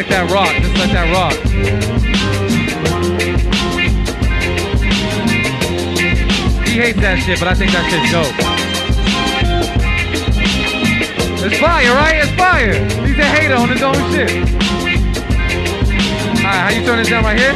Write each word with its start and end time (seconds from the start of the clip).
let 0.00 0.08
that 0.08 0.30
rock. 0.30 0.48
Just 0.62 0.74
let 0.76 0.90
that 0.92 1.12
rock. 1.12 1.34
He 6.66 6.78
hates 6.78 7.00
that 7.00 7.18
shit, 7.18 7.38
but 7.38 7.48
I 7.48 7.54
think 7.54 7.72
that 7.72 7.84
shit's 7.90 8.10
dope. 8.10 8.32
It's 11.44 11.58
fire, 11.58 11.92
right? 11.92 12.16
It's 12.16 12.32
fire. 12.32 12.72
He's 13.06 13.18
a 13.18 13.24
hater 13.24 13.56
on 13.56 13.68
his 13.68 13.82
own 13.82 13.94
shit. 14.10 14.30
Alright, 16.38 16.62
how 16.64 16.70
you 16.70 16.82
turn 16.86 16.96
this 16.96 17.10
down 17.10 17.24
right 17.24 17.38
here? 17.38 17.52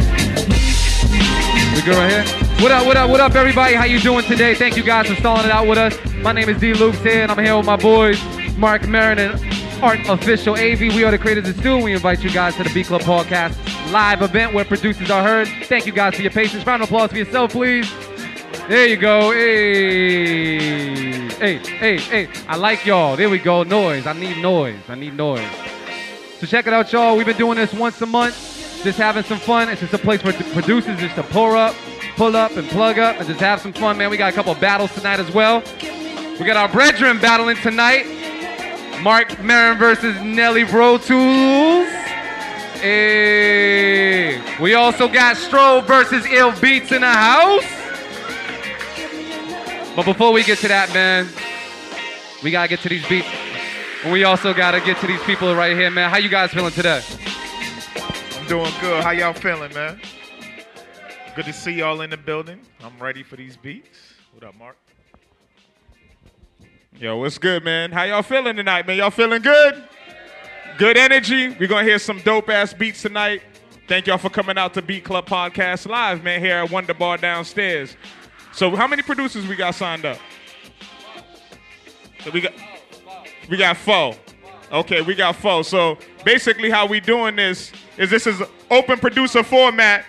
We 1.75 1.81
good 1.81 1.97
right 1.97 2.11
here? 2.11 2.25
What 2.63 2.73
up, 2.73 2.85
what 2.85 2.97
up, 2.99 3.09
what 3.09 3.21
up, 3.21 3.35
everybody? 3.37 3.75
How 3.75 3.85
you 3.85 4.01
doing 4.01 4.25
today? 4.27 4.55
Thank 4.55 4.77
you 4.77 4.83
guys 4.83 5.07
for 5.09 5.15
stalling 5.15 5.47
it 5.47 5.51
out 5.51 5.67
with 5.67 5.79
us. 5.79 5.97
My 6.17 6.33
name 6.33 6.51
is 6.51 6.61
D. 6.61 6.75
Loops 6.75 7.01
here, 7.01 7.23
and 7.23 7.33
I'm 7.33 7.43
here 7.43 7.57
with 7.57 7.65
my 7.65 7.77
boys, 7.77 8.23
Mark 8.59 8.83
Merren 8.83 9.19
and 9.19 9.44
Art 9.83 10.01
Official 10.09 10.55
AV. 10.55 10.81
We 10.81 11.05
are 11.05 11.11
the 11.11 11.19
creators 11.19 11.49
of 11.49 11.65
and 11.65 11.85
we 11.85 11.93
invite 11.93 12.23
you 12.23 12.31
guys 12.31 12.55
to 12.57 12.65
the 12.65 12.73
Beat 12.73 12.87
Club 12.87 13.03
Podcast 13.03 13.57
live 13.93 14.23
event 14.23 14.55
where 14.55 14.65
producers 14.65 15.11
are 15.11 15.23
heard. 15.23 15.49
Thank 15.65 15.87
you 15.87 15.93
guys 15.93 16.15
for 16.15 16.23
your 16.23 16.31
patience. 16.31 16.67
Round 16.67 16.83
of 16.83 16.89
applause 16.89 17.11
for 17.11 17.19
yourself, 17.19 17.53
please. 17.53 17.91
There 18.69 18.87
you 18.87 18.97
go. 18.97 19.31
Hey, 19.33 21.29
hey, 21.29 21.59
hey, 21.59 21.99
hey. 21.99 22.29
I 22.49 22.57
like 22.57 22.87
y'all. 22.87 23.17
There 23.17 23.29
we 23.29 23.39
go. 23.39 23.63
Noise. 23.63 24.07
I 24.07 24.13
need 24.15 24.39
noise. 24.39 24.81
I 24.89 24.95
need 24.95 25.15
noise. 25.15 25.49
So 26.41 26.47
check 26.47 26.67
it 26.67 26.73
out, 26.73 26.93
y'all. 26.93 27.17
We've 27.17 27.27
been 27.27 27.37
doing 27.37 27.57
this 27.57 27.73
once 27.73 28.01
a 28.03 28.07
month, 28.07 28.35
just 28.83 28.99
having 28.99 29.23
some 29.23 29.39
fun. 29.39 29.69
It's 29.69 29.81
just 29.81 29.95
a 29.95 29.99
place 29.99 30.23
for 30.23 30.33
producers 30.33 30.99
just 30.99 31.15
to 31.17 31.23
pour 31.23 31.57
up, 31.57 31.75
pull 32.17 32.37
up, 32.37 32.57
and 32.57 32.69
plug 32.69 32.99
up, 32.99 33.19
and 33.19 33.27
just 33.27 33.41
have 33.41 33.61
some 33.61 33.73
fun, 33.73 33.99
man. 33.99 34.11
We 34.11 34.17
got 34.17 34.33
a 34.33 34.35
couple 34.35 34.53
of 34.53 34.61
battles 34.61 34.93
tonight 34.95 35.21
as 35.21 35.31
well. 35.33 35.63
We 36.39 36.45
got 36.45 36.57
our 36.57 36.69
brethren 36.69 37.21
battling 37.21 37.57
tonight. 37.57 38.24
Mark 39.03 39.29
Merren 39.39 39.79
versus 39.79 40.21
Nelly 40.23 40.65
ProToolz. 40.65 41.91
Hey. 42.81 44.41
We 44.61 44.75
also 44.75 45.09
got 45.09 45.37
Strobe 45.37 45.87
versus 45.87 46.25
Eeel 46.27 46.59
Beats 46.61 46.93
in 46.93 47.01
the 47.01 47.07
house. 47.07 47.65
But 49.97 50.05
before 50.05 50.33
we 50.33 50.43
get 50.43 50.59
to 50.59 50.69
that, 50.69 50.93
man, 50.93 51.29
we 52.43 52.51
gotta 52.51 52.69
get 52.69 52.81
to 52.81 52.89
these 52.89 53.07
beats. 53.09 53.29
And 54.03 54.13
we 54.13 54.25
also 54.25 54.53
gotta 54.53 54.81
get 54.81 54.99
to 54.99 55.07
these 55.07 55.23
people 55.23 55.55
right 55.55 55.77
here, 55.77 55.91
man. 55.91 56.11
How 56.11 56.19
you 56.19 56.29
guys 56.29 56.51
feeling 56.51 56.73
today? 56.73 57.03
I'm 58.37 58.47
doing 58.47 58.73
good. 58.81 59.03
How 59.03 59.11
y'all 59.11 59.33
feeling, 59.33 59.73
man? 59.73 60.01
Good 61.35 61.47
to 61.47 61.53
see 61.53 61.73
y'all 61.73 62.01
in 62.03 62.11
the 62.11 62.17
building. 62.17 62.61
I'm 62.83 62.99
ready 62.99 63.23
for 63.23 63.37
these 63.37 63.57
beats. 63.57 63.99
What 64.33 64.45
up, 64.45 64.57
Mark? 64.57 64.77
Yo, 66.97 67.17
what's 67.17 67.39
good, 67.39 67.65
man? 67.65 67.91
How 67.91 68.05
y'all 68.05 68.23
feeling 68.23 68.55
tonight, 68.55 68.87
man? 68.87 68.97
Y'all 68.97 69.11
feeling 69.11 69.43
good? 69.43 69.83
Good 70.79 70.97
energy. 70.97 71.49
We're 71.49 71.67
gonna 71.67 71.83
hear 71.83 71.99
some 71.99 72.21
dope 72.21 72.49
ass 72.49 72.73
beats 72.73 73.03
tonight. 73.03 73.43
Thank 73.89 74.07
y'all 74.07 74.17
for 74.17 74.31
coming 74.31 74.57
out 74.57 74.75
to 74.75 74.83
Beat 74.83 75.03
Club 75.03 75.27
Podcast 75.27 75.89
Live, 75.89 76.23
man, 76.23 76.39
here 76.39 76.55
at 76.55 76.71
Wonder 76.71 76.95
Bar 76.95 77.17
downstairs. 77.19 77.97
So 78.53 78.77
how 78.77 78.87
many 78.87 79.03
producers 79.03 79.45
we 79.49 79.57
got 79.57 79.75
signed 79.75 80.05
up? 80.05 80.19
So 82.23 82.31
we 82.31 82.41
got 82.41 82.53
we 83.51 83.57
got 83.57 83.77
four. 83.77 84.15
Okay, 84.71 85.03
we 85.03 85.17
got 85.17 85.35
four. 85.35 85.65
So 85.65 85.99
basically 86.25 86.71
how 86.71 86.87
we 86.87 87.01
doing 87.01 87.35
this 87.35 87.73
is 87.99 88.09
this 88.09 88.29
is 88.29 88.41
open 88.71 89.01
producer 89.01 89.43
format. 89.43 90.05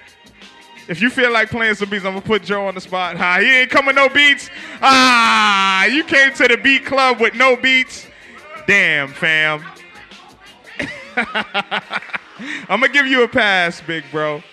If 0.88 1.01
you 1.01 1.09
feel 1.09 1.31
like 1.31 1.50
playing 1.50 1.75
some 1.75 1.90
beats, 1.90 2.06
I'm 2.06 2.13
gonna 2.13 2.25
put 2.25 2.44
Joe 2.44 2.68
on 2.68 2.75
the 2.75 2.81
spot. 2.81 3.16
Ah, 3.18 3.40
he 3.40 3.62
ain't 3.62 3.72
coming 3.72 3.96
no 3.96 4.07
beats. 4.07 4.50
Ah, 4.81 5.85
you 5.85 6.03
came 6.03 6.34
to 6.34 6.47
the 6.47 6.57
beat 6.57 6.85
club 6.85 7.19
with 7.19 7.34
no 7.34 7.56
beats. 7.56 8.06
Damn, 8.68 9.09
fam. 9.09 9.63
I'm 11.18 12.81
gonna 12.81 12.90
give 12.90 13.07
you 13.07 13.24
a 13.24 13.28
pass, 13.28 13.81
big 13.81 14.03
bro. 14.12 14.44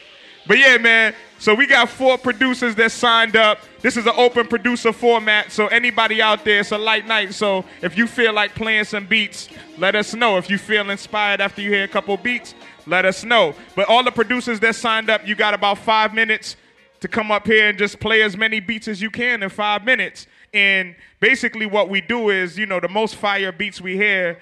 But 0.46 0.58
yeah, 0.58 0.78
man. 0.78 1.14
So 1.38 1.56
we 1.56 1.66
got 1.66 1.88
four 1.88 2.18
producers 2.18 2.76
that 2.76 2.92
signed 2.92 3.34
up. 3.34 3.58
This 3.80 3.96
is 3.96 4.06
an 4.06 4.12
open 4.16 4.46
producer 4.46 4.92
format, 4.92 5.50
so 5.50 5.66
anybody 5.66 6.22
out 6.22 6.44
there, 6.44 6.60
it's 6.60 6.70
a 6.70 6.78
light 6.78 7.04
night. 7.04 7.34
So 7.34 7.64
if 7.80 7.98
you 7.98 8.06
feel 8.06 8.32
like 8.32 8.54
playing 8.54 8.84
some 8.84 9.06
beats, 9.06 9.48
let 9.76 9.96
us 9.96 10.14
know. 10.14 10.38
If 10.38 10.48
you 10.48 10.56
feel 10.56 10.88
inspired 10.88 11.40
after 11.40 11.60
you 11.60 11.70
hear 11.70 11.82
a 11.82 11.88
couple 11.88 12.16
beats, 12.16 12.54
let 12.86 13.04
us 13.04 13.24
know. 13.24 13.54
But 13.74 13.88
all 13.88 14.02
the 14.02 14.10
producers 14.10 14.60
that 14.60 14.74
signed 14.74 15.10
up, 15.10 15.26
you 15.26 15.34
got 15.34 15.54
about 15.54 15.78
five 15.78 16.14
minutes 16.14 16.56
to 17.00 17.08
come 17.08 17.30
up 17.30 17.46
here 17.46 17.68
and 17.68 17.78
just 17.78 18.00
play 18.00 18.22
as 18.22 18.36
many 18.36 18.60
beats 18.60 18.88
as 18.88 19.02
you 19.02 19.10
can 19.10 19.42
in 19.42 19.48
five 19.48 19.84
minutes. 19.84 20.26
And 20.54 20.94
basically, 21.20 21.66
what 21.66 21.88
we 21.88 22.00
do 22.00 22.30
is, 22.30 22.58
you 22.58 22.66
know, 22.66 22.80
the 22.80 22.88
most 22.88 23.16
fire 23.16 23.52
beats 23.52 23.80
we 23.80 23.96
hear, 23.96 24.38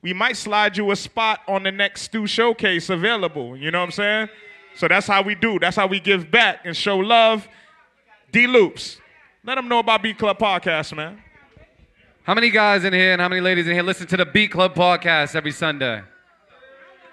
we 0.00 0.12
might 0.12 0.36
slide 0.36 0.76
you 0.76 0.90
a 0.90 0.96
spot 0.96 1.40
on 1.46 1.62
the 1.62 1.72
next 1.72 2.02
Stu 2.02 2.26
Showcase 2.26 2.90
available. 2.90 3.56
You 3.56 3.70
know 3.70 3.80
what 3.80 3.86
I'm 3.86 3.90
saying? 3.92 4.28
So 4.74 4.88
that's 4.88 5.06
how 5.06 5.22
we 5.22 5.34
do. 5.34 5.58
That's 5.58 5.76
how 5.76 5.86
we 5.86 6.00
give 6.00 6.30
back 6.30 6.60
and 6.64 6.76
show 6.76 6.98
love. 6.98 7.46
D 8.32 8.46
Loops. 8.46 8.98
Let 9.44 9.56
them 9.56 9.68
know 9.68 9.80
about 9.80 10.02
Beat 10.02 10.18
Club 10.18 10.38
Podcast, 10.38 10.96
man. 10.96 11.22
How 12.22 12.34
many 12.34 12.50
guys 12.50 12.84
in 12.84 12.92
here 12.92 13.12
and 13.12 13.20
how 13.20 13.28
many 13.28 13.40
ladies 13.40 13.66
in 13.66 13.74
here 13.74 13.82
listen 13.82 14.06
to 14.06 14.16
the 14.16 14.24
Beat 14.24 14.52
Club 14.52 14.74
podcast 14.74 15.34
every 15.34 15.50
Sunday? 15.50 16.02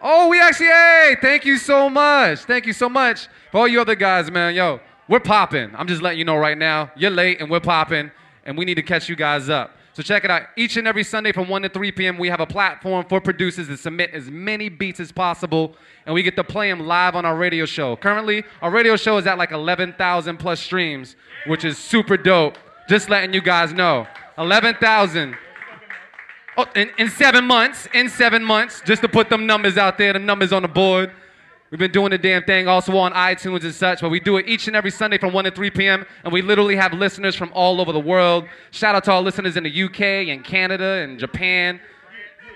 Oh, 0.01 0.29
we 0.29 0.39
actually, 0.39 0.67
hey, 0.67 1.17
thank 1.21 1.43
you 1.43 1.57
so 1.57 1.89
much. 1.89 2.39
Thank 2.39 2.65
you 2.65 2.73
so 2.73 2.87
much 2.87 3.27
for 3.51 3.59
all 3.59 3.67
you 3.67 3.81
other 3.81 3.95
guys, 3.95 4.31
man. 4.31 4.55
Yo, 4.55 4.79
we're 5.09 5.19
popping. 5.19 5.71
I'm 5.75 5.87
just 5.87 6.01
letting 6.01 6.19
you 6.19 6.25
know 6.25 6.37
right 6.37 6.57
now. 6.57 6.89
You're 6.95 7.11
late 7.11 7.41
and 7.41 7.49
we're 7.49 7.59
popping, 7.59 8.09
and 8.45 8.57
we 8.57 8.63
need 8.63 8.75
to 8.75 8.81
catch 8.81 9.09
you 9.09 9.17
guys 9.17 9.49
up. 9.49 9.75
So 9.93 10.01
check 10.01 10.23
it 10.23 10.31
out. 10.31 10.43
Each 10.55 10.77
and 10.77 10.87
every 10.87 11.03
Sunday 11.03 11.33
from 11.33 11.49
1 11.49 11.63
to 11.63 11.69
3 11.69 11.91
p.m., 11.91 12.17
we 12.17 12.29
have 12.29 12.39
a 12.39 12.45
platform 12.45 13.05
for 13.09 13.19
producers 13.19 13.67
to 13.67 13.75
submit 13.75 14.11
as 14.13 14.31
many 14.31 14.69
beats 14.69 15.01
as 15.01 15.11
possible, 15.11 15.75
and 16.05 16.15
we 16.15 16.23
get 16.23 16.37
to 16.37 16.43
play 16.45 16.69
them 16.69 16.87
live 16.87 17.15
on 17.15 17.25
our 17.25 17.35
radio 17.35 17.65
show. 17.65 17.97
Currently, 17.97 18.45
our 18.61 18.71
radio 18.71 18.95
show 18.95 19.17
is 19.17 19.27
at 19.27 19.37
like 19.37 19.51
11,000 19.51 20.37
plus 20.37 20.61
streams, 20.61 21.17
which 21.47 21.65
is 21.65 21.77
super 21.77 22.15
dope. 22.15 22.57
Just 22.87 23.09
letting 23.09 23.33
you 23.33 23.41
guys 23.41 23.73
know. 23.73 24.07
11,000. 24.37 25.35
Oh, 26.59 26.65
in, 26.75 26.91
in 26.97 27.09
seven 27.09 27.45
months, 27.45 27.87
in 27.93 28.09
seven 28.09 28.43
months, 28.43 28.81
just 28.85 29.01
to 29.01 29.07
put 29.07 29.29
them 29.29 29.45
numbers 29.45 29.77
out 29.77 29.97
there, 29.97 30.11
the 30.11 30.19
numbers 30.19 30.51
on 30.51 30.63
the 30.63 30.67
board. 30.67 31.09
We've 31.71 31.79
been 31.79 31.93
doing 31.93 32.09
the 32.09 32.17
damn 32.17 32.43
thing 32.43 32.67
also 32.67 32.97
on 32.97 33.13
iTunes 33.13 33.63
and 33.63 33.73
such, 33.73 34.01
but 34.01 34.09
we 34.09 34.19
do 34.19 34.35
it 34.35 34.45
each 34.45 34.67
and 34.67 34.75
every 34.75 34.91
Sunday 34.91 35.17
from 35.17 35.31
1 35.31 35.45
to 35.45 35.51
3 35.51 35.69
p.m. 35.69 36.05
And 36.25 36.33
we 36.33 36.41
literally 36.41 36.75
have 36.75 36.91
listeners 36.91 37.33
from 37.33 37.49
all 37.53 37.79
over 37.79 37.93
the 37.93 37.99
world. 38.01 38.45
Shout 38.71 38.93
out 38.93 39.05
to 39.05 39.11
our 39.13 39.21
listeners 39.21 39.55
in 39.55 39.63
the 39.63 39.83
UK 39.83 40.01
and 40.01 40.43
Canada 40.43 41.01
and 41.01 41.17
Japan. 41.17 41.79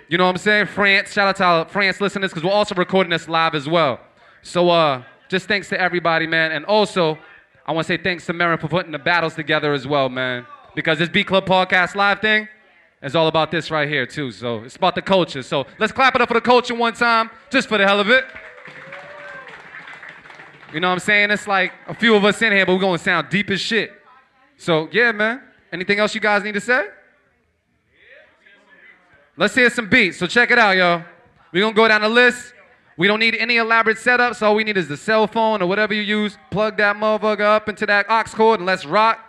You 0.10 0.18
know 0.18 0.26
what 0.26 0.32
I'm 0.32 0.38
saying? 0.38 0.66
France. 0.66 1.14
Shout 1.14 1.30
out 1.30 1.38
to 1.38 1.44
our 1.46 1.70
France 1.70 2.02
listeners 2.02 2.32
because 2.32 2.44
we're 2.44 2.52
also 2.52 2.76
recording 2.76 3.12
this 3.12 3.30
live 3.30 3.56
as 3.56 3.70
well. 3.70 4.02
So 4.42 4.70
uh, 4.70 5.04
just 5.30 5.48
thanks 5.48 5.70
to 5.70 5.80
everybody, 5.80 6.28
man. 6.28 6.52
And 6.52 6.66
also, 6.66 7.18
I 7.66 7.72
want 7.72 7.88
to 7.88 7.94
say 7.94 8.04
thanks 8.04 8.26
to 8.26 8.34
Merren 8.34 8.60
for 8.60 8.68
putting 8.68 8.92
the 8.92 9.00
battles 9.00 9.36
together 9.36 9.72
as 9.72 9.88
well, 9.88 10.10
man. 10.10 10.46
Because 10.76 11.00
this 11.00 11.08
Beat 11.08 11.28
Club 11.28 11.46
Podcast 11.46 11.96
Live 11.96 12.20
thing 12.20 12.50
is 13.04 13.16
all 13.16 13.28
about 13.28 13.52
this 13.52 13.70
right 13.70 13.88
here, 13.88 14.06
too. 14.06 14.32
So 14.32 14.64
it's 14.64 14.76
about 14.78 14.96
the 14.96 15.02
culture. 15.02 15.44
So 15.44 15.68
let's 15.78 15.92
clap 15.92 16.16
it 16.16 16.22
up 16.22 16.30
for 16.30 16.34
the 16.36 16.42
culture 16.42 16.74
one 16.74 16.94
time, 16.94 17.30
just 17.50 17.68
for 17.68 17.78
the 17.78 17.86
hell 17.86 18.00
of 18.00 18.10
it. 18.10 18.26
You 20.74 20.80
know 20.80 20.88
what 20.88 20.94
I'm 20.94 21.00
saying? 21.00 21.30
It's 21.30 21.48
like 21.48 21.74
a 21.88 21.94
few 21.94 22.16
of 22.16 22.26
us 22.26 22.42
in 22.42 22.52
here, 22.52 22.66
but 22.66 22.74
we're 22.74 22.80
going 22.80 22.98
to 22.98 23.04
sound 23.04 23.30
deep 23.30 23.52
as 23.52 23.62
shit. 23.62 23.92
So, 24.58 24.90
yeah, 24.92 25.12
man. 25.12 25.42
Anything 25.72 26.00
else 26.00 26.16
you 26.16 26.22
guys 26.22 26.44
need 26.44 26.54
to 26.54 26.62
say? 26.62 26.88
Let's 29.36 29.54
hear 29.54 29.70
some 29.70 29.90
beats. 29.90 30.18
So, 30.18 30.26
check 30.26 30.50
it 30.50 30.58
out, 30.58 30.76
y'all. 30.76 31.04
We're 31.52 31.62
going 31.62 31.74
to 31.74 31.78
go 31.78 31.88
down 31.88 32.02
the 32.02 32.10
list. 32.10 32.54
We 32.98 33.08
don't 33.08 33.20
need 33.20 33.36
any 33.36 33.58
elaborate 33.58 33.98
setups. 33.98 34.42
All 34.42 34.56
we 34.56 34.64
need 34.64 34.78
is 34.78 34.88
the 34.88 34.98
cell 34.98 35.28
phone 35.28 35.62
or 35.62 35.68
whatever 35.68 35.94
you 35.94 36.02
use. 36.02 36.38
Plug 36.52 36.78
that 36.78 36.96
motherfucker 36.96 37.42
up 37.42 37.68
into 37.68 37.86
that 37.88 38.06
aux 38.10 38.24
cord 38.36 38.60
and 38.60 38.68
let's 38.68 38.86
rock. 38.86 39.20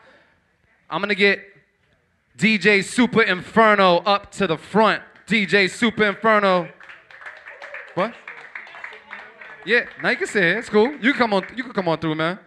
I'm 0.88 1.00
going 1.00 1.09
to 1.09 1.15
get 1.15 1.41
DJ 2.37 2.83
Super 2.83 3.23
Inferno 3.23 3.99
up 3.99 4.33
to 4.33 4.49
the 4.49 4.59
front. 4.59 5.01
DJ 5.25 5.71
Super 5.71 6.09
Inferno. 6.09 6.69
What? 7.95 8.13
Yeah, 9.65 9.87
now 10.03 10.11
you 10.11 10.17
can 10.17 10.27
say 10.27 10.51
it. 10.51 10.59
It's 10.59 10.69
cool. 10.69 10.91
You 10.95 11.13
can 11.13 11.15
come 11.15 11.33
on. 11.33 11.47
You 11.55 11.63
can 11.63 11.73
come 11.73 11.87
on 11.87 11.99
through, 11.99 12.17
man. 12.17 12.41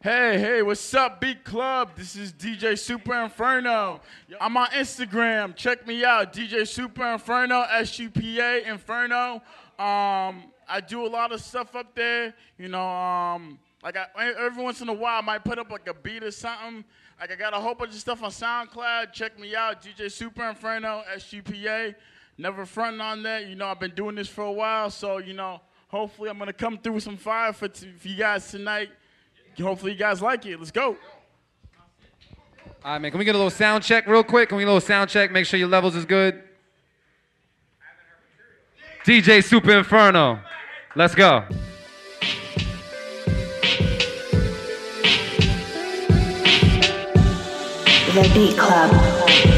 Hey, 0.00 0.38
hey, 0.38 0.62
what's 0.62 0.94
up, 0.94 1.20
Beat 1.20 1.42
Club? 1.42 1.90
This 1.96 2.14
is 2.14 2.32
DJ 2.32 2.78
Super 2.78 3.20
Inferno. 3.24 4.00
I'm 4.40 4.56
on 4.56 4.68
Instagram. 4.68 5.56
Check 5.56 5.84
me 5.84 6.04
out, 6.04 6.32
DJ 6.32 6.64
Super 6.68 7.14
Inferno, 7.14 7.62
S 7.62 7.98
U 7.98 8.08
P 8.08 8.38
A 8.38 8.70
Inferno. 8.70 9.42
Um, 9.80 10.44
I 10.68 10.80
do 10.86 11.04
a 11.04 11.08
lot 11.08 11.32
of 11.32 11.40
stuff 11.40 11.74
up 11.74 11.92
there. 11.96 12.32
You 12.56 12.68
know, 12.68 12.88
um, 12.88 13.58
like 13.82 13.96
I, 13.96 14.32
every 14.38 14.62
once 14.62 14.80
in 14.80 14.88
a 14.88 14.94
while, 14.94 15.18
I 15.18 15.22
might 15.22 15.44
put 15.44 15.58
up 15.58 15.72
like 15.72 15.88
a 15.88 15.94
beat 15.94 16.22
or 16.22 16.30
something. 16.30 16.84
Like 17.20 17.32
I 17.32 17.34
got 17.34 17.52
a 17.52 17.56
whole 17.56 17.74
bunch 17.74 17.94
of 17.94 17.98
stuff 17.98 18.22
on 18.22 18.30
SoundCloud. 18.30 19.12
Check 19.12 19.38
me 19.38 19.56
out, 19.56 19.82
DJ 19.82 20.10
Super 20.10 20.48
Inferno, 20.48 21.02
S 21.12 21.32
U 21.32 21.42
P 21.42 21.66
A. 21.66 21.94
Never 22.36 22.64
fronting 22.64 23.00
on 23.00 23.24
that. 23.24 23.48
You 23.48 23.56
know, 23.56 23.66
I've 23.66 23.80
been 23.80 23.94
doing 23.94 24.14
this 24.14 24.28
for 24.28 24.42
a 24.44 24.52
while, 24.52 24.88
so 24.90 25.18
you 25.18 25.34
know, 25.34 25.60
hopefully, 25.88 26.30
I'm 26.30 26.38
gonna 26.38 26.52
come 26.52 26.78
through 26.78 26.92
with 26.92 27.02
some 27.02 27.16
fire 27.16 27.52
for, 27.52 27.66
t- 27.66 27.90
for 27.98 28.08
you 28.08 28.16
guys 28.16 28.48
tonight. 28.48 28.90
Hopefully, 29.60 29.92
you 29.92 29.98
guys 29.98 30.22
like 30.22 30.46
it. 30.46 30.58
Let's 30.58 30.70
go. 30.70 30.96
All 32.84 32.92
right, 32.92 32.98
man. 33.00 33.10
Can 33.10 33.18
we 33.18 33.24
get 33.24 33.34
a 33.34 33.38
little 33.38 33.50
sound 33.50 33.82
check 33.82 34.06
real 34.06 34.22
quick? 34.22 34.48
Can 34.50 34.56
we 34.56 34.62
get 34.62 34.68
a 34.68 34.72
little 34.72 34.86
sound 34.86 35.10
check? 35.10 35.32
Make 35.32 35.46
sure 35.46 35.58
your 35.58 35.68
levels 35.68 35.96
is 35.96 36.04
good. 36.04 36.40
DJ 39.04 39.42
Super 39.42 39.72
Inferno. 39.72 40.38
Let's 40.94 41.16
go. 41.16 41.44
The 48.18 48.28
Beat 48.34 48.58
Club. 48.58 49.57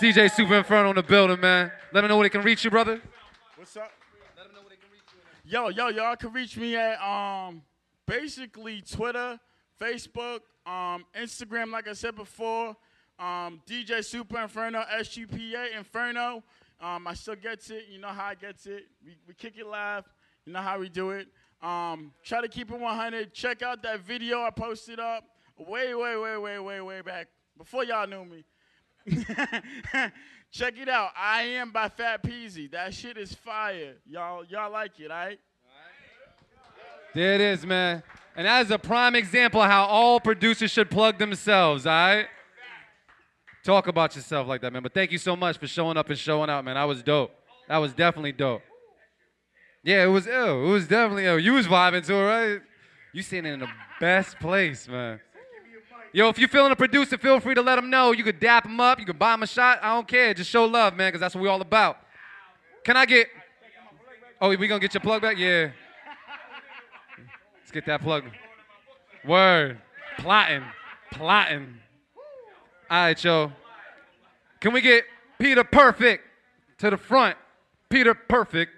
DJ 0.00 0.30
Super 0.30 0.56
Inferno 0.58 0.90
in 0.90 0.96
the 0.96 1.02
building, 1.02 1.40
man. 1.40 1.72
Let 1.90 2.02
them 2.02 2.10
know 2.10 2.18
where 2.18 2.26
they 2.26 2.30
can 2.30 2.42
reach 2.42 2.64
you, 2.64 2.70
brother. 2.70 3.00
What's 3.56 3.76
up? 3.78 3.90
Let 4.36 4.44
them 4.44 4.54
know 4.54 4.60
where 4.60 4.68
they 4.68 4.76
can 4.76 4.90
reach 4.92 5.02
you. 5.10 5.50
Yo, 5.50 5.68
yo, 5.70 5.88
y'all 5.88 6.16
can 6.16 6.32
reach 6.34 6.56
me 6.58 6.76
at 6.76 7.00
um 7.00 7.62
basically 8.06 8.82
Twitter, 8.82 9.40
Facebook, 9.80 10.40
um, 10.66 11.06
Instagram, 11.18 11.72
like 11.72 11.88
I 11.88 11.94
said 11.94 12.14
before. 12.14 12.76
Um, 13.18 13.62
DJ 13.66 14.04
Super 14.04 14.42
Inferno, 14.42 14.84
SGPA 15.00 15.74
Inferno. 15.78 16.42
Um, 16.78 17.06
I 17.06 17.14
still 17.14 17.36
gets 17.36 17.70
it. 17.70 17.86
You 17.90 17.98
know 17.98 18.08
how 18.08 18.26
I 18.26 18.34
gets 18.34 18.66
it. 18.66 18.88
We, 19.02 19.16
we 19.26 19.32
kick 19.32 19.54
it 19.56 19.66
live. 19.66 20.04
You 20.44 20.52
know 20.52 20.60
how 20.60 20.78
we 20.78 20.90
do 20.90 21.12
it. 21.12 21.28
Um, 21.62 22.12
try 22.22 22.42
to 22.42 22.48
keep 22.48 22.70
it 22.70 22.78
100. 22.78 23.32
Check 23.32 23.62
out 23.62 23.82
that 23.84 24.00
video 24.00 24.42
I 24.42 24.50
posted 24.50 25.00
up 25.00 25.24
way, 25.56 25.94
way, 25.94 26.16
way, 26.16 26.36
way, 26.36 26.58
way, 26.58 26.80
way 26.82 27.00
back 27.00 27.28
before 27.56 27.82
y'all 27.82 28.06
knew 28.06 28.26
me. 28.26 28.44
Check 30.50 30.74
it 30.78 30.88
out. 30.88 31.10
I 31.16 31.42
am 31.42 31.70
by 31.70 31.88
Fat 31.88 32.22
Peasy. 32.22 32.70
That 32.70 32.94
shit 32.94 33.16
is 33.16 33.34
fire. 33.34 33.94
Y'all, 34.08 34.44
y'all 34.44 34.72
like 34.72 34.98
it, 34.98 35.10
right? 35.10 35.38
There 37.14 37.34
it 37.34 37.40
is, 37.40 37.64
man. 37.64 38.02
And 38.36 38.46
that 38.46 38.66
is 38.66 38.70
a 38.70 38.78
prime 38.78 39.14
example 39.14 39.60
of 39.62 39.70
how 39.70 39.84
all 39.84 40.20
producers 40.20 40.70
should 40.70 40.90
plug 40.90 41.18
themselves, 41.18 41.86
all 41.86 41.92
right? 41.92 42.26
Talk 43.64 43.86
about 43.86 44.14
yourself 44.14 44.46
like 44.46 44.60
that, 44.60 44.72
man. 44.72 44.82
But 44.82 44.94
thank 44.94 45.10
you 45.10 45.18
so 45.18 45.34
much 45.34 45.58
for 45.58 45.66
showing 45.66 45.96
up 45.96 46.10
and 46.10 46.18
showing 46.18 46.50
out, 46.50 46.64
man. 46.64 46.74
That 46.74 46.84
was 46.84 47.02
dope. 47.02 47.32
That 47.68 47.78
was 47.78 47.92
definitely 47.92 48.32
dope. 48.32 48.62
Yeah, 49.82 50.04
it 50.04 50.08
was 50.08 50.26
ill. 50.26 50.66
It 50.66 50.70
was 50.70 50.86
definitely 50.86 51.26
ill. 51.26 51.38
You 51.38 51.54
was 51.54 51.66
vibing 51.66 52.04
to 52.06 52.14
it, 52.14 52.24
right? 52.24 52.60
You 53.12 53.22
sitting 53.22 53.52
in 53.52 53.60
the 53.60 53.68
best 53.98 54.38
place, 54.38 54.86
man. 54.86 55.20
Yo, 56.16 56.30
if 56.30 56.38
you're 56.38 56.48
feeling 56.48 56.72
a 56.72 56.76
producer, 56.76 57.18
feel 57.18 57.38
free 57.40 57.54
to 57.54 57.60
let 57.60 57.76
them 57.76 57.90
know. 57.90 58.10
You 58.10 58.24
could 58.24 58.40
dap 58.40 58.62
them 58.62 58.80
up. 58.80 58.98
You 58.98 59.04
could 59.04 59.18
buy 59.18 59.32
them 59.32 59.42
a 59.42 59.46
shot. 59.46 59.80
I 59.82 59.94
don't 59.94 60.08
care. 60.08 60.32
Just 60.32 60.48
show 60.48 60.64
love, 60.64 60.96
man, 60.96 61.08
because 61.08 61.20
that's 61.20 61.34
what 61.34 61.42
we 61.42 61.48
all 61.48 61.60
about. 61.60 61.98
Can 62.84 62.96
I 62.96 63.04
get... 63.04 63.26
Oh, 64.40 64.48
we 64.48 64.56
to 64.56 64.78
get 64.78 64.94
your 64.94 65.02
plug 65.02 65.20
back? 65.20 65.36
Yeah. 65.36 65.72
Let's 67.58 67.70
get 67.70 67.84
that 67.84 68.00
plug. 68.00 68.24
Word. 69.26 69.76
Plotting. 70.18 70.62
Plotting. 71.12 71.74
All 72.90 72.98
right, 72.98 73.22
yo. 73.22 73.52
Can 74.58 74.72
we 74.72 74.80
get 74.80 75.04
Peter 75.38 75.64
Perfect 75.64 76.24
to 76.78 76.88
the 76.88 76.96
front? 76.96 77.36
Peter 77.90 78.14
Perfect 78.14 78.72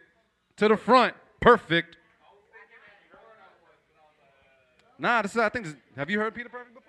to 0.56 0.66
the 0.66 0.76
front. 0.76 1.14
Perfect. 1.38 1.98
Nah, 4.98 5.22
this 5.22 5.30
is, 5.30 5.38
I 5.38 5.48
think, 5.50 5.66
this, 5.66 5.76
have 5.94 6.10
you 6.10 6.18
heard 6.18 6.34
Peter 6.34 6.48
Perfect 6.48 6.74
before? 6.74 6.87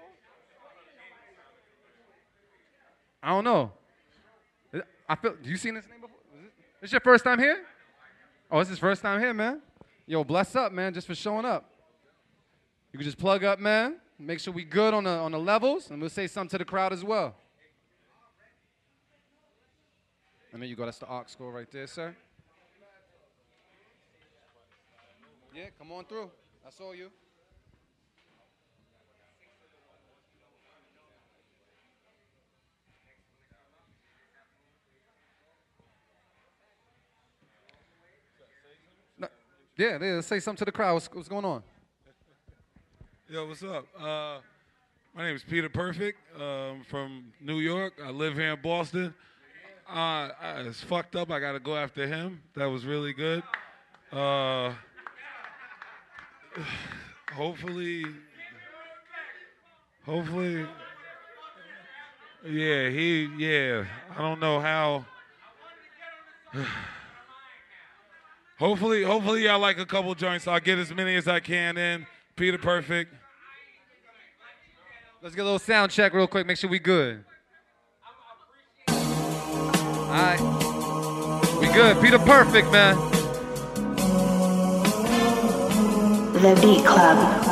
I 3.21 3.29
don't 3.29 3.43
know. 3.43 3.71
I 5.07 5.15
feel, 5.15 5.35
you 5.43 5.57
seen 5.57 5.73
this 5.73 5.87
name 5.89 6.01
before? 6.01 6.15
Is 6.81 6.81
this 6.81 6.91
your 6.91 7.01
first 7.01 7.23
time 7.23 7.39
here? 7.39 7.65
Oh, 8.51 8.59
it's 8.59 8.69
his 8.69 8.79
first 8.79 9.01
time 9.01 9.19
here, 9.19 9.33
man. 9.33 9.61
Yo, 10.05 10.23
bless 10.23 10.55
up, 10.55 10.71
man, 10.71 10.93
just 10.93 11.07
for 11.07 11.15
showing 11.15 11.45
up. 11.45 11.69
You 12.91 12.97
can 12.97 13.05
just 13.05 13.17
plug 13.17 13.43
up, 13.43 13.59
man. 13.59 13.97
Make 14.17 14.39
sure 14.39 14.53
we 14.53 14.63
good 14.63 14.93
on 14.93 15.03
the 15.03 15.11
on 15.11 15.31
the 15.31 15.39
levels, 15.39 15.91
and 15.91 16.01
we'll 16.01 16.09
say 16.09 16.27
something 16.27 16.49
to 16.49 16.57
the 16.57 16.65
crowd 16.65 16.91
as 16.91 17.03
well. 17.03 17.35
And 20.51 20.61
there 20.61 20.67
you 20.67 20.75
go. 20.75 20.85
That's 20.85 20.97
the 20.97 21.09
aux 21.09 21.23
score 21.27 21.51
right 21.51 21.69
there, 21.71 21.87
sir. 21.87 22.15
Yeah, 25.55 25.65
come 25.77 25.91
on 25.91 26.05
through. 26.05 26.29
That's 26.63 26.79
all 26.81 26.95
you. 26.95 27.11
Yeah, 39.79 39.97
yeah, 40.01 40.19
say 40.19 40.41
something 40.41 40.59
to 40.59 40.65
the 40.65 40.73
crowd. 40.73 40.93
What's, 40.93 41.09
what's 41.13 41.29
going 41.29 41.45
on? 41.45 41.63
Yo, 43.29 43.47
what's 43.47 43.63
up? 43.63 43.85
Uh, 43.97 44.39
my 45.15 45.23
name 45.23 45.37
is 45.37 45.43
Peter 45.43 45.69
Perfect. 45.69 46.19
Um, 46.35 46.83
from 46.89 47.31
New 47.39 47.59
York. 47.59 47.93
I 48.03 48.09
live 48.09 48.33
here 48.33 48.51
in 48.51 48.61
Boston. 48.61 49.13
Uh, 49.89 50.31
I, 50.41 50.63
it's 50.65 50.81
fucked 50.81 51.15
up. 51.15 51.31
I 51.31 51.39
got 51.39 51.53
to 51.53 51.59
go 51.61 51.77
after 51.77 52.05
him. 52.05 52.41
That 52.55 52.65
was 52.65 52.85
really 52.85 53.13
good. 53.13 53.41
Uh, 54.11 54.73
hopefully, 57.33 58.03
hopefully, 60.05 60.65
yeah, 62.45 62.89
he, 62.89 63.29
yeah. 63.37 63.85
I 64.13 64.21
don't 64.21 64.41
know 64.41 64.59
how. 64.59 65.05
hopefully, 68.59 69.03
hopefully, 69.03 69.45
y'all 69.45 69.59
like 69.59 69.79
a 69.79 69.85
couple 69.85 70.13
joints. 70.13 70.47
I'll 70.47 70.59
get 70.59 70.77
as 70.77 70.93
many 70.93 71.15
as 71.15 71.27
I 71.27 71.39
can 71.39 71.77
in. 71.77 72.05
Peter 72.35 72.57
Perfect. 72.57 73.13
Let's 75.21 75.35
get 75.35 75.41
a 75.41 75.45
little 75.45 75.59
sound 75.59 75.91
check 75.91 76.13
real 76.13 76.27
quick. 76.27 76.45
Make 76.45 76.57
sure 76.57 76.69
we 76.69 76.79
good. 76.79 77.23
All 78.87 78.95
right. 80.15 80.39
We 81.59 81.67
good. 81.73 82.01
Peter 82.01 82.19
Perfect, 82.19 82.71
man. 82.71 82.95
The 86.33 86.59
Beat 86.61 86.85
Club. 86.85 87.48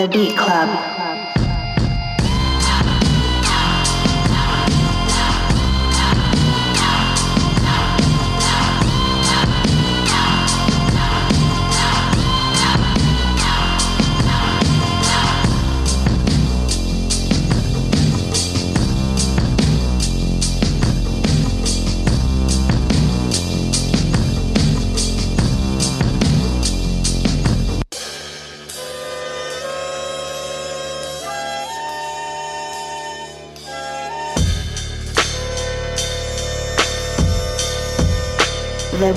The 0.00 0.08
Beat 0.08 0.34
Club. 0.34 0.89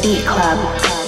Beat 0.03 0.25
Club. 0.25 1.02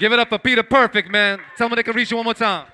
Give 0.00 0.12
it 0.14 0.18
up 0.18 0.30
for 0.30 0.38
Peter 0.38 0.62
Perfect, 0.62 1.10
man. 1.10 1.38
Tell 1.56 1.68
me 1.68 1.76
they 1.76 1.82
can 1.82 1.94
reach 1.94 2.10
you 2.10 2.16
one 2.16 2.24
more 2.24 2.34
time. 2.34 2.66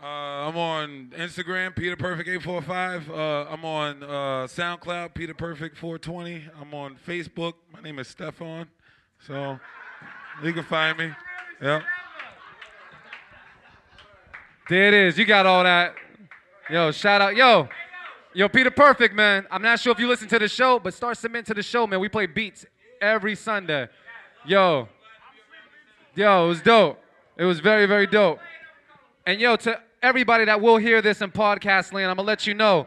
Uh, 0.00 0.06
I'm 0.06 0.56
on 0.58 1.10
Instagram, 1.16 1.74
Peter 1.74 1.96
Perfect 1.96 2.28
845. 2.28 3.10
Uh, 3.10 3.46
I'm 3.50 3.64
on 3.64 4.02
uh, 4.02 4.06
SoundCloud, 4.46 5.14
Peter 5.14 5.32
Perfect 5.32 5.78
420. 5.78 6.44
I'm 6.60 6.74
on 6.74 6.96
Facebook. 6.96 7.54
My 7.72 7.80
name 7.80 7.98
is 7.98 8.08
Stefan. 8.08 8.68
So 9.26 9.58
you 10.42 10.52
can 10.52 10.64
find 10.64 10.98
me. 10.98 11.10
Yep. 11.62 11.82
There 14.68 14.88
it 14.88 14.94
is. 14.94 15.16
You 15.16 15.24
got 15.24 15.46
all 15.46 15.64
that. 15.64 15.94
Yo, 16.68 16.90
shout 16.92 17.22
out. 17.22 17.34
Yo, 17.34 17.70
yo, 18.34 18.50
Peter 18.50 18.70
Perfect, 18.70 19.14
man. 19.14 19.46
I'm 19.50 19.62
not 19.62 19.80
sure 19.80 19.92
if 19.92 19.98
you 19.98 20.08
listen 20.08 20.28
to 20.28 20.38
the 20.38 20.48
show, 20.48 20.78
but 20.78 20.92
start 20.92 21.16
submitting 21.16 21.46
to 21.46 21.54
the 21.54 21.62
show, 21.62 21.86
man. 21.86 22.00
We 22.00 22.10
play 22.10 22.26
beats 22.26 22.66
every 23.00 23.34
Sunday. 23.34 23.88
Yo, 24.46 24.88
yo, 26.14 26.44
it 26.44 26.48
was 26.48 26.60
dope. 26.60 27.00
It 27.36 27.44
was 27.44 27.60
very, 27.60 27.86
very 27.86 28.06
dope. 28.06 28.38
And 29.26 29.40
yo, 29.40 29.56
to 29.56 29.80
everybody 30.02 30.44
that 30.44 30.60
will 30.60 30.76
hear 30.76 31.00
this 31.00 31.22
in 31.22 31.30
podcast 31.30 31.92
land, 31.92 32.10
I'm 32.10 32.16
gonna 32.16 32.26
let 32.26 32.46
you 32.46 32.54
know, 32.54 32.86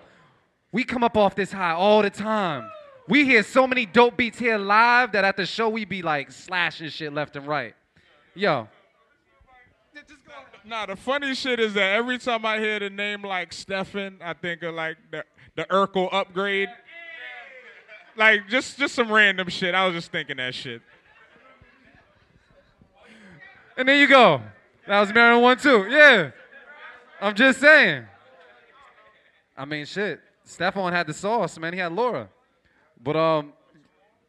we 0.72 0.84
come 0.84 1.04
up 1.04 1.18
off 1.18 1.36
this 1.36 1.52
high 1.52 1.74
all 1.74 2.02
the 2.02 2.10
time. 2.10 2.70
We 3.08 3.26
hear 3.26 3.42
so 3.42 3.66
many 3.66 3.86
dope 3.86 4.18
beats 4.18 4.38
here 4.38 4.58
live 4.58 5.14
that 5.14 5.24
at 5.24 5.38
the 5.38 5.46
show 5.46 5.70
we 5.70 5.86
be 5.86 6.02
like 6.02 6.32
slashing 6.32 6.90
shit 6.90 7.14
left 7.14 7.36
and 7.36 7.48
right. 7.48 7.74
Yo, 8.36 8.68
Nah, 10.68 10.86
the 10.86 10.98
funny 10.98 11.34
shit 11.34 11.62
is 11.62 11.74
that 11.76 11.96
every 11.96 12.18
time 12.18 12.46
I 12.46 12.60
hear 12.60 12.78
the 12.80 12.90
name 12.90 13.24
like 13.24 13.54
Stefan, 13.54 14.18
I 14.22 14.34
think 14.34 14.64
of 14.64 14.76
like 14.76 14.98
the 15.12 15.24
the 15.56 15.64
Urkel 15.66 16.10
upgrade. 16.12 16.68
Like 18.18 18.50
just 18.50 18.78
just 18.78 18.94
some 18.94 19.10
random 19.10 19.48
shit. 19.48 19.74
I 19.74 19.86
was 19.86 19.96
just 19.96 20.12
thinking 20.12 20.38
that 20.38 20.54
shit. 20.54 20.82
And 23.78 23.88
there 23.88 23.96
you 23.96 24.08
go. 24.08 24.42
That 24.88 25.00
was 25.00 25.12
Merren 25.12 25.42
one 25.42 25.58
too. 25.58 25.88
Yeah. 25.88 26.32
I'm 27.22 27.36
just 27.36 27.60
saying. 27.60 28.06
I 29.56 29.66
mean, 29.66 29.86
shit. 29.86 30.20
Stefan 30.44 30.92
had 30.92 31.08
the 31.08 31.14
sauce, 31.14 31.60
man. 31.60 31.74
He 31.74 31.80
had 31.80 31.92
Laura. 31.92 32.28
But 33.04 33.16
um, 33.16 33.54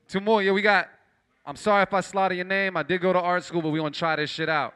two 0.07 0.21
more. 0.21 0.43
Yeah, 0.43 0.53
we 0.53 0.63
got. 0.63 0.89
I'm 1.47 1.57
sorry 1.57 1.83
if 1.83 1.95
I 1.95 2.01
slaughter 2.01 2.35
your 2.35 2.45
name. 2.45 2.77
I 2.77 2.83
did 2.83 3.01
go 3.01 3.13
to 3.13 3.21
art 3.21 3.43
school, 3.43 3.63
but 3.63 3.71
we 3.71 3.79
gonna 3.79 3.91
try 3.91 4.17
this 4.17 4.29
shit 4.29 4.51
out. 4.51 4.75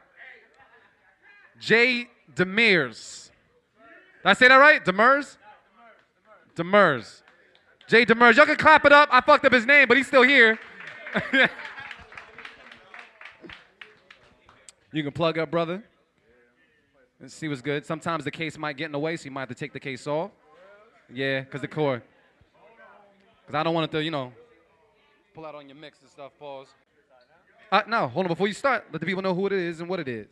Jay 1.59 2.09
Demers. 2.33 3.29
Did 4.23 4.29
I 4.29 4.33
say 4.33 4.47
that 4.47 4.55
right? 4.55 4.83
Demers? 4.83 5.37
Demers. 6.55 7.21
Jay 7.87 8.05
Demers. 8.05 8.37
Y'all 8.37 8.45
can 8.45 8.55
clap 8.55 8.85
it 8.85 8.91
up. 8.91 9.09
I 9.11 9.21
fucked 9.21 9.45
up 9.45 9.53
his 9.53 9.65
name, 9.65 9.87
but 9.87 9.97
he's 9.97 10.07
still 10.07 10.23
here. 10.23 10.57
You 14.93 15.01
can 15.01 15.11
plug 15.11 15.39
up, 15.39 15.49
brother. 15.49 15.83
And 17.19 17.31
see 17.31 17.47
what's 17.47 17.61
good. 17.61 17.83
Sometimes 17.83 18.23
the 18.23 18.31
case 18.31 18.57
might 18.59 18.77
get 18.77 18.85
in 18.85 18.91
the 18.91 18.99
way, 18.99 19.17
so 19.17 19.25
you 19.25 19.31
might 19.31 19.41
have 19.41 19.49
to 19.49 19.55
take 19.55 19.73
the 19.73 19.79
case 19.79 20.05
off. 20.05 20.29
Yeah, 21.11 21.41
because 21.41 21.61
the 21.61 21.67
cord. 21.67 22.03
Because 23.41 23.59
I 23.59 23.63
don't 23.63 23.73
want 23.73 23.91
to, 23.91 24.03
you 24.03 24.11
know, 24.11 24.31
pull 25.33 25.45
out 25.47 25.55
on 25.55 25.67
your 25.67 25.75
mix 25.75 25.99
and 26.01 26.09
stuff. 26.11 26.31
Pause. 26.37 26.67
Uh, 27.71 27.81
no, 27.87 28.07
hold 28.07 28.27
on. 28.27 28.29
Before 28.29 28.47
you 28.47 28.53
start, 28.53 28.85
let 28.91 28.99
the 28.99 29.05
people 29.07 29.23
know 29.23 29.33
who 29.33 29.47
it 29.47 29.53
is 29.53 29.79
and 29.79 29.89
what 29.89 29.99
it 29.99 30.07
is. 30.07 30.27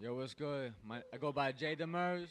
Yo, 0.00 0.14
what's 0.14 0.32
good? 0.32 0.72
My, 0.86 1.02
I 1.12 1.18
go 1.18 1.30
by 1.30 1.52
Jay 1.52 1.76
Demers. 1.76 2.28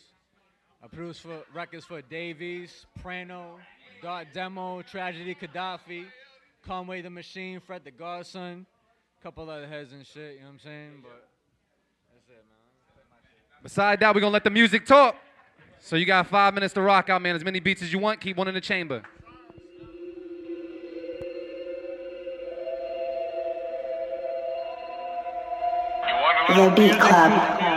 I 0.84 0.88
produce 0.88 1.19
for 1.19 1.41
records 1.54 1.86
for 1.86 2.02
Davies, 2.02 2.88
Prano, 3.04 3.58
Dark 4.02 4.30
Demo, 4.34 4.82
Tragedy 4.82 5.36
Khadafi, 5.36 6.06
Conway 6.65 7.02
the 7.02 7.12
Machine, 7.12 7.60
Fred 7.60 7.84
the 7.84 7.91
Godson, 7.91 8.65
couple 9.22 9.50
other 9.50 9.68
heads 9.68 9.92
and 9.92 10.06
shit, 10.06 10.36
you 10.36 10.40
know 10.40 10.46
what 10.46 10.54
I'm 10.54 10.60
saying? 10.60 10.92
But 11.02 11.28
that's 12.14 12.30
it, 12.30 12.46
man. 12.48 13.62
Beside 13.62 14.00
that, 14.00 14.16
we're 14.16 14.22
gonna 14.22 14.32
let 14.32 14.46
the 14.46 14.50
music 14.50 14.86
talk. 14.86 15.16
So 15.82 15.98
you 15.98 16.06
got 16.06 16.28
five 16.28 16.54
minutes 16.54 16.74
to 16.76 16.82
rock 16.82 17.10
out, 17.10 17.22
man. 17.22 17.36
As 17.36 17.44
many 17.44 17.60
beats 17.60 17.82
as 17.82 17.92
you 17.92 18.00
want, 18.00 18.22
keep 18.22 18.38
one 18.38 18.48
in 18.48 18.54
the 18.54 18.62
chamber. 18.62 19.02
The 26.56 26.74
beat 26.76 27.00
club. 27.00 27.69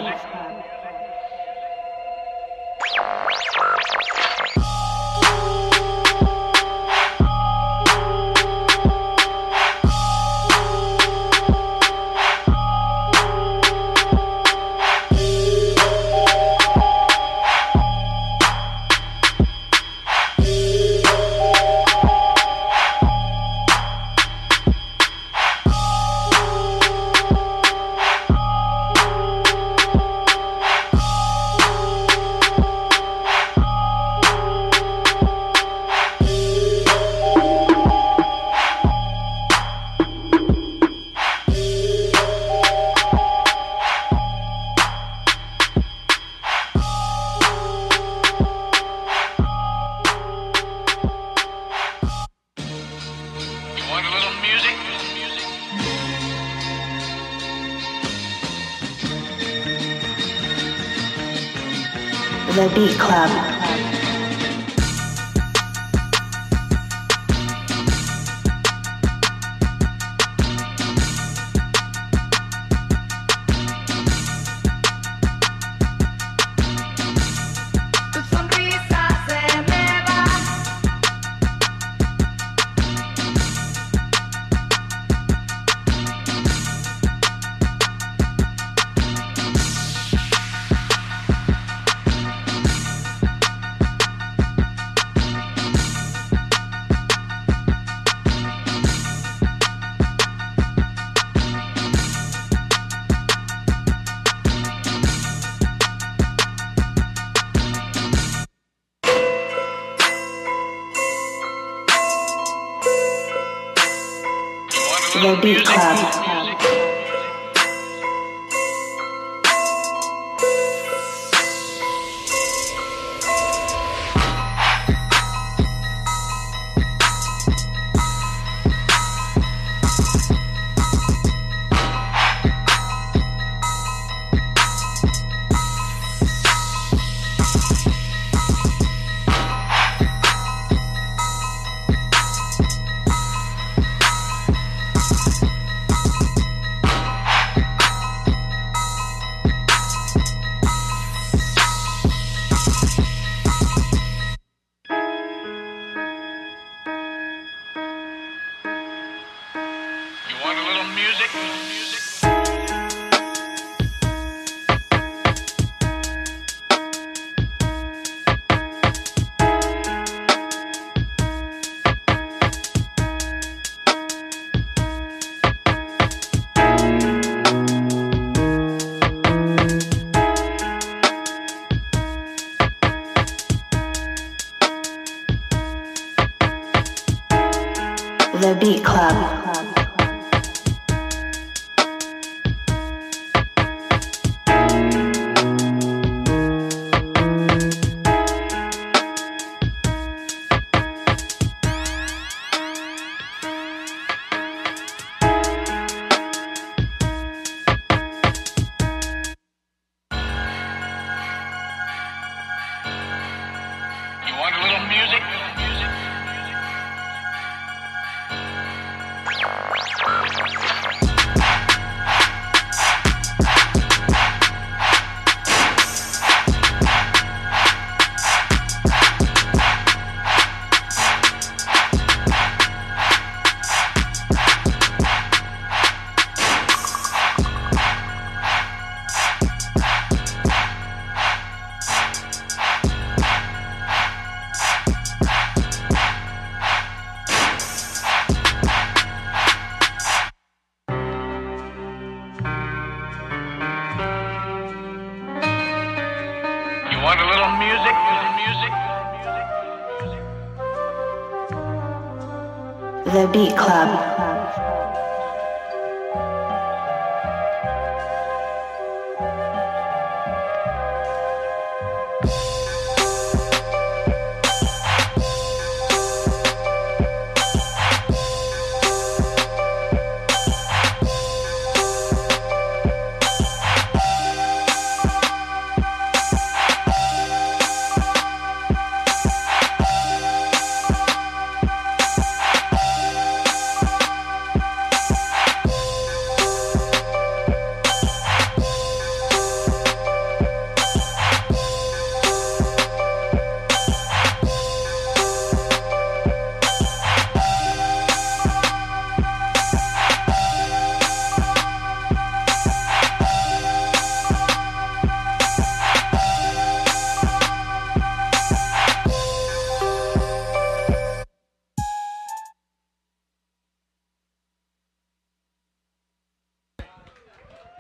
The 62.55 62.69
Beat 62.75 62.99
Club. 62.99 63.52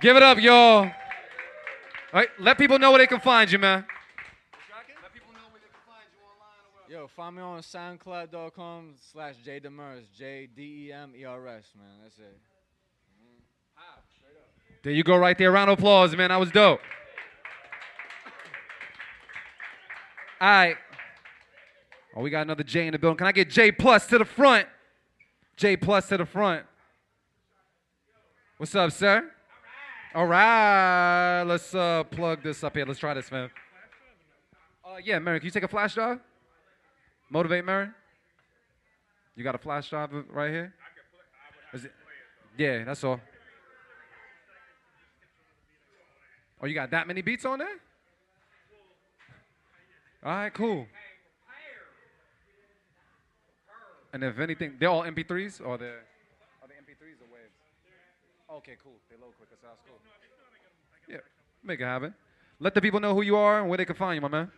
Give 0.02 0.16
it 0.16 0.22
up, 0.24 0.40
y'all. 0.40 0.80
All 0.80 0.90
right, 2.12 2.28
let 2.40 2.58
people 2.58 2.76
know 2.76 2.90
where 2.90 2.98
they 2.98 3.06
can 3.06 3.20
find 3.20 3.50
you, 3.50 3.60
man. 3.60 3.86
Yo, 6.90 7.06
find 7.06 7.36
me 7.36 7.40
on 7.40 7.62
SoundCloud.com 7.62 8.94
slash 9.12 9.36
J 9.44 9.60
Demers, 9.60 10.02
J 10.18 10.48
D 10.54 10.88
E 10.88 10.92
M 10.92 11.12
E 11.16 11.24
R 11.24 11.46
S, 11.46 11.70
man. 11.78 11.86
That's 12.02 12.18
it. 12.18 12.36
There 14.82 14.92
you 14.92 15.04
go, 15.04 15.16
right 15.16 15.38
there. 15.38 15.52
Round 15.52 15.70
of 15.70 15.78
applause, 15.78 16.16
man. 16.16 16.30
That 16.30 16.40
was 16.40 16.50
dope. 16.50 16.80
All 20.40 20.48
right. 20.48 20.76
Oh, 22.16 22.22
we 22.22 22.30
got 22.30 22.42
another 22.42 22.64
J 22.64 22.88
in 22.88 22.92
the 22.92 22.98
building. 22.98 23.18
Can 23.18 23.28
I 23.28 23.32
get 23.32 23.48
J 23.48 23.70
plus 23.70 24.08
to 24.08 24.18
the 24.18 24.24
front? 24.24 24.66
J 25.56 25.76
plus 25.76 26.08
to 26.08 26.16
the 26.16 26.26
front. 26.26 26.66
What's 28.58 28.74
up, 28.74 28.90
sir? 28.90 29.30
All 30.14 30.26
right. 30.26 31.42
Let's 31.44 31.74
uh, 31.74 32.04
plug 32.04 32.42
this 32.42 32.62
up 32.62 32.76
here. 32.76 32.84
Let's 32.84 33.00
try 33.00 33.14
this, 33.14 33.32
man. 33.32 33.50
Uh, 34.84 34.96
yeah, 35.02 35.18
Merren, 35.18 35.38
can 35.38 35.46
you 35.46 35.50
take 35.50 35.62
a 35.62 35.68
flash 35.68 35.94
drive? 35.94 36.18
Motivate 37.30 37.64
Merren? 37.64 37.94
You 39.34 39.42
got 39.42 39.54
a 39.54 39.58
flash 39.58 39.88
drive 39.88 40.10
right 40.28 40.50
here? 40.50 40.74
It? 41.72 41.92
Yeah, 42.58 42.84
that's 42.84 43.02
all. 43.04 43.20
Oh, 46.60 46.66
you 46.66 46.74
got 46.74 46.90
that 46.90 47.08
many 47.08 47.22
beats 47.22 47.46
on 47.46 47.58
there? 47.58 47.80
All 50.24 50.32
right, 50.32 50.52
cool. 50.52 50.86
And 54.12 54.22
if 54.22 54.38
anything, 54.38 54.74
they're 54.78 54.90
all 54.90 55.02
MP3s 55.04 55.66
or 55.66 55.78
they're 55.78 56.04
are 56.62 56.68
they 56.68 56.74
MP3s 56.74 57.18
or 57.22 57.28
WAVs? 57.32 57.62
Okay, 58.52 58.76
cool. 58.82 58.92
They're 59.08 59.18
low 59.18 59.32
quicker, 59.38 59.56
so 59.58 59.66
that's 59.66 59.80
cool. 59.88 59.98
Yeah, 61.08 61.16
make 61.64 61.80
it 61.80 61.84
happen. 61.84 62.14
Let 62.60 62.74
the 62.74 62.82
people 62.82 63.00
know 63.00 63.14
who 63.14 63.22
you 63.22 63.34
are 63.34 63.60
and 63.60 63.68
where 63.68 63.78
they 63.78 63.86
can 63.86 63.96
find 63.96 64.14
you, 64.14 64.20
my 64.20 64.28
man. 64.28 64.50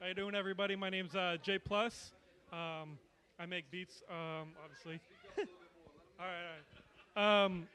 How 0.00 0.06
you 0.06 0.14
doing, 0.14 0.34
everybody? 0.34 0.74
My 0.74 0.88
name's 0.88 1.14
uh, 1.14 1.36
J 1.42 1.58
Plus. 1.58 2.12
Um, 2.50 2.98
I 3.38 3.44
make 3.46 3.70
beats, 3.70 4.02
um, 4.08 4.48
obviously. 4.64 5.00
all 5.38 6.26
right, 6.26 6.32
all 7.16 7.22
right. 7.22 7.44
Um, 7.44 7.68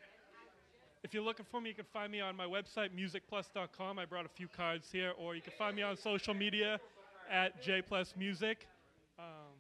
if 1.04 1.13
you're 1.13 1.23
looking 1.23 1.45
for 1.51 1.62
me, 1.62 1.69
you 1.69 1.75
can 1.75 1.86
find 1.93 2.12
me 2.12 2.21
on 2.21 2.36
my 2.36 2.45
website, 2.45 2.89
musicplus.com. 2.89 3.99
I 3.99 4.06
brought 4.06 4.25
a 4.25 4.30
few 4.30 4.47
cards 4.47 4.89
here, 4.91 5.13
or 5.19 5.36
you 5.36 5.43
can 5.43 5.54
find 5.60 5.75
me 5.75 5.84
on 5.84 5.95
social 5.95 6.34
media 6.34 6.80
at 7.32 7.62
J 7.62 7.84
Plus 7.84 8.15
Music. 8.17 8.67
Um, 9.19 9.56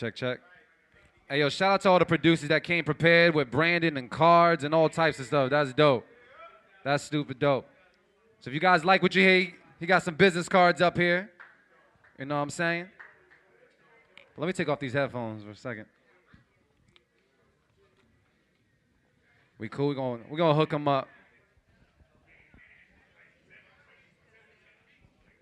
Check, 0.00 0.14
check. 0.14 0.40
Hey, 1.28 1.40
yo, 1.40 1.50
shout 1.50 1.72
out 1.72 1.80
to 1.82 1.90
all 1.90 1.98
the 1.98 2.06
producers 2.06 2.48
that 2.48 2.64
came 2.64 2.84
prepared 2.84 3.34
with 3.34 3.50
branding 3.50 3.98
and 3.98 4.10
cards 4.10 4.64
and 4.64 4.74
all 4.74 4.88
types 4.88 5.20
of 5.20 5.26
stuff. 5.26 5.50
That's 5.50 5.74
dope. 5.74 6.06
That's 6.82 7.04
stupid 7.04 7.38
dope. 7.38 7.68
So 8.40 8.48
if 8.48 8.54
you 8.54 8.60
guys 8.60 8.82
like 8.82 9.02
what 9.02 9.14
you 9.14 9.20
hear, 9.20 9.52
he 9.78 9.84
got 9.84 10.02
some 10.02 10.14
business 10.14 10.48
cards 10.48 10.80
up 10.80 10.96
here. 10.96 11.30
You 12.18 12.24
know 12.24 12.36
what 12.36 12.40
I'm 12.40 12.48
saying? 12.48 12.86
Let 14.38 14.46
me 14.46 14.54
take 14.54 14.70
off 14.70 14.80
these 14.80 14.94
headphones 14.94 15.42
for 15.44 15.50
a 15.50 15.54
second. 15.54 15.84
We 19.58 19.68
cool. 19.68 19.88
We're 19.88 19.94
going 19.96 20.24
we're 20.30 20.38
gonna 20.38 20.54
hook 20.54 20.70
them 20.70 20.88
up. 20.88 21.08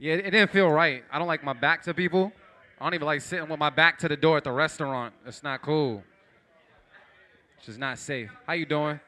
Yeah, 0.01 0.15
it 0.15 0.33
didn't 0.33 0.51
feel 0.51 0.69
right. 0.69 1.05
I 1.13 1.21
don't 1.21 1.29
like 1.29 1.45
my 1.45 1.53
back 1.53 1.85
to 1.85 1.95
people. 1.95 2.33
I 2.81 2.85
don't 2.85 2.95
even 2.95 3.07
like 3.07 3.21
sitting 3.21 3.49
with 3.49 3.59
my 3.59 3.71
back 3.71 3.99
to 3.99 4.09
the 4.09 4.17
door 4.17 4.37
at 4.37 4.45
the 4.45 4.53
restaurant. 4.53 5.13
It's 5.27 5.43
not 5.43 5.63
cool. 5.63 6.05
It's 7.57 7.67
just 7.67 7.79
not 7.79 7.99
safe. 7.99 8.31
How 8.47 8.53
you 8.53 8.67
doing? 8.67 9.01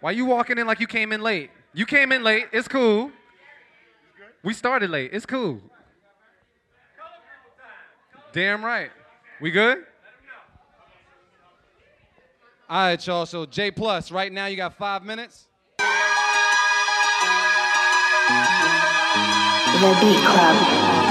Why 0.00 0.10
you 0.10 0.24
walking 0.24 0.58
in 0.58 0.66
like 0.66 0.80
you 0.80 0.88
came 0.88 1.12
in 1.12 1.20
late? 1.20 1.50
You 1.72 1.86
came 1.86 2.10
in 2.10 2.24
late. 2.24 2.46
It's 2.52 2.66
cool. 2.66 3.12
We 4.42 4.54
started 4.54 4.90
late. 4.90 5.10
It's 5.12 5.26
cool. 5.26 5.60
Damn 8.32 8.64
right. 8.64 8.90
We 9.40 9.52
good? 9.52 9.84
All 12.68 12.86
right, 12.86 13.06
y'all. 13.06 13.26
So 13.26 13.46
J 13.46 13.70
plus, 13.70 14.10
right 14.10 14.32
now 14.32 14.46
you 14.46 14.56
got 14.56 14.76
five 14.76 15.04
minutes. 15.04 15.46
The 15.78 15.86
Beat 20.00 20.24
Club. 20.26 21.09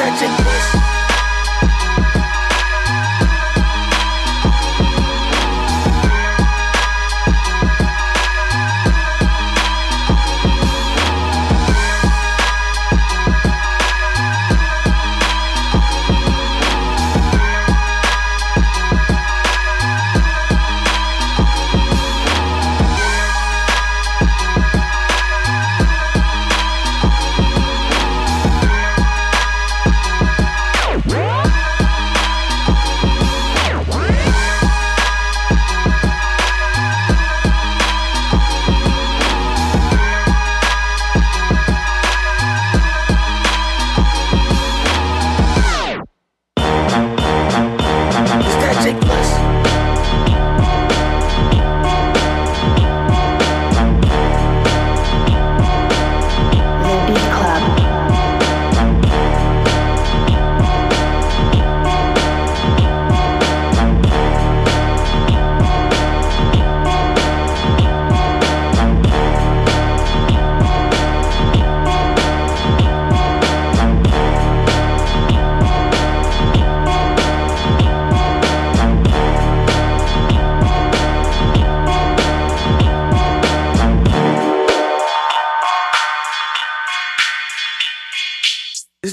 That 0.00 0.89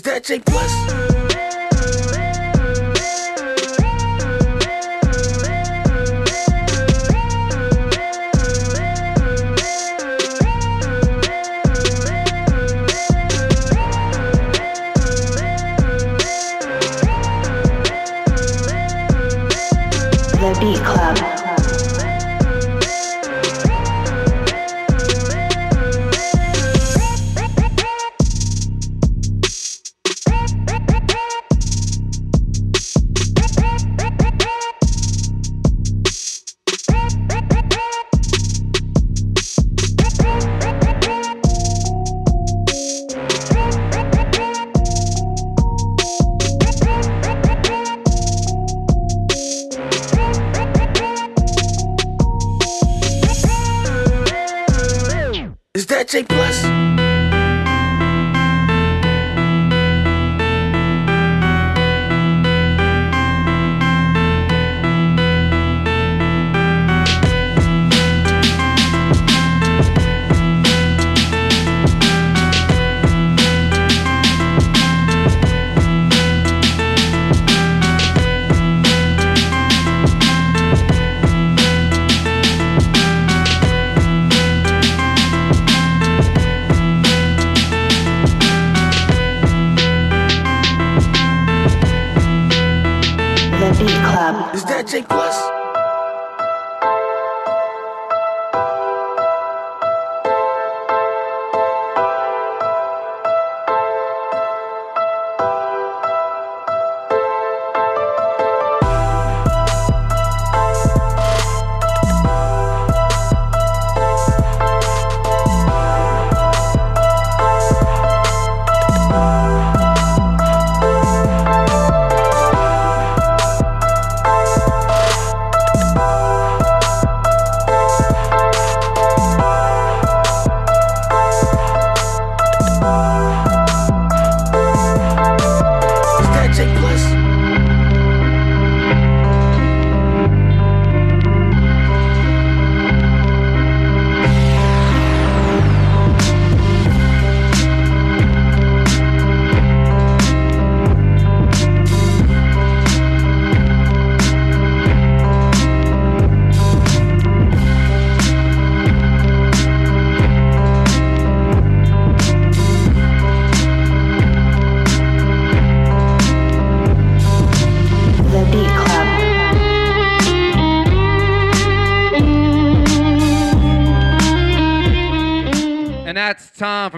that 0.08 0.24
J 0.24 0.40
Plus? 0.40 1.07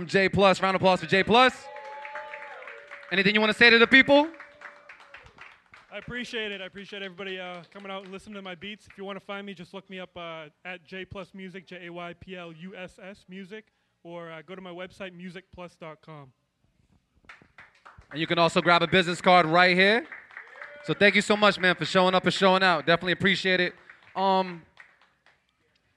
J 0.10 0.28
Plus. 0.28 0.62
Round 0.62 0.76
of 0.76 0.82
applause 0.82 1.00
for 1.00 1.06
J 1.06 1.24
Plus. 1.24 1.54
Anything 3.12 3.34
you 3.34 3.41
want 3.41 3.52
to 3.52 3.58
say 3.58 3.69
to 3.69 3.78
the 3.78 3.88
people? 3.88 4.28
I 5.91 5.98
appreciate 5.98 6.52
it. 6.52 6.62
I 6.62 6.65
appreciate 6.65 7.02
everybody 7.02 7.39
uh, 7.39 7.63
coming 7.74 7.91
out 7.91 8.04
and 8.04 8.12
listening 8.12 8.36
to 8.36 8.41
my 8.41 8.56
beats. 8.56 8.86
If 8.86 8.98
you 8.98 9.06
want 9.06 9.17
to 9.17 9.26
find 9.26 9.45
me, 9.45 9.54
just 9.54 9.74
look 9.74 9.89
me 9.89 10.00
up 10.00 10.15
uh, 10.15 10.45
at 10.65 10.84
J 10.86 11.06
Plus 11.06 11.34
Music, 11.34 11.65
J 11.65 11.88
A 11.88 11.89
Y 11.91 12.13
P 12.19 12.36
L 12.36 12.52
U 12.52 12.76
S 12.76 13.00
S 13.02 13.26
Music, 13.28 13.65
or 14.04 14.32
uh, 14.32 14.41
go 14.41 14.56
to 14.56 14.62
my 14.62 14.72
website, 14.72 15.12
musicplus.com. 15.19 16.32
And 18.12 18.19
you 18.19 18.28
can 18.28 18.38
also 18.39 18.62
grab 18.62 18.84
a 18.84 18.88
business 18.88 19.22
card 19.22 19.45
right 19.45 19.76
here. 19.76 20.06
So 20.83 20.94
thank 20.94 21.15
you 21.15 21.21
so 21.21 21.36
much, 21.36 21.60
man, 21.60 21.75
for 21.75 21.86
showing 21.86 22.15
up 22.15 22.23
and 22.23 22.33
showing 22.33 22.63
out. 22.63 22.86
Definitely 22.86 23.13
appreciate 23.13 23.60
it. 23.60 23.73
Um, 24.15 24.63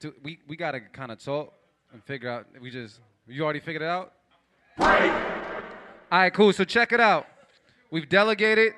do, 0.00 0.14
we 0.22 0.38
we 0.48 0.56
gotta 0.56 0.80
kind 0.80 1.12
of 1.12 1.22
talk 1.22 1.52
and 1.92 2.02
figure 2.04 2.30
out. 2.30 2.46
We 2.60 2.70
just 2.70 3.00
you 3.26 3.44
already 3.44 3.60
figured 3.60 3.82
it 3.82 3.88
out. 3.88 4.12
All 4.78 4.86
right, 6.18 6.32
cool. 6.32 6.52
So 6.52 6.64
check 6.64 6.92
it 6.92 7.00
out. 7.00 7.26
We've 7.90 8.08
delegated, 8.08 8.74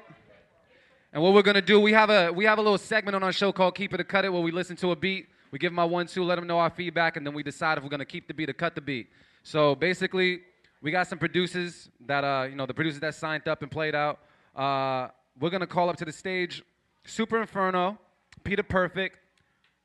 and 1.12 1.22
what 1.22 1.34
we're 1.34 1.42
gonna 1.42 1.62
do, 1.62 1.80
we 1.80 1.92
have 1.92 2.10
a 2.10 2.32
we 2.32 2.44
have 2.44 2.58
a 2.58 2.62
little 2.62 2.78
segment 2.78 3.14
on 3.14 3.22
our 3.22 3.32
show 3.32 3.52
called 3.52 3.74
Keep 3.74 3.94
It 3.94 4.00
or 4.00 4.04
Cut 4.04 4.24
It, 4.24 4.32
where 4.32 4.42
we 4.42 4.50
listen 4.50 4.76
to 4.76 4.90
a 4.90 4.96
beat, 4.96 5.28
we 5.50 5.58
give 5.58 5.72
them 5.72 5.78
our 5.78 5.86
one 5.86 6.06
two, 6.06 6.24
let 6.24 6.36
them 6.36 6.46
know 6.46 6.58
our 6.58 6.70
feedback, 6.70 7.16
and 7.16 7.26
then 7.26 7.32
we 7.34 7.42
decide 7.42 7.78
if 7.78 7.84
we're 7.84 7.90
gonna 7.90 8.04
keep 8.04 8.28
the 8.28 8.34
beat 8.34 8.50
or 8.50 8.52
cut 8.54 8.74
the 8.74 8.80
beat. 8.80 9.08
So 9.42 9.74
basically, 9.74 10.40
we 10.82 10.90
got 10.90 11.06
some 11.06 11.18
producers 11.18 11.88
that 12.06 12.24
uh 12.24 12.46
you 12.48 12.56
know 12.56 12.66
the 12.66 12.74
producers 12.74 13.00
that 13.00 13.14
signed 13.14 13.48
up 13.48 13.62
and 13.62 13.70
played 13.70 13.94
out. 13.94 14.20
Uh, 14.54 15.08
we're 15.40 15.50
gonna 15.50 15.66
call 15.66 15.88
up 15.88 15.96
to 15.96 16.04
the 16.04 16.12
stage 16.12 16.62
Super 17.04 17.40
Inferno, 17.40 17.98
Peter 18.42 18.62
Perfect, 18.62 19.18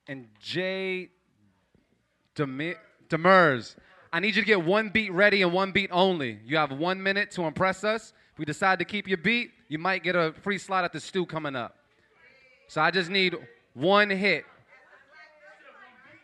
and 0.07 0.27
Jay 0.39 1.09
Demers. 2.35 3.75
I 4.11 4.19
need 4.19 4.35
you 4.35 4.41
to 4.41 4.45
get 4.47 4.63
one 4.63 4.89
beat 4.89 5.11
ready 5.11 5.41
and 5.43 5.53
one 5.53 5.71
beat 5.71 5.89
only. 5.91 6.39
You 6.45 6.57
have 6.57 6.71
one 6.71 7.01
minute 7.01 7.31
to 7.31 7.43
impress 7.43 7.83
us. 7.83 8.13
If 8.33 8.39
we 8.39 8.45
decide 8.45 8.79
to 8.79 8.85
keep 8.85 9.07
your 9.07 9.17
beat, 9.17 9.51
you 9.67 9.77
might 9.77 10.03
get 10.03 10.15
a 10.15 10.33
free 10.41 10.57
slot 10.57 10.83
at 10.83 10.93
the 10.93 10.99
stew 10.99 11.25
coming 11.25 11.55
up. 11.55 11.77
So 12.67 12.81
I 12.81 12.91
just 12.91 13.09
need 13.09 13.35
one 13.73 14.09
hit. 14.09 14.45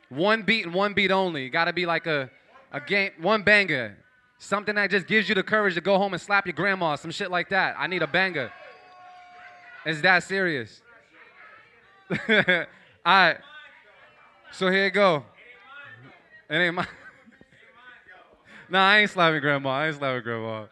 One 0.10 0.44
beat 0.44 0.66
and 0.66 0.74
one 0.74 0.94
beat 0.94 1.12
only. 1.12 1.50
Got 1.50 1.66
to 1.66 1.74
be 1.74 1.86
like 1.86 2.08
a, 2.08 2.30
a 2.72 2.80
game, 2.80 3.12
one 3.20 3.44
banger. 3.44 3.98
Something 4.38 4.76
that 4.76 4.90
just 4.90 5.08
gives 5.08 5.30
you 5.30 5.36
the 5.36 5.44
courage 5.44 5.76
to 5.76 5.82
go 5.82 5.98
home 5.98 6.14
and 6.14 6.22
slap 6.22 6.46
your 6.46 6.54
grandma, 6.54 6.96
some 6.96 7.12
shit 7.12 7.32
like 7.32 7.50
that. 7.50 7.76
I 7.78 7.88
need 7.88 8.02
a 8.02 8.08
banger. 8.08 8.52
It's 9.86 10.02
that 10.02 10.24
serious. 10.24 10.82
All 12.12 12.18
right. 13.06 13.38
So 14.52 14.70
here 14.70 14.86
you 14.86 14.92
go. 14.92 15.24
It 16.50 16.56
ain't 16.56 16.76
mine. 16.76 16.88
Nah, 18.70 18.90
I 18.90 19.00
ain't 19.00 19.10
slapping 19.10 19.42
grandma. 19.42 19.70
I 19.70 19.88
ain't 19.88 19.98
slapping 19.98 20.24
grandma. 20.24 20.66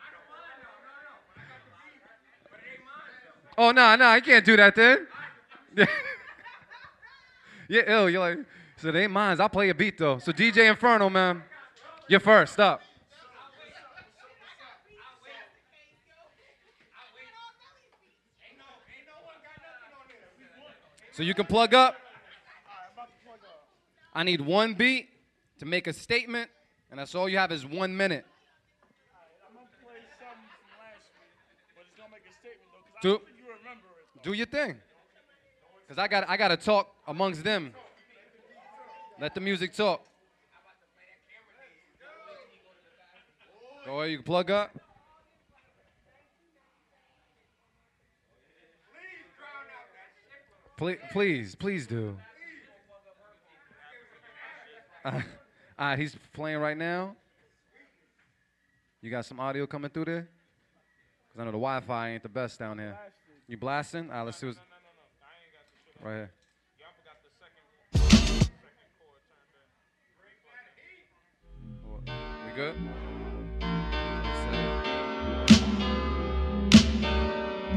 Oh 3.57 3.71
no, 3.71 3.95
no, 3.95 4.05
I 4.05 4.19
can't 4.19 4.43
do 4.43 4.57
that 4.57 4.75
then. 4.75 5.07
yeah, 7.69 7.81
ill. 7.87 8.09
You're 8.09 8.19
like, 8.19 8.39
so 8.77 8.91
they 8.91 9.03
ain't 9.03 9.11
mine. 9.11 9.39
I'll 9.39 9.49
play 9.49 9.69
a 9.69 9.75
beat 9.75 9.97
though. 9.97 10.17
So 10.17 10.31
DJ 10.31 10.69
Inferno, 10.69 11.09
man, 11.09 11.43
you're 12.07 12.19
first 12.19 12.59
up. 12.59 12.81
So 21.13 21.21
you 21.21 21.35
can 21.35 21.45
plug 21.45 21.75
up. 21.75 21.95
I 24.15 24.23
need 24.23 24.41
one 24.41 24.73
beat 24.73 25.09
to 25.59 25.65
make 25.65 25.85
a 25.85 25.93
statement, 25.93 26.49
and 26.93 26.99
that's 26.99 27.15
all 27.15 27.27
you 27.27 27.39
have 27.39 27.51
is 27.51 27.65
one 27.65 27.97
minute. 27.97 28.23
Do, 33.01 33.19
do 34.21 34.33
your 34.33 34.45
thing. 34.45 34.75
Cause 35.87 35.97
I 35.97 36.07
got 36.07 36.29
I 36.29 36.37
gotta 36.37 36.55
talk 36.55 36.93
amongst 37.07 37.43
them. 37.43 37.73
Let 39.19 39.33
the 39.33 39.41
music 39.41 39.73
talk. 39.73 40.05
Go 43.87 44.01
ahead, 44.01 44.11
you 44.11 44.17
can 44.17 44.25
plug 44.25 44.51
up. 44.51 44.77
Please, 50.77 50.99
please, 51.11 51.55
please 51.55 51.87
do. 51.87 52.15
Uh, 55.03 55.21
all 55.78 55.88
right, 55.88 55.99
he's 55.99 56.15
playing 56.34 56.59
right 56.59 56.78
now. 56.78 57.15
You 59.01 59.09
got 59.09 59.26
some 59.26 59.39
audio 59.39 59.65
coming 59.65 59.89
through 59.89 60.05
there? 60.05 60.30
Because 61.28 61.41
I 61.41 61.45
know 61.45 61.51
the 61.51 61.57
Wi 61.57 61.80
Fi 61.82 62.09
ain't 62.11 62.24
the 62.24 62.30
best 62.30 62.59
down 62.59 62.78
here. 62.78 62.97
You 63.47 63.57
blasting? 63.57 64.09
All 64.09 64.17
right, 64.17 64.24
let's 64.24 64.38
see 64.38 64.47
what's. 64.47 64.59
Right 66.01 66.13
here. 66.13 66.32
We 72.45 72.55
good? 72.55 72.76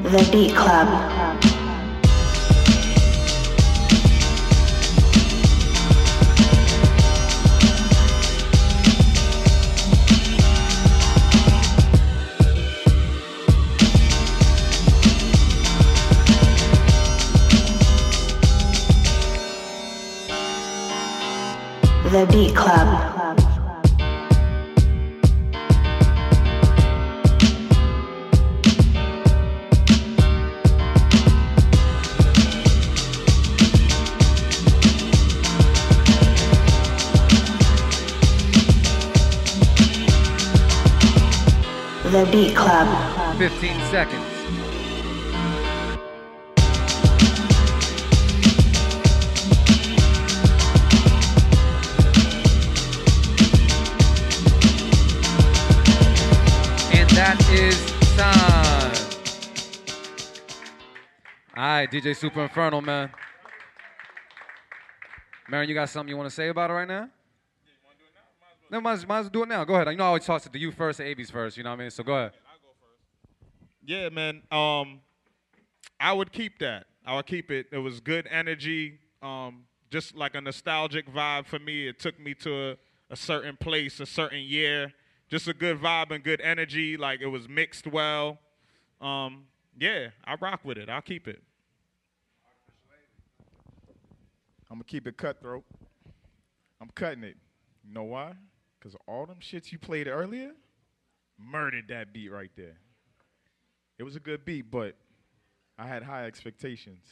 The 0.05 0.29
Beat 0.31 0.55
Club. 0.55 1.56
The 22.17 22.25
Beat 22.29 22.57
Club. 22.57 22.89
The 42.11 42.27
Beat 42.33 42.57
Club. 42.57 43.37
15 43.37 43.81
seconds. 43.91 44.26
Right, 61.93 62.03
DJ 62.03 62.17
Super 62.17 62.43
Inferno, 62.43 62.81
man. 62.81 63.13
Merren, 65.49 65.69
you 65.69 65.75
got 65.75 65.89
something 65.89 66.09
you 66.09 66.17
want 66.17 66.29
to 66.29 66.35
say 66.35 66.49
about 66.49 66.71
it 66.71 66.73
right 66.73 66.89
now? 66.89 67.09
As- 68.73 68.83
might 68.83 68.93
as 68.93 69.07
well 69.07 69.23
do 69.29 69.43
it 69.45 69.49
now. 69.49 69.63
Go 69.63 69.75
ahead. 69.75 69.87
You 69.93 69.97
know, 69.97 70.03
I 70.03 70.07
always 70.09 70.25
toss 70.25 70.45
it 70.47 70.53
to 70.53 70.59
you 70.59 70.73
first, 70.73 70.97
to 70.97 71.05
ABs 71.05 71.31
first. 71.31 71.57
You 71.57 71.63
know 71.63 71.71
what 71.71 71.77
I 71.77 71.83
mean? 71.83 71.91
So 71.91 72.03
go 72.03 72.15
ahead. 72.17 72.33
Yeah, 73.85 74.09
man. 74.09 74.43
Um, 74.51 74.99
I 76.01 76.13
would 76.13 76.33
keep 76.33 76.59
that. 76.59 76.87
I 77.07 77.15
would 77.15 77.27
keep 77.27 77.53
it. 77.53 77.67
It 77.71 77.79
was 77.79 78.01
good 78.01 78.27
energy. 78.33 78.99
Um, 79.23 79.63
just 79.89 80.17
like 80.17 80.35
a 80.35 80.41
nostalgic 80.41 81.09
vibe 81.09 81.47
for 81.47 81.61
me. 81.61 81.87
It 81.87 82.01
took 82.01 82.19
me 82.19 82.35
to 82.35 82.71
a, 82.71 82.77
a 83.11 83.17
certain 83.17 83.57
place, 83.57 84.01
a 84.01 84.07
certain 84.07 84.41
year. 84.41 84.93
Just 85.29 85.47
a 85.47 85.55
good 85.55 85.81
vibe 85.81 86.11
and 86.11 86.25
good 86.25 86.41
energy. 86.41 86.97
Like 86.97 87.21
it 87.21 87.29
was 87.29 87.49
mixed 87.49 87.87
well. 87.87 88.39
Um, 89.01 89.45
yeah, 89.79 90.09
I 90.25 90.35
rock 90.41 90.63
with 90.65 90.79
it. 90.79 90.89
I'll 90.89 91.01
keep 91.01 91.29
it. 91.29 91.45
I'm 94.71 94.77
gonna 94.77 94.85
keep 94.85 95.07
it 95.07 95.17
cutthroat. 95.17 95.65
I'm 96.81 96.91
cutting 96.95 97.25
it. 97.25 97.37
You 97.87 97.95
know 97.95 98.05
why? 98.05 98.33
Because 98.79 98.97
all 99.07 99.27
them 99.27 99.39
shits 99.41 99.73
you 99.73 99.79
played 99.79 100.09
earlier 100.09 100.53
murdered 101.39 101.89
that 101.89 102.13
beat 102.13 102.31
right 102.31 102.51
there. 102.57 102.79
It 103.99 104.03
was 104.03 104.17
a 104.17 104.21
good 104.21 104.45
beat, 104.45 104.71
but 104.71 104.95
I 105.79 105.87
had 105.87 106.03
high 106.03 106.27
expectations 106.27 107.05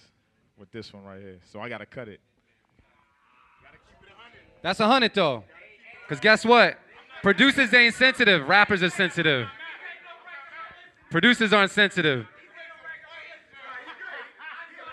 with 0.58 0.70
this 0.70 0.92
one 0.92 1.04
right 1.04 1.20
here. 1.20 1.40
So 1.50 1.60
I 1.60 1.68
gotta 1.68 1.86
cut 1.86 2.08
it. 2.08 2.20
That's 4.62 4.80
a 4.80 4.86
hundred 4.86 5.14
though. 5.14 5.44
Cause 6.08 6.20
guess 6.20 6.44
what? 6.44 6.78
Producers 7.22 7.72
ain't 7.72 7.94
sensitive. 7.94 8.46
Rappers 8.48 8.82
are 8.82 8.90
sensitive. 8.90 9.48
Producers 11.10 11.52
aren't 11.52 11.70
sensitive. 11.70 12.26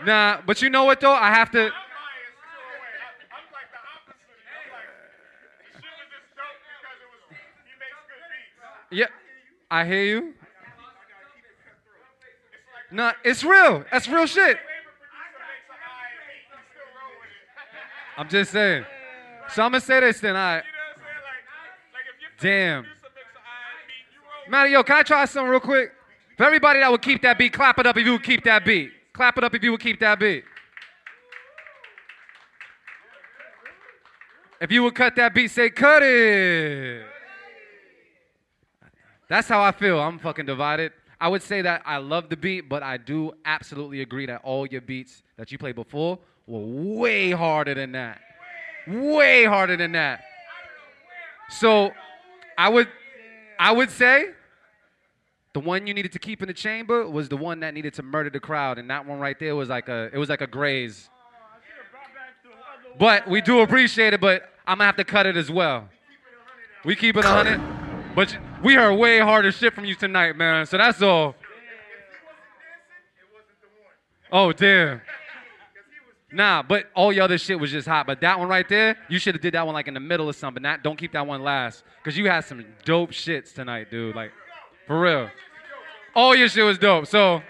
Nah, 0.05 0.39
but 0.45 0.62
you 0.62 0.70
know 0.70 0.86
what 0.86 0.99
though? 0.99 1.14
I 1.14 1.34
have 1.34 1.51
to. 1.51 1.72
Yeah, 8.92 9.08
I 9.70 9.86
hear 9.86 10.04
you. 10.04 10.34
Nah, 12.92 13.14
it's 13.24 13.44
real. 13.44 13.86
That's 13.89 14.08
real 14.08 14.26
shit. 14.26 14.58
I'm 18.18 18.28
just 18.28 18.52
saying. 18.52 18.86
So 19.50 19.64
I'm 19.64 19.72
gonna 19.72 19.82
say 19.82 20.02
this 20.02 20.20
then. 20.20 20.64
Damn. 22.39 22.86
Matty, 24.50 24.72
yo, 24.72 24.84
can 24.84 24.98
I 24.98 25.04
try 25.04 25.24
something 25.26 25.50
real 25.50 25.62
quick? 25.62 25.94
For 26.36 26.46
everybody 26.46 26.80
that 26.80 26.92
would 26.92 27.02
keep 27.02 27.22
that 27.22 27.38
beat, 27.38 27.54
clap 27.54 27.80
it 27.80 27.88
up 27.88 27.96
if 27.96 28.06
you 28.06 28.12
would 28.14 28.24
keep 28.24 28.44
that 28.44 28.66
beat. 28.66 28.92
Clap 29.14 29.38
it 29.38 29.44
up 29.44 29.56
if 29.56 29.64
you 29.64 29.72
would 29.72 29.80
keep 29.80 30.00
that 30.02 30.20
beat. 30.20 30.44
If 34.60 34.72
you 34.72 34.84
would 34.84 34.96
cut 34.96 35.16
that 35.16 35.34
beat, 35.34 35.50
say 35.50 35.70
cut 35.70 36.04
it. 36.04 37.11
That's 39.32 39.48
how 39.48 39.62
I 39.62 39.72
feel. 39.72 39.98
I'm 39.98 40.20
fucking 40.20 40.46
divided. 40.46 40.92
I 41.18 41.30
would 41.30 41.42
say 41.42 41.62
that 41.62 41.84
I 41.86 42.00
love 42.00 42.28
the 42.28 42.36
beat, 42.36 42.68
but 42.68 42.84
I 42.84 42.98
do 42.98 43.32
absolutely 43.46 44.02
agree 44.02 44.26
that 44.26 44.42
all 44.44 44.68
your 44.68 44.82
beats 44.82 45.24
that 45.38 45.54
you 45.54 45.58
played 45.58 45.76
before 45.76 46.20
were 46.48 46.60
way 47.00 47.32
harder 47.32 47.74
than 47.74 47.94
that. 47.94 48.20
Way 48.90 49.46
harder 49.46 49.78
than 49.78 49.94
that. 49.94 50.22
So 51.50 51.92
I 52.58 52.68
would 52.68 52.90
I 53.58 53.72
would 53.72 53.90
say 53.90 54.32
the 55.54 55.62
one 55.62 55.88
you 55.88 55.94
needed 55.94 56.12
to 56.12 56.20
keep 56.20 56.42
in 56.42 56.50
the 56.50 56.54
chamber 56.54 57.10
was 57.10 57.30
the 57.30 57.38
one 57.38 57.62
that 57.62 57.74
needed 57.74 57.94
to 57.94 58.04
murder 58.04 58.30
the 58.30 58.42
crowd, 58.42 58.80
and 58.80 58.90
that 58.90 59.06
one 59.06 59.20
right 59.20 59.40
there 59.40 59.56
was 59.56 59.70
like 59.70 59.88
a 59.88 60.10
it 60.12 60.18
was 60.18 60.28
like 60.28 60.42
a 60.42 60.48
graze. 60.48 61.10
But 63.00 63.30
we 63.30 63.40
do 63.40 63.62
appreciate 63.62 64.14
it, 64.14 64.20
but 64.20 64.50
I'm 64.68 64.80
gonna 64.80 64.88
have 64.88 64.98
to 64.98 65.06
cut 65.06 65.26
it 65.26 65.38
as 65.38 65.50
well. 65.50 65.88
We 66.84 66.98
keep 66.98 67.16
it 67.16 67.24
100, 67.24 67.62
but 68.14 68.38
we 68.64 68.76
heard 68.76 68.95
way 68.95 69.20
harder 69.20 69.51
shit 69.51 69.74
from 69.74 69.86
you 69.86 69.95
tonight, 69.95 70.36
man. 70.38 70.66
So 70.66 70.78
that's 70.78 71.01
all. 71.01 71.36
Oh 74.32 74.51
damn. 74.51 75.01
Nah, 76.34 76.64
but 76.64 76.86
all 76.95 77.12
your 77.12 77.24
other 77.26 77.38
shit 77.38 77.59
was 77.59 77.72
just 77.72 77.88
hot. 77.88 78.07
But 78.07 78.22
that 78.22 78.39
one 78.39 78.47
right 78.47 78.68
there, 78.70 78.97
you 79.09 79.20
should 79.20 79.36
have 79.36 79.41
did 79.41 79.53
that 79.53 79.66
one 79.66 79.74
like 79.76 79.89
in 79.89 79.93
the 79.93 79.99
middle 79.99 80.28
or 80.30 80.34
something. 80.34 80.64
Not, 80.64 80.82
don't 80.82 80.97
keep 80.97 81.12
that 81.12 81.28
one 81.28 81.43
last, 81.43 81.84
cause 82.05 82.16
you 82.16 82.30
had 82.30 82.45
some 82.45 82.66
dope 82.86 83.12
shits 83.12 83.53
tonight, 83.53 83.91
dude. 83.91 84.16
Like, 84.16 84.32
for 84.88 85.01
real. 85.01 85.30
All 86.16 86.34
your 86.34 86.47
shit 86.47 86.64
was 86.64 86.78
dope. 86.78 87.07
So, 87.07 87.41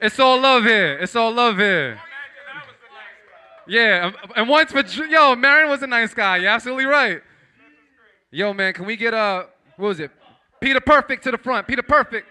it's 0.00 0.20
all 0.20 0.40
love 0.40 0.62
here. 0.62 0.96
It's 1.00 1.16
all 1.16 1.32
love 1.32 1.56
here. 1.58 2.00
Yeah, 3.66 4.06
and- 4.06 4.16
and 4.36 4.48
once 4.48 4.70
for 4.70 4.78
yo, 4.78 5.34
Merren 5.34 5.68
was 5.68 5.82
a 5.82 5.86
nice 5.88 6.14
guy. 6.14 6.36
You're 6.38 6.50
absolutely 6.50 6.86
right. 6.86 7.20
Yo, 8.30 8.52
man, 8.54 8.72
can 8.74 8.86
we 8.86 8.96
get 8.96 9.12
uh, 9.12 9.44
what 9.76 9.88
was 9.88 10.00
it? 10.00 10.10
Peter 10.60 10.80
Perfect 10.80 11.24
to 11.24 11.30
the 11.30 11.38
front. 11.38 11.66
Peter 11.66 11.82
Perfect. 11.82 12.26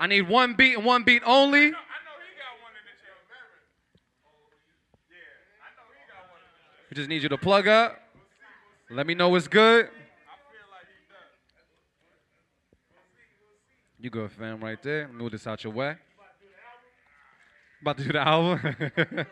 I 0.00 0.06
need 0.06 0.28
one 0.28 0.54
beat 0.54 0.76
and 0.76 0.84
one 0.84 1.04
beat 1.04 1.22
only. 1.24 1.72
We 6.90 6.94
just 6.94 7.08
need 7.08 7.22
you 7.22 7.28
to 7.28 7.38
plug 7.38 7.66
up. 7.66 8.00
Let 8.90 9.06
me 9.06 9.14
know 9.14 9.28
what's 9.30 9.48
good. 9.48 9.88
You 13.98 14.10
good, 14.10 14.30
fam, 14.32 14.62
right 14.62 14.82
there. 14.82 15.08
Move 15.08 15.32
this 15.32 15.46
out 15.46 15.64
your 15.64 15.72
way. 15.72 15.96
About 17.80 17.96
to 17.96 18.04
do 18.04 18.12
the 18.12 18.20
album. 18.20 18.60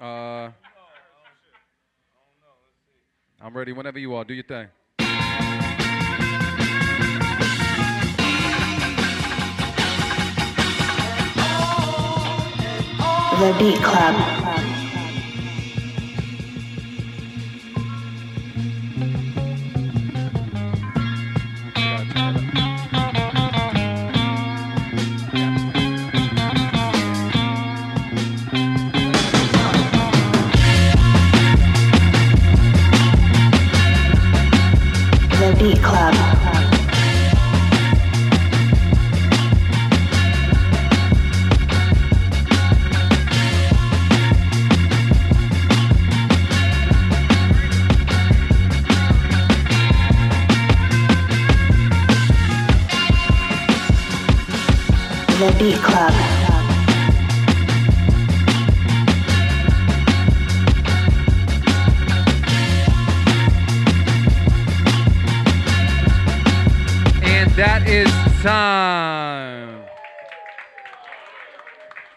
uh, 0.00 0.50
I'm 3.40 3.56
ready 3.56 3.72
whenever 3.72 4.00
you 4.00 4.14
are. 4.14 4.24
Do 4.24 4.34
your 4.34 4.44
thing. 4.44 4.66
The 13.38 13.56
Beat 13.60 13.80
Club. 13.84 14.77
That 67.58 67.88
is 67.88 68.08
time. 68.40 69.80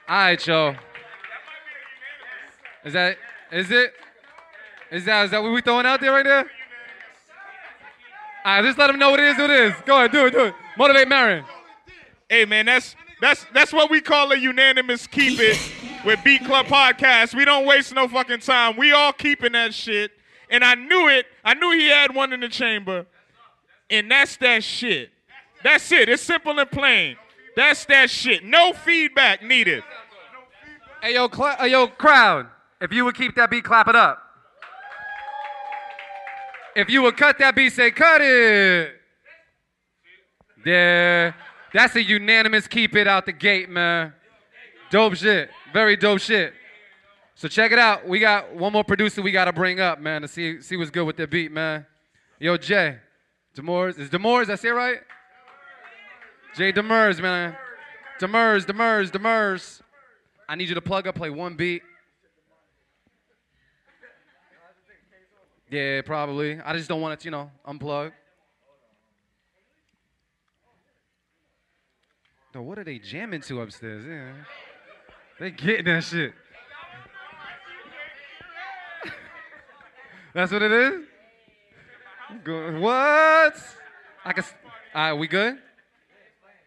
All 0.07 0.15
right, 0.15 0.45
y'all. 0.45 0.75
Is 2.85 2.93
that 2.93 3.17
is 3.51 3.71
it? 3.71 3.91
Is 4.91 5.05
that 5.05 5.25
is 5.25 5.31
that 5.31 5.41
what 5.41 5.51
we 5.51 5.61
throwing 5.61 5.87
out 5.87 5.99
there 5.99 6.11
right 6.11 6.23
there? 6.23 6.41
All 8.45 8.55
right, 8.55 8.63
just 8.63 8.77
let 8.77 8.85
them 8.85 8.99
know 8.99 9.09
what 9.09 9.19
it 9.19 9.29
is. 9.29 9.37
What 9.39 9.49
it 9.49 9.59
is. 9.61 9.73
Go 9.83 9.97
ahead, 9.97 10.11
do 10.11 10.27
it, 10.27 10.31
do 10.31 10.45
it. 10.45 10.53
Motivate 10.77 11.07
Merren. 11.07 11.43
Hey 12.29 12.45
man, 12.45 12.67
that's 12.67 12.95
that's 13.19 13.43
that's 13.51 13.73
what 13.73 13.89
we 13.89 13.99
call 13.99 14.31
a 14.31 14.37
unanimous 14.37 15.07
keep 15.07 15.39
it 15.39 15.57
with 16.05 16.23
Beat 16.23 16.45
Club 16.45 16.67
Podcast. 16.67 17.33
We 17.33 17.45
don't 17.45 17.65
waste 17.65 17.95
no 17.95 18.07
fucking 18.07 18.41
time. 18.41 18.77
We 18.77 18.91
all 18.91 19.11
keeping 19.11 19.53
that 19.53 19.73
shit. 19.73 20.11
And 20.51 20.63
I 20.63 20.75
knew 20.75 21.09
it. 21.09 21.25
I 21.43 21.55
knew 21.55 21.71
he 21.71 21.87
had 21.87 22.13
one 22.13 22.31
in 22.31 22.41
the 22.41 22.47
chamber. 22.47 23.07
And 23.89 24.11
that's 24.11 24.37
that 24.37 24.63
shit. 24.63 25.09
That's 25.63 25.91
it. 25.91 26.09
It's 26.09 26.23
simple 26.23 26.57
and 26.59 26.69
plain. 26.69 27.17
That's 27.55 27.85
that 27.85 28.09
shit. 28.09 28.43
No 28.43 28.73
feedback 28.73 29.43
needed. 29.43 29.83
Hey 31.01 31.15
yo, 31.15 31.29
cl- 31.29 31.57
hey, 31.57 31.69
yo, 31.69 31.87
crowd. 31.87 32.47
If 32.79 32.91
you 32.93 33.05
would 33.05 33.15
keep 33.15 33.35
that 33.35 33.49
beat, 33.49 33.63
clap 33.63 33.87
it 33.87 33.95
up. 33.95 34.21
If 36.75 36.89
you 36.89 37.01
would 37.01 37.17
cut 37.17 37.37
that 37.39 37.55
beat, 37.55 37.73
say 37.73 37.91
cut 37.91 38.21
it. 38.21 38.95
There. 40.63 41.35
That's 41.73 41.95
a 41.95 42.03
unanimous 42.03 42.67
keep 42.67 42.95
it 42.95 43.07
out 43.07 43.25
the 43.25 43.31
gate, 43.31 43.69
man. 43.69 44.13
Dope 44.89 45.15
shit. 45.15 45.49
Very 45.73 45.95
dope 45.95 46.19
shit. 46.19 46.53
So 47.35 47.47
check 47.47 47.71
it 47.71 47.79
out. 47.79 48.07
We 48.07 48.19
got 48.19 48.53
one 48.53 48.73
more 48.73 48.83
producer 48.83 49.21
we 49.21 49.31
gotta 49.31 49.53
bring 49.53 49.79
up, 49.79 49.99
man, 49.99 50.21
to 50.21 50.27
see 50.27 50.61
see 50.61 50.77
what's 50.77 50.91
good 50.91 51.05
with 51.05 51.17
the 51.17 51.27
beat, 51.27 51.51
man. 51.51 51.85
Yo, 52.39 52.57
Jay. 52.57 52.97
Demores 53.53 53.97
Is 53.97 54.09
Demores. 54.09 54.49
I 54.49 54.55
say 54.55 54.69
right? 54.69 54.99
Jay 56.55 56.71
Demers, 56.73 57.21
man. 57.21 57.55
Demers, 58.19 58.65
Demers, 58.65 59.09
Demers. 59.09 59.81
I 60.47 60.55
need 60.55 60.69
you 60.69 60.75
to 60.75 60.81
plug 60.81 61.07
up, 61.07 61.15
play 61.15 61.29
one 61.29 61.55
beat. 61.55 61.81
Yeah, 65.69 66.01
probably. 66.01 66.59
I 66.59 66.75
just 66.75 66.89
don't 66.89 66.99
want 66.99 67.13
it, 67.13 67.19
to, 67.21 67.25
you 67.25 67.31
know, 67.31 67.49
unplug. 67.65 68.11
No, 72.53 72.61
what 72.63 72.77
are 72.77 72.83
they 72.83 72.99
jamming 72.99 73.39
to 73.41 73.61
upstairs? 73.61 74.03
Yeah. 74.05 74.33
They 75.39 75.51
getting 75.51 75.85
that 75.85 76.03
shit. 76.03 76.33
That's 80.33 80.51
what 80.51 80.61
it 80.61 80.71
is? 80.71 81.05
What? 82.81 83.55
I 84.25 84.33
can. 84.33 84.43
s- 84.43 84.53
All 84.93 85.01
right, 85.01 85.13
we 85.13 85.27
good? 85.27 85.57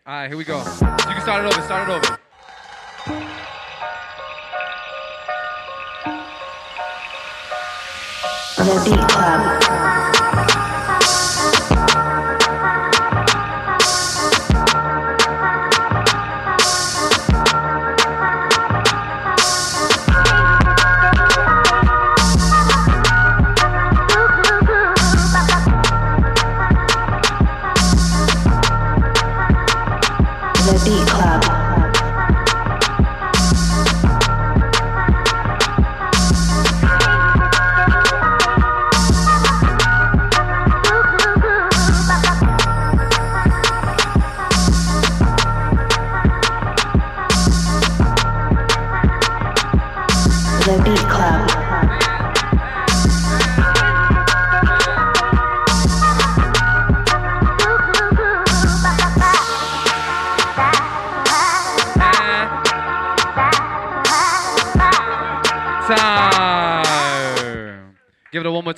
All 0.06 0.12
right, 0.12 0.28
here 0.28 0.36
we 0.36 0.44
go. 0.44 0.58
You 0.58 0.64
can 0.64 1.22
start 1.22 1.46
it 1.46 1.50
over. 1.50 1.62
Start 1.62 1.88
it 1.88 1.92
over. 1.94 2.18
The 8.58 8.82
Beat 8.84 9.08
Club. 9.08 9.73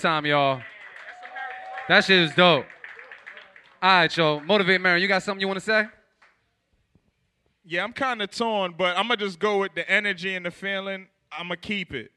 Time, 0.07 0.25
y'all. 0.25 0.63
That 1.89 2.05
shit 2.05 2.21
is 2.21 2.33
dope. 2.33 2.65
All 3.83 3.91
right, 3.91 4.17
yo. 4.17 4.39
Motivate 4.39 4.81
Merren. 4.81 5.01
You 5.01 5.09
got 5.09 5.25
something 5.25 5.41
you 5.41 5.49
want 5.49 5.59
to 5.59 5.65
say? 5.65 5.87
Yeah, 7.65 7.83
I'm 7.83 7.93
kind 7.93 8.23
of 8.23 8.31
torn, 8.31 8.77
but 8.79 8.97
I'm 8.97 9.09
gonna 9.09 9.17
just 9.17 9.41
go 9.41 9.59
with 9.59 9.75
the 9.75 9.91
energy 9.91 10.37
and 10.37 10.47
the 10.47 10.53
feeling. 10.53 11.09
I'm 11.33 11.49
gonna 11.49 11.57
keep 11.57 11.93
it. 11.93 12.13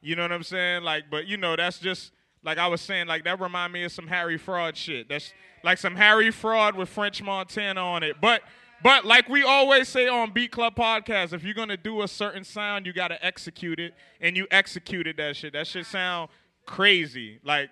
You 0.00 0.16
know 0.16 0.22
what 0.22 0.32
I'm 0.32 0.42
saying? 0.42 0.84
Like, 0.84 1.10
but 1.10 1.26
you 1.26 1.36
know, 1.36 1.54
that's 1.54 1.78
just 1.78 2.12
like 2.42 2.56
I 2.56 2.66
was 2.66 2.80
saying. 2.80 3.08
Like 3.08 3.24
that 3.24 3.38
remind 3.38 3.74
me 3.74 3.84
of 3.84 3.92
some 3.92 4.06
Harry 4.06 4.38
Fraud 4.38 4.74
shit. 4.74 5.10
That's 5.10 5.34
like 5.62 5.76
some 5.76 5.96
Harry 5.96 6.30
Fraud 6.30 6.74
with 6.76 6.88
French 6.88 7.22
Montana 7.22 7.78
on 7.78 8.02
it. 8.02 8.22
But 8.22 8.40
but 8.82 9.04
like 9.04 9.28
we 9.28 9.42
always 9.42 9.90
say 9.90 10.08
on 10.08 10.30
Beat 10.30 10.50
Club 10.50 10.76
Podcast, 10.76 11.34
if 11.34 11.44
you're 11.44 11.52
gonna 11.52 11.76
do 11.76 12.00
a 12.00 12.08
certain 12.08 12.42
sound, 12.42 12.86
you 12.86 12.94
gotta 12.94 13.22
execute 13.22 13.78
it, 13.78 13.92
and 14.18 14.34
you 14.34 14.46
executed 14.50 15.18
that 15.18 15.36
shit. 15.36 15.52
That 15.52 15.66
shit 15.66 15.84
sound 15.84 16.30
crazy. 16.66 17.38
Like, 17.44 17.70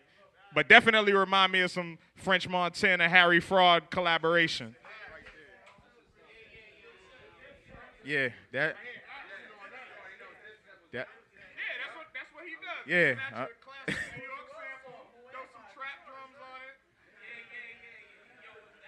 but 0.54 0.68
definitely 0.68 1.12
remind 1.12 1.52
me 1.52 1.60
of 1.60 1.70
some 1.70 1.98
French 2.16 2.48
Montana 2.48 3.08
Harry 3.08 3.40
Fraud 3.40 3.90
collaboration. 3.90 4.76
Yeah, 8.04 8.28
that. 8.52 8.76
That. 10.92 11.06
Yeah. 12.86 13.14
uh, 13.34 13.46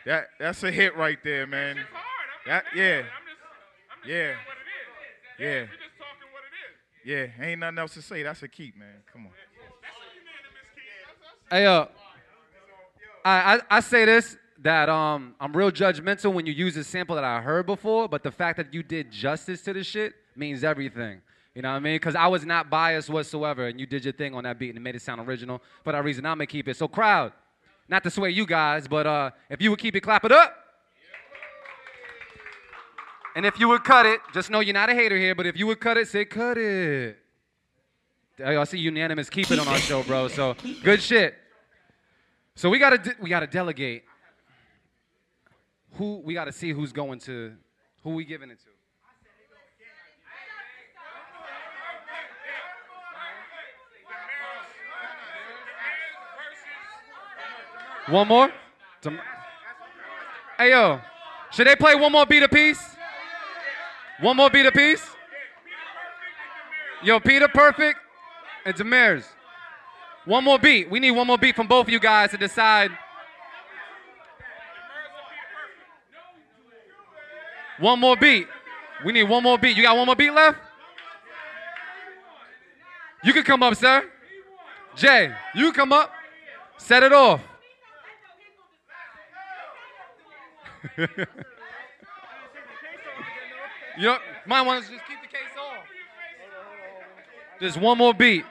that 0.04 0.28
that's 0.38 0.62
a 0.64 0.70
hit 0.70 0.96
right 0.96 1.18
there, 1.22 1.46
man. 1.46 1.78
That 2.46 2.64
yeah. 2.74 3.04
Yeah. 4.06 4.34
Yeah. 5.38 5.66
Yeah, 7.04 7.26
ain't 7.38 7.60
nothing 7.60 7.78
else 7.78 7.94
to 7.94 8.02
say. 8.02 8.22
That's 8.22 8.42
a 8.42 8.48
keep, 8.48 8.78
man. 8.78 9.02
Come 9.12 9.26
on. 9.26 9.32
Hey, 11.54 11.66
uh, 11.66 11.86
I, 13.24 13.54
I, 13.54 13.60
I 13.76 13.78
say 13.78 14.04
this 14.04 14.36
that 14.64 14.88
um 14.88 15.36
I'm 15.38 15.56
real 15.56 15.70
judgmental 15.70 16.32
when 16.32 16.46
you 16.46 16.52
use 16.52 16.76
a 16.76 16.82
sample 16.82 17.14
that 17.14 17.22
I 17.22 17.40
heard 17.40 17.64
before, 17.64 18.08
but 18.08 18.24
the 18.24 18.32
fact 18.32 18.56
that 18.56 18.74
you 18.74 18.82
did 18.82 19.12
justice 19.12 19.62
to 19.62 19.72
the 19.72 19.84
shit 19.84 20.14
means 20.34 20.64
everything. 20.64 21.20
You 21.54 21.62
know 21.62 21.70
what 21.70 21.76
I 21.76 21.78
mean? 21.78 21.94
Because 21.94 22.16
I 22.16 22.26
was 22.26 22.44
not 22.44 22.70
biased 22.70 23.08
whatsoever, 23.08 23.68
and 23.68 23.78
you 23.78 23.86
did 23.86 24.04
your 24.04 24.14
thing 24.14 24.34
on 24.34 24.42
that 24.42 24.58
beat 24.58 24.70
and 24.70 24.78
it 24.78 24.80
made 24.80 24.96
it 24.96 25.02
sound 25.02 25.20
original. 25.20 25.62
For 25.84 25.92
that 25.92 26.02
reason, 26.02 26.26
I'm 26.26 26.38
gonna 26.38 26.46
keep 26.46 26.66
it. 26.66 26.76
So, 26.76 26.88
crowd, 26.88 27.32
not 27.88 28.02
to 28.02 28.10
sway 28.10 28.30
you 28.30 28.46
guys, 28.46 28.88
but 28.88 29.06
uh, 29.06 29.30
if 29.48 29.62
you 29.62 29.70
would 29.70 29.78
keep 29.78 29.94
it, 29.94 30.00
clap 30.00 30.24
it 30.24 30.32
up. 30.32 30.56
And 33.36 33.46
if 33.46 33.60
you 33.60 33.68
would 33.68 33.84
cut 33.84 34.06
it, 34.06 34.18
just 34.32 34.50
know 34.50 34.58
you're 34.58 34.74
not 34.74 34.90
a 34.90 34.94
hater 34.94 35.16
here, 35.16 35.36
but 35.36 35.46
if 35.46 35.56
you 35.56 35.68
would 35.68 35.78
cut 35.78 35.98
it, 35.98 36.08
say 36.08 36.24
cut 36.24 36.58
it. 36.58 37.16
I 38.44 38.64
see 38.64 38.78
unanimous 38.78 39.30
keep 39.30 39.52
it 39.52 39.60
on 39.60 39.68
our 39.68 39.78
show, 39.88 40.02
bro. 40.02 40.26
So 40.26 40.56
good 40.82 41.00
shit. 41.00 41.36
So 42.56 42.70
we 42.70 42.78
gotta 42.78 42.98
de- 42.98 43.16
we 43.20 43.28
gotta 43.28 43.46
delegate. 43.46 44.04
Who 45.94 46.20
we 46.24 46.34
gotta 46.34 46.52
see 46.52 46.70
who's 46.70 46.92
going 46.92 47.18
to, 47.20 47.52
who 48.02 48.10
we 48.10 48.24
giving 48.24 48.50
it 48.50 48.58
to. 48.60 48.70
One 58.12 58.28
more. 58.28 58.52
Hey 60.58 60.70
yo, 60.70 61.00
should 61.50 61.66
they 61.66 61.74
play 61.74 61.94
one 61.94 62.12
more 62.12 62.26
beat 62.26 62.42
a 62.42 62.48
piece? 62.48 62.80
One 64.20 64.36
more 64.36 64.50
beat 64.50 64.66
a 64.66 64.72
piece? 64.72 65.04
Yo, 67.02 67.18
Peter 67.18 67.48
Perfect 67.48 67.98
and 68.64 68.74
Demirs. 68.74 69.33
One 70.24 70.44
more 70.44 70.58
beat. 70.58 70.90
We 70.90 71.00
need 71.00 71.10
one 71.10 71.26
more 71.26 71.38
beat 71.38 71.54
from 71.54 71.66
both 71.66 71.86
of 71.86 71.92
you 71.92 72.00
guys 72.00 72.30
to 72.30 72.38
decide. 72.38 72.90
One 77.78 78.00
more 78.00 78.16
beat. 78.16 78.46
We 79.04 79.12
need 79.12 79.24
one 79.24 79.42
more 79.42 79.58
beat. 79.58 79.76
You 79.76 79.82
got 79.82 79.96
one 79.96 80.06
more 80.06 80.16
beat 80.16 80.30
left? 80.30 80.58
You 83.22 83.32
can 83.32 83.42
come 83.42 83.62
up, 83.62 83.74
sir. 83.74 84.08
Jay, 84.96 85.32
you 85.54 85.72
come 85.72 85.92
up. 85.92 86.10
Set 86.78 87.02
it 87.02 87.12
off. 87.12 87.40
you 93.98 94.16
might 94.46 94.62
want 94.62 94.84
to 94.84 94.90
just 94.90 95.04
keep 95.06 95.20
the 95.22 95.28
case 95.28 95.56
off. 95.58 95.84
Just 97.60 97.78
one 97.78 97.98
more 97.98 98.14
beat. 98.14 98.44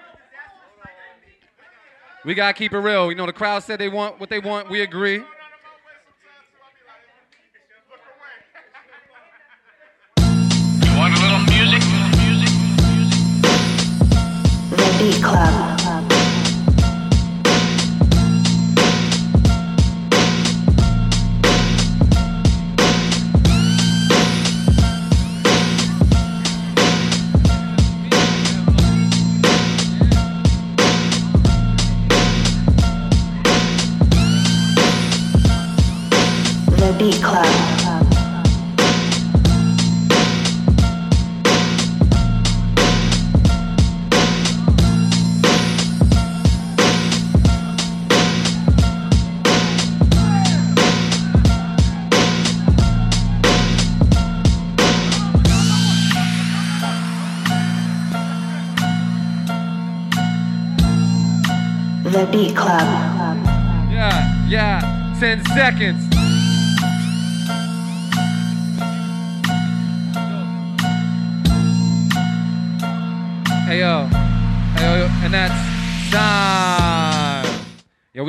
We 2.25 2.33
gotta 2.35 2.53
keep 2.53 2.71
it 2.73 2.79
real. 2.79 3.09
You 3.09 3.15
know, 3.15 3.25
the 3.25 3.33
crowd 3.33 3.63
said 3.63 3.79
they 3.79 3.89
want 3.89 4.17
what 4.19 4.29
they 4.29 4.39
want. 4.39 4.69
We 4.69 4.81
agree. 4.81 5.15
You 5.15 5.25
want 10.97 11.17
a 11.17 11.21
little 11.21 11.39
music? 11.39 11.81
The 14.69 14.95
Beat 14.99 15.21
Club. 15.21 15.62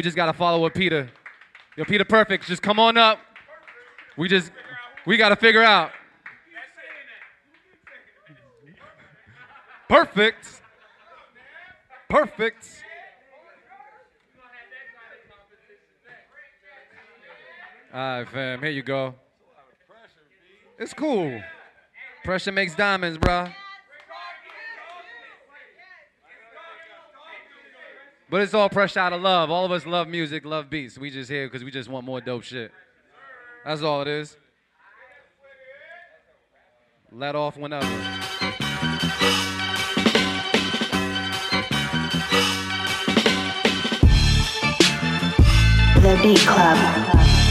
Just 0.05 0.17
gotta 0.17 0.35
follow 0.35 0.63
with 0.63 0.75
Peter. 0.75 1.09
Yo, 1.79 1.85
Peter 1.87 2.05
Perfect, 2.05 2.47
just 2.47 2.61
come 2.61 2.79
on 2.79 2.99
up. 2.99 3.19
We 4.19 4.29
just, 4.29 4.53
we 5.07 5.17
gotta 5.17 5.35
figure 5.35 5.63
out. 5.63 5.93
Perfect. 9.89 10.61
Perfect. 12.11 12.85
All 17.95 18.19
right, 18.19 18.29
fam. 18.29 18.61
Here 18.61 18.71
you 18.73 18.83
go. 18.83 19.15
It's 20.79 20.93
cool. 20.93 21.41
Pressure 22.25 22.53
makes 22.53 22.75
diamonds, 22.75 23.17
bro. 23.17 23.49
But 28.35 28.43
it's 28.43 28.53
all 28.53 28.69
pressure 28.69 28.99
out 28.99 29.13
of 29.13 29.23
love. 29.23 29.49
All 29.49 29.65
of 29.65 29.71
us 29.71 29.87
love 29.87 30.09
music, 30.09 30.45
love 30.45 30.69
beats. 30.69 30.99
We 30.99 31.09
just 31.09 31.31
here 31.31 31.47
because 31.47 31.63
we 31.63 31.71
just 31.71 31.89
want 31.89 32.05
more 32.05 32.21
dope 32.21 32.43
shit. 32.43 32.73
That's 33.65 33.81
all 33.81 34.03
it 34.03 34.09
is. 34.09 34.37
Let 37.13 37.37
off 37.37 37.57
whenever. 37.57 37.87
The 46.01 46.21
Beat 46.21 46.41
Club. 46.41 47.44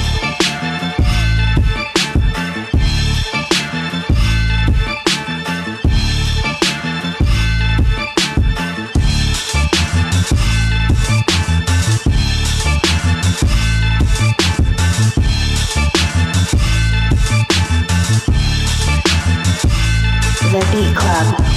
The 20.54 20.60
Beat 20.72 20.96
Club. 20.96 21.53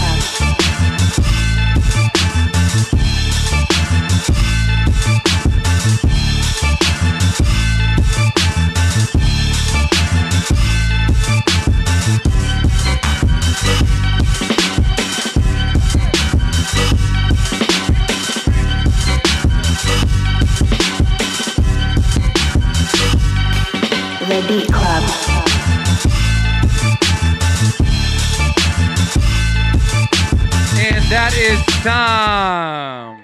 Fam? 31.86 33.22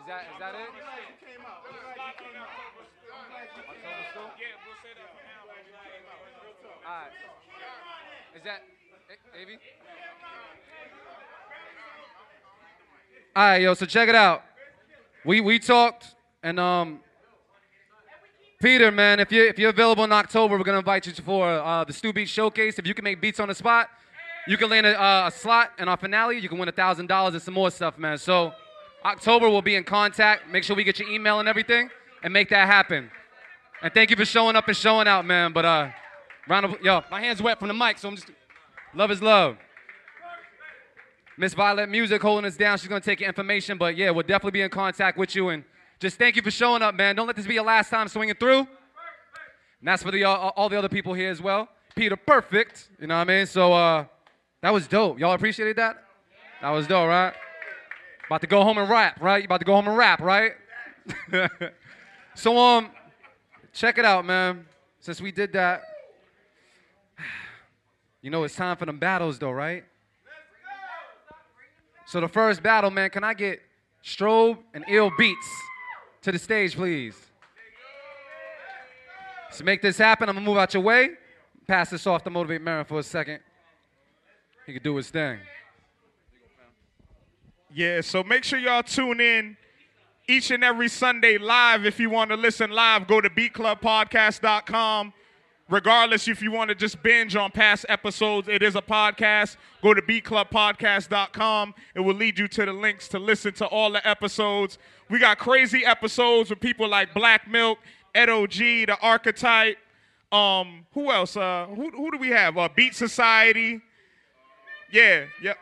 Is 0.00 0.06
that, 0.06 0.22
is 0.22 0.38
that 0.40 0.54
it? 0.54 0.68
October 3.70 4.04
still? 4.10 4.22
All 6.86 6.92
right. 6.92 7.12
Is 8.36 8.42
that, 8.44 8.60
A- 9.08 9.20
All 13.36 13.44
right, 13.44 13.62
yo, 13.62 13.74
so 13.74 13.86
check 13.86 14.08
it 14.08 14.14
out. 14.14 14.42
We, 15.24 15.40
we 15.40 15.58
talked, 15.58 16.14
and 16.42 16.58
um, 16.58 17.00
Peter, 18.62 18.90
man, 18.90 19.20
if 19.20 19.32
you're, 19.32 19.46
if 19.46 19.58
you're 19.58 19.70
available 19.70 20.04
in 20.04 20.12
October, 20.12 20.58
we're 20.58 20.64
going 20.64 20.74
to 20.74 20.80
invite 20.80 21.06
you 21.06 21.14
for 21.14 21.48
uh, 21.48 21.82
the 21.82 21.94
Stu 21.94 22.12
Beat 22.12 22.28
Showcase. 22.28 22.78
If 22.78 22.86
you 22.86 22.92
can 22.92 23.04
make 23.04 23.18
beats 23.18 23.40
on 23.40 23.48
the 23.48 23.54
spot, 23.54 23.88
you 24.46 24.58
can 24.58 24.68
land 24.68 24.84
a, 24.84 25.02
uh, 25.02 25.28
a 25.28 25.30
slot 25.30 25.72
in 25.78 25.88
our 25.88 25.96
finale. 25.96 26.38
You 26.38 26.46
can 26.46 26.58
win 26.58 26.68
$1,000 26.68 27.28
and 27.28 27.40
some 27.40 27.54
more 27.54 27.70
stuff, 27.70 27.96
man. 27.96 28.18
So, 28.18 28.52
October, 29.02 29.48
we'll 29.48 29.62
be 29.62 29.76
in 29.76 29.84
contact. 29.84 30.46
Make 30.50 30.64
sure 30.64 30.76
we 30.76 30.84
get 30.84 30.98
your 30.98 31.08
email 31.08 31.40
and 31.40 31.48
everything 31.48 31.88
and 32.22 32.34
make 32.34 32.50
that 32.50 32.66
happen. 32.66 33.10
And 33.80 33.94
thank 33.94 34.10
you 34.10 34.16
for 34.16 34.26
showing 34.26 34.56
up 34.56 34.68
and 34.68 34.76
showing 34.76 35.08
out, 35.08 35.24
man. 35.24 35.54
But, 35.54 35.64
uh, 35.64 35.88
round 36.46 36.66
of, 36.66 36.76
yo, 36.82 37.02
my 37.10 37.22
hand's 37.22 37.40
wet 37.40 37.58
from 37.58 37.68
the 37.68 37.74
mic, 37.74 37.96
so 37.96 38.08
I'm 38.08 38.16
just, 38.16 38.28
love 38.94 39.10
is 39.10 39.22
love. 39.22 39.56
Miss 41.38 41.54
Violet 41.54 41.88
Music 41.88 42.20
holding 42.20 42.44
us 42.44 42.58
down. 42.58 42.76
She's 42.76 42.88
going 42.88 43.00
to 43.00 43.06
take 43.06 43.20
your 43.20 43.28
information, 43.28 43.78
but 43.78 43.96
yeah, 43.96 44.10
we'll 44.10 44.26
definitely 44.26 44.50
be 44.50 44.60
in 44.60 44.68
contact 44.68 45.16
with 45.16 45.34
you. 45.34 45.48
And 45.48 45.64
just 46.00 46.16
thank 46.16 46.34
you 46.34 46.40
for 46.40 46.50
showing 46.50 46.80
up, 46.80 46.94
man. 46.94 47.14
Don't 47.14 47.26
let 47.26 47.36
this 47.36 47.46
be 47.46 47.54
your 47.54 47.64
last 47.64 47.90
time 47.90 48.08
swinging 48.08 48.34
through. 48.34 48.60
And 48.60 48.68
that's 49.82 50.02
for 50.02 50.10
the, 50.10 50.24
uh, 50.24 50.34
all 50.34 50.70
the 50.70 50.78
other 50.78 50.88
people 50.88 51.12
here 51.12 51.30
as 51.30 51.42
well. 51.42 51.68
Peter 51.94 52.16
Perfect, 52.16 52.88
you 52.98 53.06
know 53.06 53.16
what 53.18 53.28
I 53.28 53.36
mean? 53.36 53.46
So 53.46 53.74
uh, 53.74 54.06
that 54.62 54.72
was 54.72 54.88
dope. 54.88 55.18
Y'all 55.18 55.34
appreciated 55.34 55.76
that? 55.76 56.02
That 56.62 56.70
was 56.70 56.86
dope, 56.86 57.06
right? 57.06 57.34
About 58.26 58.40
to 58.40 58.46
go 58.46 58.64
home 58.64 58.78
and 58.78 58.88
rap, 58.88 59.20
right? 59.20 59.42
You 59.42 59.44
about 59.44 59.60
to 59.60 59.66
go 59.66 59.74
home 59.74 59.88
and 59.88 59.96
rap, 59.96 60.20
right? 60.22 60.52
so 62.34 62.56
um, 62.56 62.90
check 63.74 63.98
it 63.98 64.06
out, 64.06 64.24
man. 64.24 64.64
Since 65.00 65.20
we 65.20 65.32
did 65.32 65.52
that, 65.52 65.82
you 68.22 68.30
know 68.30 68.44
it's 68.44 68.56
time 68.56 68.78
for 68.78 68.86
them 68.86 68.98
battles, 68.98 69.38
though, 69.38 69.50
right? 69.50 69.84
So 72.06 72.20
the 72.20 72.28
first 72.28 72.62
battle, 72.62 72.90
man, 72.90 73.10
can 73.10 73.22
I 73.22 73.34
get 73.34 73.60
Strobe 74.02 74.58
and 74.72 74.84
Eeel 74.86 75.10
Beats 75.18 75.48
to 76.22 76.32
the 76.32 76.38
stage, 76.38 76.74
please? 76.74 77.16
To 79.56 79.64
make 79.64 79.82
this 79.82 79.98
happen, 79.98 80.28
I'm 80.28 80.36
gonna 80.36 80.46
move 80.46 80.58
out 80.58 80.74
your 80.74 80.82
way. 80.82 81.10
Pass 81.66 81.90
this 81.90 82.06
off 82.06 82.22
to 82.24 82.30
Motivate 82.30 82.62
Merren 82.62 82.86
for 82.86 82.98
a 82.98 83.02
second. 83.02 83.40
He 84.66 84.72
can 84.72 84.82
do 84.82 84.96
his 84.96 85.10
thing. 85.10 85.38
Yeah, 87.72 88.00
so 88.00 88.22
make 88.22 88.44
sure 88.44 88.58
y'all 88.58 88.82
tune 88.82 89.20
in 89.20 89.56
each 90.28 90.50
and 90.50 90.62
every 90.64 90.88
Sunday 90.88 91.38
live. 91.38 91.86
If 91.86 92.00
you 92.00 92.10
want 92.10 92.30
to 92.30 92.36
listen 92.36 92.70
live, 92.70 93.06
go 93.06 93.20
to 93.20 93.30
beatclubpodcast.com. 93.30 95.12
regardless 95.70 96.28
if 96.28 96.42
you 96.42 96.50
want 96.50 96.68
to 96.68 96.74
just 96.74 97.02
binge 97.02 97.36
on 97.36 97.50
past 97.50 97.86
episodes, 97.88 98.48
it 98.48 98.62
is 98.62 98.74
a 98.74 98.82
podcast. 98.82 99.56
Go 99.82 99.94
to 99.94 100.02
beatclubpodcast.com. 100.02 101.74
It 101.94 102.00
will 102.00 102.14
lead 102.14 102.38
you 102.38 102.48
to 102.48 102.66
the 102.66 102.72
links 102.72 103.08
to 103.08 103.18
listen 103.18 103.52
to 103.54 103.66
all 103.66 103.92
the 103.92 104.06
episodes. 104.06 104.78
We 105.08 105.18
got 105.18 105.38
crazy 105.38 105.84
episodes 105.86 106.50
with 106.50 106.60
people 106.60 106.88
like 106.88 107.14
Black 107.14 107.48
Milk, 107.48 107.78
Ed 108.14 108.28
OG, 108.28 108.52
The 108.52 108.98
Archetype. 109.00 109.78
Um, 110.32 110.86
who 110.92 111.10
else? 111.10 111.36
Uh, 111.36 111.66
who, 111.68 111.90
who 111.90 112.10
do 112.10 112.18
we 112.18 112.28
have? 112.28 112.58
Uh, 112.58 112.68
Beat 112.74 112.94
Society. 112.94 113.80
Yeah, 114.92 115.24
yep. 115.42 115.56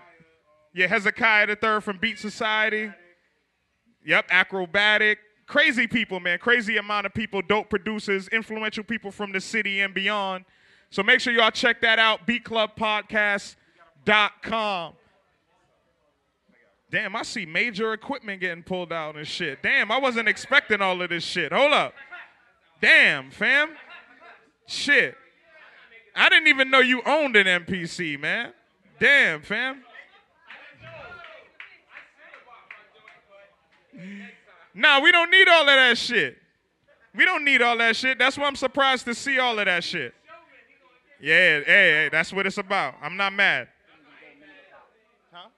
Yeah, 0.75 0.87
Hezekiah 0.87 1.47
the 1.47 1.57
Third 1.57 1.85
from 1.85 1.99
Beat 1.99 2.19
Society. 2.19 2.91
Yep, 4.05 4.27
acrobatic. 4.31 5.19
Crazy 5.49 5.87
people, 5.87 6.21
man. 6.21 6.39
Crazy 6.39 6.77
amount 6.77 7.07
of 7.07 7.15
people, 7.15 7.41
dope 7.41 7.71
producers, 7.71 8.29
influential 8.29 8.85
people 8.85 9.11
from 9.11 9.33
the 9.33 9.41
city 9.41 9.81
and 9.81 9.95
beyond. 9.95 10.45
So 10.91 11.03
make 11.03 11.21
sure 11.21 11.33
y'all 11.33 11.51
check 11.51 11.81
that 11.81 11.99
out, 11.99 12.27
beatclubpodcast.com. 12.27 14.93
Damn, 16.91 17.17
I 17.17 17.23
see 17.23 17.47
major 17.47 17.95
equipment 17.95 18.41
getting 18.41 18.63
pulled 18.63 18.93
out 18.93 19.17
and 19.17 19.27
shit. 19.27 19.63
Damn, 19.63 19.91
I 19.91 19.99
wasn't 19.99 20.29
expecting 20.29 20.83
all 20.83 21.01
of 21.01 21.09
this 21.09 21.25
shit. 21.25 21.51
Hold 21.53 21.73
up. 21.73 21.95
Damn, 22.81 23.31
fam. 23.31 23.71
Shit. 24.67 25.17
I 26.15 26.29
didn't 26.29 26.49
even 26.49 26.71
know 26.71 26.81
you 26.81 27.01
owned 27.07 27.37
an 27.37 27.47
MPC, 27.65 28.21
man. 28.21 28.53
Damn, 28.99 29.41
fam. 29.43 29.83
Nah, 34.75 35.01
we 35.01 35.11
don't 35.13 35.31
need 35.31 35.49
all 35.49 35.63
of 35.63 35.67
that 35.67 35.99
shit. 35.99 36.39
We 37.15 37.25
don't 37.25 37.45
need 37.45 37.63
all 37.63 37.77
that 37.79 37.97
shit. 37.97 38.19
That's 38.19 38.39
why 38.39 38.45
I'm 38.45 38.57
surprised 38.57 39.05
to 39.07 39.15
see 39.15 39.39
all 39.39 39.59
of 39.59 39.65
that 39.65 39.83
shit. 39.83 40.15
Yeah, 41.21 41.61
hey, 41.61 41.65
hey, 41.67 42.09
that's 42.13 42.33
what 42.33 42.47
it's 42.47 42.59
about. 42.59 42.95
I'm 43.03 43.17
not 43.17 43.33
mad. 43.33 43.67
Huh? 45.33 45.49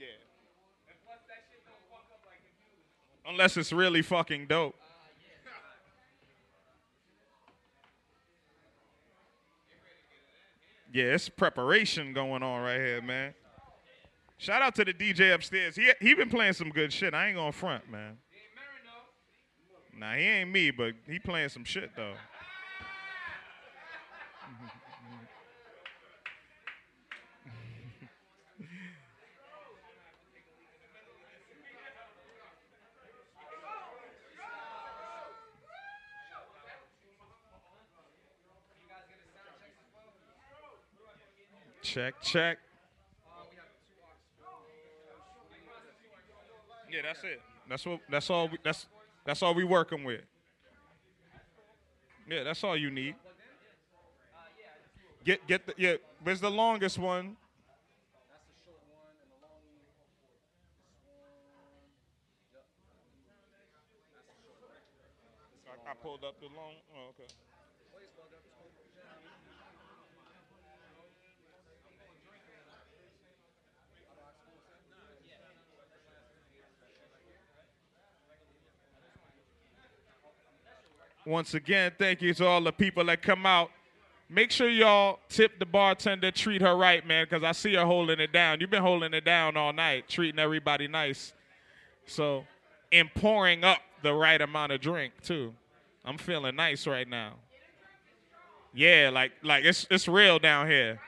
Yeah. 0.00 0.06
Unless 3.30 3.56
it's 3.56 3.72
really 3.72 4.02
fucking 4.02 4.46
dope. 4.48 4.74
Yeah, 10.92 11.14
it's 11.14 11.28
preparation 11.28 12.12
going 12.12 12.42
on 12.42 12.60
right 12.60 12.76
here, 12.76 13.00
man. 13.00 13.32
Shout 14.42 14.60
out 14.60 14.74
to 14.74 14.84
the 14.84 14.92
DJ 14.92 15.32
upstairs. 15.32 15.76
He 15.76 15.92
he 16.00 16.14
been 16.14 16.28
playing 16.28 16.54
some 16.54 16.70
good 16.70 16.92
shit. 16.92 17.14
I 17.14 17.28
ain't 17.28 17.36
gonna 17.36 17.52
front, 17.52 17.88
man. 17.88 18.18
Nah, 19.96 20.14
he 20.14 20.24
ain't 20.24 20.50
me, 20.50 20.72
but 20.72 20.94
he 21.06 21.20
playing 21.20 21.48
some 21.48 21.62
shit 21.62 21.94
though. 21.94 22.14
Check, 41.80 42.20
check. 42.22 42.58
Yeah, 46.92 47.00
that's 47.02 47.24
it. 47.24 47.40
That's 47.68 47.86
what. 47.86 48.00
That's 48.10 48.28
all. 48.28 48.48
We, 48.48 48.58
that's 48.62 48.86
that's 49.24 49.42
all 49.42 49.54
we 49.54 49.64
working 49.64 50.04
with. 50.04 50.20
Yeah, 52.28 52.42
that's 52.44 52.62
all 52.62 52.76
you 52.76 52.90
need. 52.90 53.14
Get 55.24 55.46
get 55.46 55.66
the 55.66 55.74
yeah. 55.78 55.94
Where's 56.22 56.40
the 56.40 56.50
longest 56.50 56.98
one? 56.98 57.36
I, 65.88 65.94
pulled 65.94 66.24
up 66.24 66.40
the 66.40 66.46
long. 66.46 66.74
Oh, 66.96 67.10
okay. 67.10 67.28
Once 81.24 81.54
again, 81.54 81.92
thank 81.98 82.20
you 82.20 82.34
to 82.34 82.46
all 82.46 82.60
the 82.60 82.72
people 82.72 83.04
that 83.04 83.22
come 83.22 83.46
out. 83.46 83.70
Make 84.28 84.50
sure 84.50 84.68
y'all 84.68 85.20
tip 85.28 85.58
the 85.58 85.66
bartender, 85.66 86.30
treat 86.30 86.62
her 86.62 86.76
right, 86.76 87.06
man, 87.06 87.26
because 87.28 87.44
I 87.44 87.52
see 87.52 87.74
her 87.74 87.84
holding 87.84 88.18
it 88.18 88.32
down. 88.32 88.60
You've 88.60 88.70
been 88.70 88.82
holding 88.82 89.12
it 89.14 89.24
down 89.24 89.56
all 89.56 89.72
night, 89.72 90.08
treating 90.08 90.38
everybody 90.38 90.88
nice. 90.88 91.32
So, 92.06 92.44
and 92.90 93.12
pouring 93.14 93.62
up 93.62 93.78
the 94.02 94.12
right 94.12 94.40
amount 94.40 94.72
of 94.72 94.80
drink 94.80 95.12
too. 95.22 95.54
I'm 96.04 96.18
feeling 96.18 96.56
nice 96.56 96.86
right 96.86 97.06
now. 97.06 97.34
Yeah, 98.74 99.10
like 99.12 99.32
like 99.42 99.64
it's 99.64 99.86
it's 99.90 100.08
real 100.08 100.38
down 100.38 100.66
here. 100.66 100.98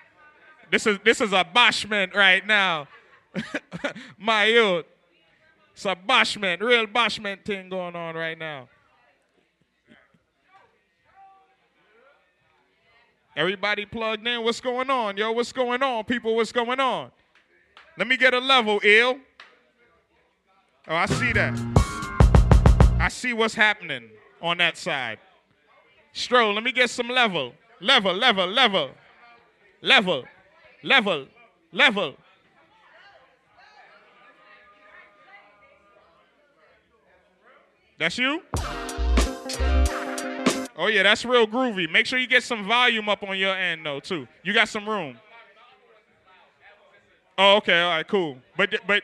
This 0.70 0.86
is 0.86 0.98
this 1.04 1.20
is 1.20 1.32
a 1.32 1.44
bashment 1.44 2.14
right 2.14 2.46
now. 2.46 2.88
My 4.18 4.44
youth. 4.44 4.84
It's 5.72 5.84
a 5.86 5.96
bashment, 5.96 6.60
real 6.60 6.86
bashment 6.86 7.44
thing 7.44 7.68
going 7.68 7.96
on 7.96 8.14
right 8.14 8.38
now. 8.38 8.68
Everybody 13.36 13.84
plugged 13.84 14.26
in. 14.26 14.44
What's 14.44 14.60
going 14.60 14.90
on, 14.90 15.16
yo? 15.16 15.32
What's 15.32 15.52
going 15.52 15.82
on, 15.82 16.04
people? 16.04 16.36
What's 16.36 16.52
going 16.52 16.78
on? 16.78 17.10
Let 17.98 18.06
me 18.06 18.16
get 18.16 18.32
a 18.32 18.38
level, 18.38 18.80
Eeel. 18.80 19.18
Oh, 20.86 20.94
I 20.94 21.06
see 21.06 21.32
that. 21.32 21.54
I 23.00 23.08
see 23.08 23.32
what's 23.32 23.54
happening 23.54 24.10
on 24.40 24.58
that 24.58 24.76
side. 24.76 25.18
Stroll, 26.12 26.54
let 26.54 26.62
me 26.62 26.70
get 26.70 26.90
some 26.90 27.08
level. 27.08 27.54
Level, 27.80 28.14
level, 28.14 28.46
level. 28.46 28.90
Level, 29.82 30.24
level, 30.82 31.26
level. 31.72 32.14
That's 37.98 38.16
you? 38.18 38.42
Oh 40.76 40.88
yeah, 40.88 41.04
that's 41.04 41.24
real 41.24 41.46
groovy. 41.46 41.90
Make 41.90 42.06
sure 42.06 42.18
you 42.18 42.26
get 42.26 42.42
some 42.42 42.66
volume 42.66 43.08
up 43.08 43.22
on 43.22 43.38
your 43.38 43.56
end 43.56 43.86
though 43.86 44.00
too. 44.00 44.26
You 44.42 44.52
got 44.52 44.68
some 44.68 44.88
room. 44.88 45.16
Oh, 47.36 47.56
okay, 47.56 47.80
all 47.80 47.90
right, 47.90 48.06
cool. 48.06 48.38
But 48.56 48.74
but 48.86 49.02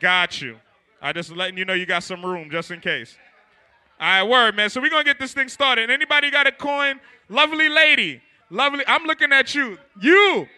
got 0.00 0.40
you. 0.40 0.56
I 1.02 1.12
just 1.12 1.30
letting 1.30 1.56
you 1.56 1.64
know 1.64 1.72
you 1.72 1.86
got 1.86 2.02
some 2.02 2.24
room 2.24 2.50
just 2.50 2.70
in 2.70 2.80
case. 2.80 3.16
All 4.00 4.06
right, 4.06 4.22
word, 4.22 4.56
man. 4.56 4.70
So 4.70 4.80
we're 4.80 4.90
gonna 4.90 5.04
get 5.04 5.18
this 5.18 5.34
thing 5.34 5.48
started. 5.48 5.90
Anybody 5.90 6.30
got 6.30 6.46
a 6.46 6.52
coin? 6.52 7.00
Lovely 7.28 7.68
lady. 7.68 8.20
Lovely. 8.48 8.84
I'm 8.86 9.04
looking 9.04 9.32
at 9.32 9.54
you. 9.54 9.78
You. 10.00 10.48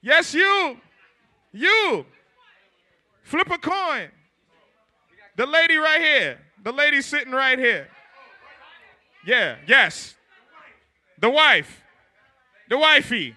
Yes, 0.00 0.32
you. 0.34 0.78
You. 1.52 2.06
Flip 3.22 3.50
a 3.50 3.58
coin. 3.58 4.08
The 5.36 5.46
lady 5.46 5.76
right 5.76 6.00
here. 6.00 6.38
The 6.64 6.72
lady 6.72 7.02
sitting 7.02 7.32
right 7.32 7.58
here. 7.58 7.88
Yeah, 9.26 9.56
yes. 9.66 10.14
The 11.20 11.30
wife. 11.30 11.82
The 12.68 12.78
wifey. 12.78 13.34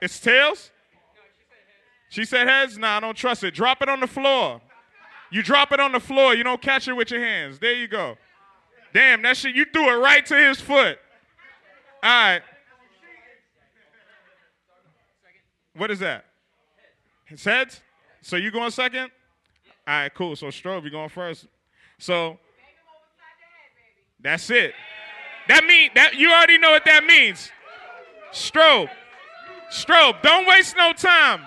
It's 0.00 0.18
tails? 0.18 0.70
She 2.08 2.24
said 2.24 2.48
heads? 2.48 2.78
Nah, 2.78 2.96
I 2.96 3.00
don't 3.00 3.16
trust 3.16 3.44
it. 3.44 3.54
Drop 3.54 3.82
it 3.82 3.88
on 3.88 4.00
the 4.00 4.06
floor. 4.06 4.60
You 5.30 5.42
drop 5.42 5.72
it 5.72 5.78
on 5.78 5.92
the 5.92 6.00
floor. 6.00 6.34
You 6.34 6.42
don't 6.42 6.60
catch 6.60 6.88
it 6.88 6.94
with 6.94 7.10
your 7.10 7.20
hands. 7.20 7.58
There 7.58 7.74
you 7.74 7.86
go. 7.86 8.16
Damn, 8.92 9.22
that 9.22 9.36
shit, 9.36 9.54
you 9.54 9.64
threw 9.72 9.88
it 9.88 10.02
right 10.02 10.24
to 10.26 10.36
his 10.36 10.60
foot. 10.60 10.98
All 12.02 12.10
right. 12.10 12.42
What 15.80 15.90
is 15.90 15.98
that? 16.00 16.26
His 17.24 17.42
heads? 17.42 17.80
So 18.20 18.36
you 18.36 18.50
going 18.50 18.70
second? 18.70 19.10
All 19.88 19.94
right, 19.94 20.12
cool. 20.12 20.36
So 20.36 20.48
Strobe, 20.48 20.84
you 20.84 20.90
going 20.90 21.08
first. 21.08 21.46
So 21.98 22.38
that's 24.20 24.50
it. 24.50 24.74
That 25.48 25.64
mean 25.64 25.88
that 25.94 26.16
you 26.16 26.32
already 26.32 26.58
know 26.58 26.72
what 26.72 26.84
that 26.84 27.04
means. 27.04 27.50
Strobe. 28.30 28.90
Strobe, 29.72 30.20
don't 30.20 30.46
waste 30.46 30.76
no 30.76 30.92
time. 30.92 31.40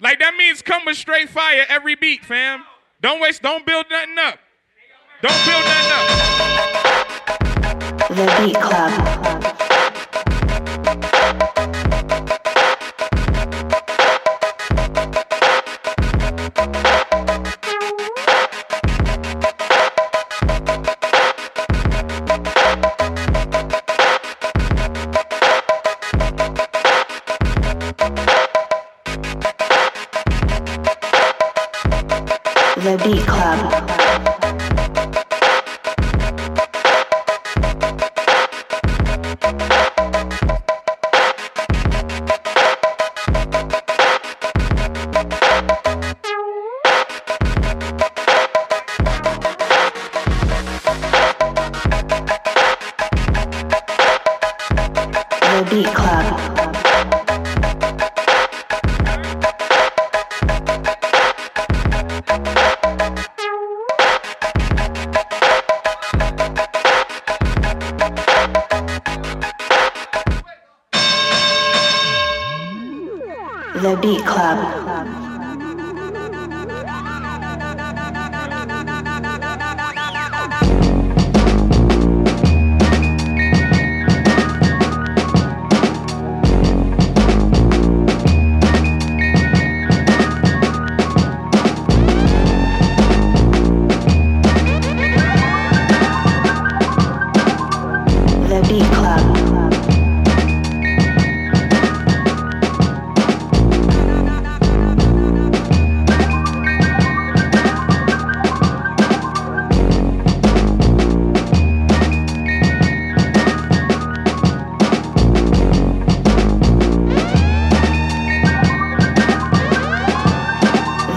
Like 0.00 0.18
that 0.18 0.34
means 0.36 0.60
come 0.60 0.84
with 0.84 0.98
straight 0.98 1.30
fire 1.30 1.64
every 1.66 1.94
beat, 1.94 2.26
fam. 2.26 2.64
Don't 3.00 3.22
waste, 3.22 3.40
don't 3.40 3.64
build 3.64 3.86
nothing 3.90 4.18
up. 4.18 4.38
Don't 5.22 5.46
build 5.46 5.64
nothing 5.64 5.92
up. 5.94 6.06
The 8.10 8.26
Beat 8.44 8.60
Club. 8.60 9.51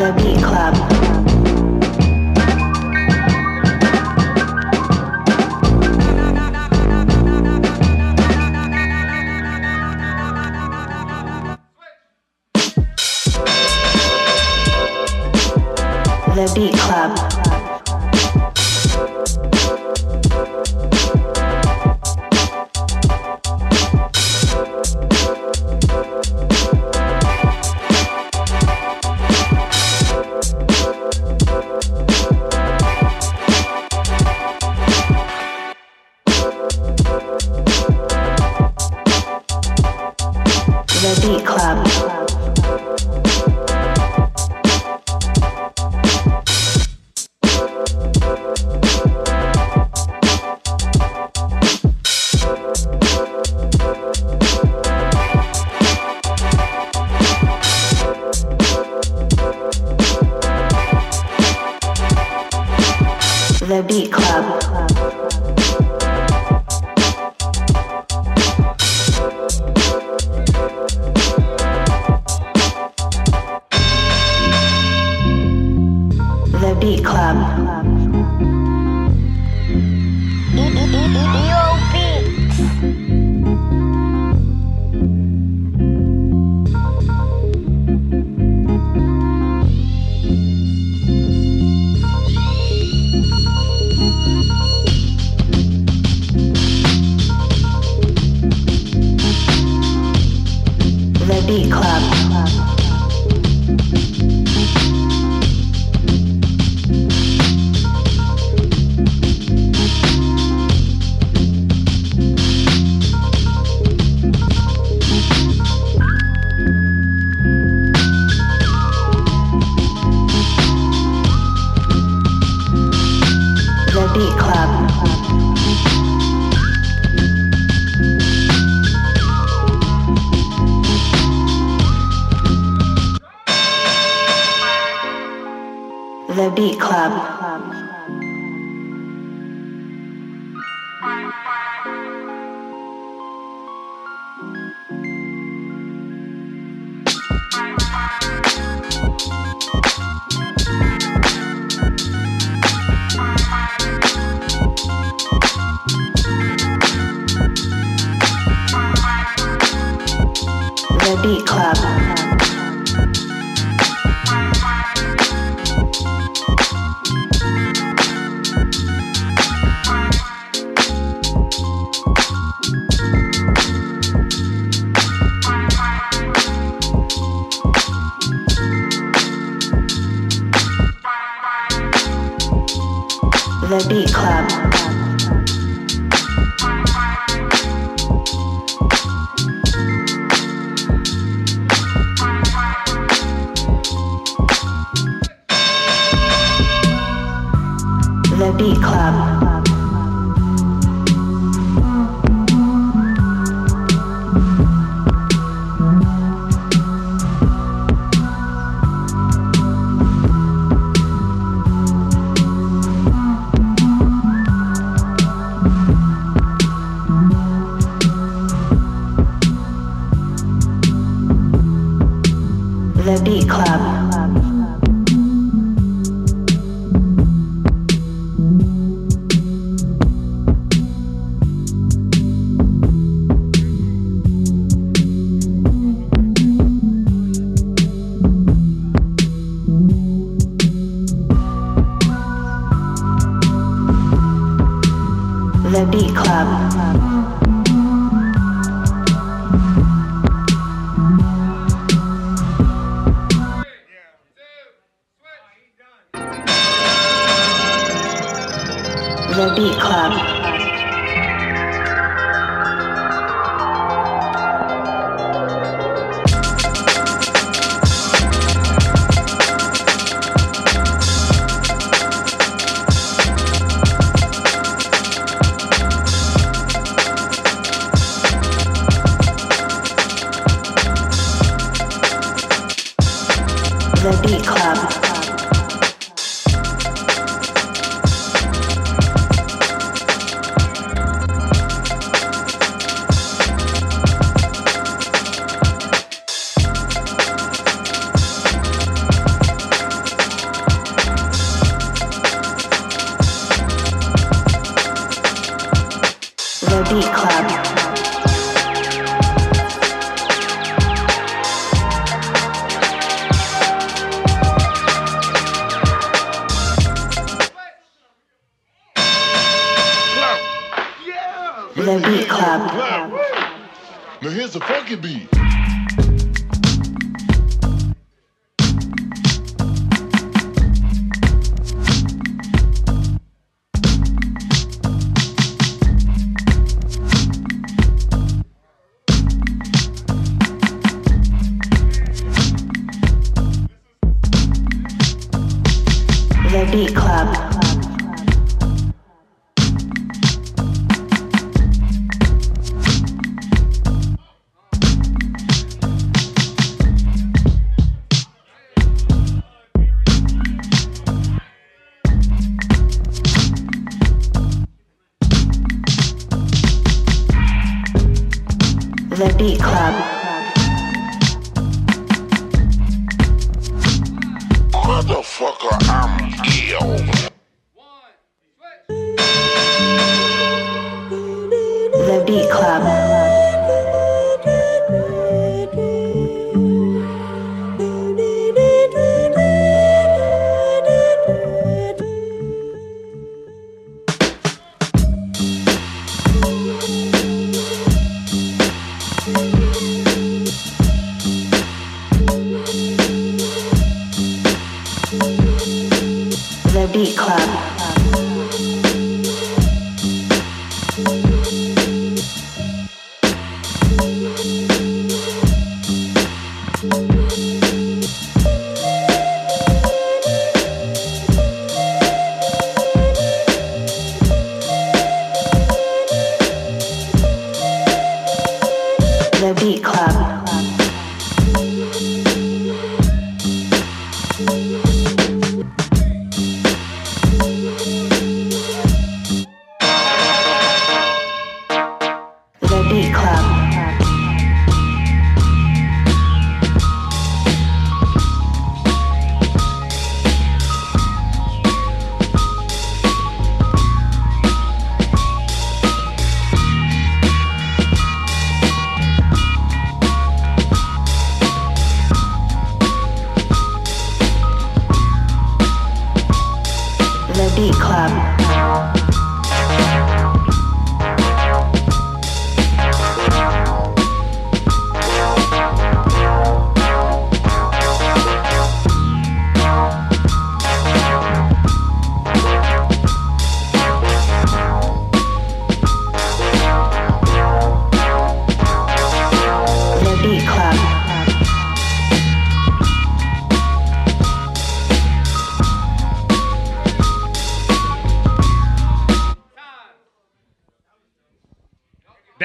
The 0.05 0.13
Beat 0.21 0.37
Club. 0.43 0.94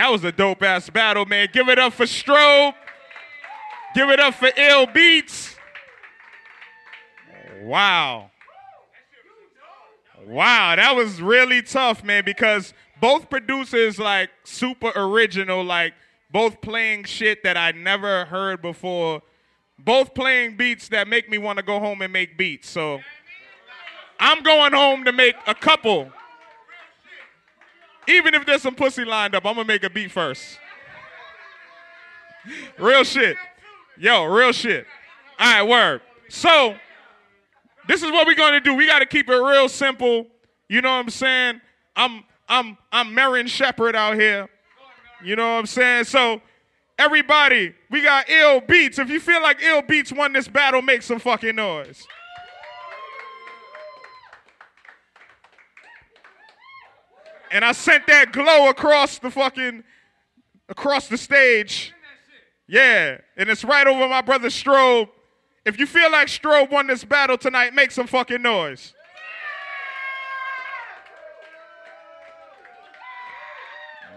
That 0.01 0.11
was 0.11 0.25
a 0.25 0.33
dope 0.33 0.63
ass 0.63 0.89
battle, 0.89 1.27
man. 1.27 1.49
Give 1.53 1.69
it 1.69 1.79
up 1.79 1.93
for 1.93 2.07
Strobe. 2.07 2.73
Give 3.95 4.09
it 4.09 4.19
up 4.19 4.33
for 4.33 4.49
Eeel 4.49 4.91
Beats. 4.95 5.57
Wow. 7.61 8.31
Wow, 10.27 10.77
that 10.77 10.97
was 10.97 11.21
really 11.21 11.61
tough, 11.61 12.03
man, 12.03 12.25
because 12.25 12.73
both 12.99 13.29
producers 13.29 13.99
like 13.99 14.31
super 14.43 14.91
original, 14.97 15.63
like 15.63 15.93
both 16.33 16.63
playing 16.63 17.05
shit 17.05 17.43
that 17.43 17.59
I 17.59 17.73
never 17.73 18.25
heard 18.25 18.63
before, 18.63 19.21
both 19.79 20.15
playing 20.15 20.57
beats 20.57 20.89
that 20.89 21.09
make 21.09 21.29
me 21.29 21.37
want 21.37 21.59
to 21.59 21.63
go 21.63 21.79
home 21.79 22.01
and 22.01 22.11
make 22.11 22.39
beats. 22.39 22.71
So 22.71 23.03
I'm 24.19 24.43
going 24.43 24.73
home 24.73 25.05
to 25.05 25.13
make 25.13 25.35
a 25.47 25.55
couple. 25.55 26.11
Even 28.11 28.35
if 28.35 28.45
there's 28.45 28.63
some 28.63 28.75
pussy 28.75 29.05
lined 29.05 29.35
up, 29.35 29.47
I'm 29.47 29.55
gonna 29.55 29.67
make 29.67 29.85
a 29.85 29.91
beat 29.91 30.11
first. 30.11 30.59
real 32.79 33.05
shit. 33.05 33.37
Yo, 33.97 34.25
real 34.25 34.53
shit. 34.53 34.87
All 35.39 35.53
right, 35.53 35.63
word. 35.63 36.01
So, 36.29 36.75
this 37.87 38.03
is 38.03 38.11
what 38.11 38.27
we're 38.27 38.35
gonna 38.35 38.61
do. 38.61 38.75
We 38.75 38.87
gotta 38.87 39.07
keep 39.07 39.29
it 39.29 39.37
real 39.37 39.69
simple. 39.69 40.27
You 40.69 40.81
know 40.81 40.91
what 40.91 41.05
I'm 41.05 41.11
saying? 41.11 41.61
I'm 41.95 42.25
I'm 42.49 42.77
I'm 42.91 43.15
Marion 43.15 43.47
Shepherd 43.47 43.95
out 43.95 44.17
here. 44.17 44.49
You 45.23 45.37
know 45.37 45.55
what 45.55 45.59
I'm 45.61 45.67
saying? 45.67 46.05
So, 46.05 46.41
everybody, 46.99 47.75
we 47.91 48.03
got 48.03 48.27
Eeel 48.27 48.67
Beats. 48.67 48.99
If 48.99 49.11
you 49.11 49.21
feel 49.21 49.43
like 49.43 49.61
Eeel 49.61 49.87
Beats 49.87 50.13
won 50.13 50.33
this 50.33 50.49
battle, 50.49 50.83
make 50.83 51.03
some 51.03 51.19
fucking 51.19 51.57
noise. 51.57 52.07
And 57.51 57.65
I 57.65 57.73
sent 57.73 58.07
that 58.07 58.33
glow 58.33 58.69
across 58.69 59.19
the 59.19 59.31
fucking 59.31 59.85
across 60.69 61.09
the 61.09 61.19
stage. 61.19 61.93
Yeah, 62.67 63.19
and 63.37 63.49
it's 63.51 63.65
right 63.65 63.87
over 63.87 64.09
my 64.09 64.21
brother 64.21 64.49
Strobe. 64.49 65.09
If 65.65 65.79
you 65.79 65.87
feel 65.87 66.11
like 66.11 66.29
Strobe 66.29 66.71
won 66.71 66.87
this 66.87 67.05
battle 67.05 67.37
tonight, 67.37 67.75
make 67.75 67.91
some 67.91 68.07
fucking 68.07 68.41
noise. 68.41 68.95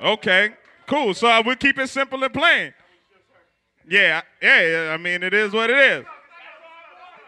Okay, 0.01 0.51
cool. 0.86 1.13
So 1.13 1.27
uh, 1.27 1.31
I 1.31 1.39
will 1.41 1.55
keep 1.55 1.79
it 1.79 1.89
simple 1.89 2.23
and 2.23 2.34
plain. 2.34 2.73
Yeah, 3.89 4.22
yeah, 4.41 4.91
I 4.93 4.97
mean, 4.97 5.23
it 5.23 5.34
is 5.34 5.51
what 5.53 5.69
it 5.69 5.77
is. 5.77 6.05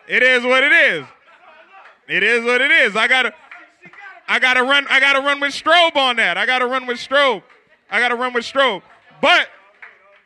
It 0.07 0.23
is 0.23 0.43
what 0.43 0.63
it 0.63 0.71
is. 0.71 1.05
It 2.07 2.23
is 2.23 2.45
what 2.45 2.61
it 2.61 2.71
is. 2.71 2.95
I 2.95 3.07
gotta, 3.07 3.33
I 4.27 4.39
gotta 4.39 4.63
run. 4.63 4.85
I 4.89 4.99
gotta 4.99 5.19
run 5.19 5.39
with 5.39 5.53
Strobe 5.53 5.95
on 5.95 6.15
that. 6.17 6.37
I 6.37 6.45
gotta 6.45 6.65
run 6.65 6.87
with 6.87 6.97
Strobe. 6.97 7.43
I 7.89 7.99
gotta 7.99 8.15
run 8.15 8.33
with 8.33 8.43
Strobe. 8.43 8.81
But 9.21 9.47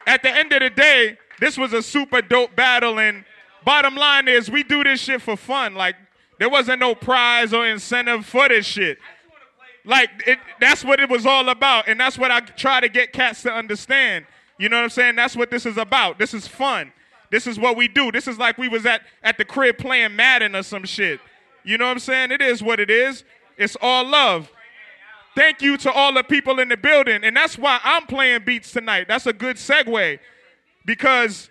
at 0.07 0.23
the 0.23 0.29
end 0.29 0.51
of 0.53 0.61
the 0.61 0.69
day, 0.69 1.17
this 1.39 1.57
was 1.57 1.73
a 1.73 1.81
super 1.81 2.21
dope 2.21 2.55
battle. 2.55 2.99
And 2.99 3.25
bottom 3.65 3.95
line 3.95 4.27
is, 4.27 4.49
we 4.49 4.63
do 4.63 4.83
this 4.83 5.01
shit 5.01 5.21
for 5.21 5.35
fun. 5.35 5.75
Like 5.75 5.95
there 6.39 6.49
wasn't 6.49 6.79
no 6.79 6.95
prize 6.95 7.53
or 7.53 7.67
incentive 7.67 8.25
for 8.25 8.47
this 8.47 8.65
shit. 8.65 8.97
Like 9.85 10.09
it, 10.25 10.39
that's 10.59 10.83
what 10.83 10.99
it 10.99 11.09
was 11.09 11.25
all 11.25 11.49
about, 11.49 11.87
and 11.87 11.99
that's 11.99 12.17
what 12.17 12.31
I 12.31 12.41
try 12.41 12.79
to 12.79 12.89
get 12.89 13.13
cats 13.13 13.43
to 13.43 13.51
understand. 13.51 14.25
You 14.57 14.69
know 14.69 14.77
what 14.77 14.83
I'm 14.83 14.89
saying? 14.89 15.15
That's 15.15 15.35
what 15.35 15.51
this 15.51 15.65
is 15.65 15.77
about. 15.77 16.19
This 16.19 16.33
is 16.33 16.47
fun. 16.47 16.91
This 17.31 17.47
is 17.47 17.59
what 17.59 17.77
we 17.77 17.87
do. 17.87 18.11
This 18.11 18.27
is 18.27 18.37
like 18.37 18.57
we 18.57 18.67
was 18.67 18.85
at 18.85 19.01
at 19.23 19.37
the 19.37 19.45
crib 19.45 19.77
playing 19.77 20.15
Madden 20.15 20.55
or 20.55 20.63
some 20.63 20.85
shit. 20.85 21.19
You 21.63 21.77
know 21.77 21.85
what 21.85 21.91
I'm 21.91 21.99
saying? 21.99 22.31
It 22.31 22.41
is 22.41 22.63
what 22.63 22.79
it 22.79 22.89
is. 22.89 23.23
It's 23.59 23.77
all 23.81 24.05
love. 24.05 24.49
Thank 25.35 25.61
you 25.61 25.77
to 25.77 25.91
all 25.91 26.13
the 26.13 26.23
people 26.23 26.59
in 26.59 26.69
the 26.69 26.77
building, 26.77 27.23
and 27.23 27.35
that's 27.35 27.57
why 27.57 27.79
I'm 27.83 28.07
playing 28.07 28.43
beats 28.45 28.71
tonight. 28.71 29.07
That's 29.07 29.27
a 29.27 29.33
good 29.33 29.57
segue 29.57 30.19
because 30.85 31.49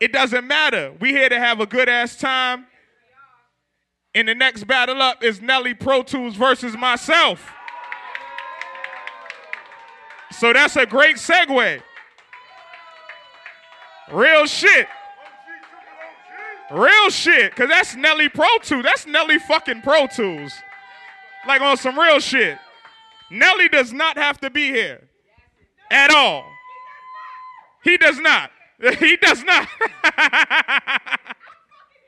it 0.00 0.12
doesn't 0.12 0.46
matter. 0.46 0.92
We 1.00 1.10
here 1.10 1.28
to 1.28 1.38
have 1.38 1.60
a 1.60 1.66
good 1.66 1.88
ass 1.88 2.16
time. 2.16 2.66
And 4.14 4.28
the 4.28 4.34
next 4.34 4.64
battle 4.64 5.02
up 5.02 5.24
is 5.24 5.40
Nelly 5.40 5.74
ProToolz 5.74 6.34
versus 6.34 6.76
myself. 6.76 7.50
So 10.32 10.52
that's 10.52 10.76
a 10.76 10.86
great 10.86 11.16
segue. 11.16 11.80
Real 14.12 14.46
shit. 14.46 14.86
Real 16.70 17.10
shit. 17.10 17.54
Cause 17.54 17.68
that's 17.68 17.96
Nelly 17.96 18.28
ProToolz. 18.28 18.82
That's 18.82 19.06
Nelly 19.06 19.38
fucking 19.38 19.82
Pro 19.82 20.06
Tools. 20.06 20.52
Like 21.46 21.60
on 21.60 21.76
some 21.76 21.98
real 21.98 22.20
shit. 22.20 22.58
Nelly 23.30 23.68
does 23.68 23.92
not 23.92 24.16
have 24.16 24.40
to 24.40 24.50
be 24.50 24.68
here. 24.68 25.08
At 25.90 26.14
all. 26.14 26.44
He 27.82 27.96
does 27.96 28.18
not. 28.18 28.50
He 28.98 29.16
does 29.16 29.42
not. 29.44 29.68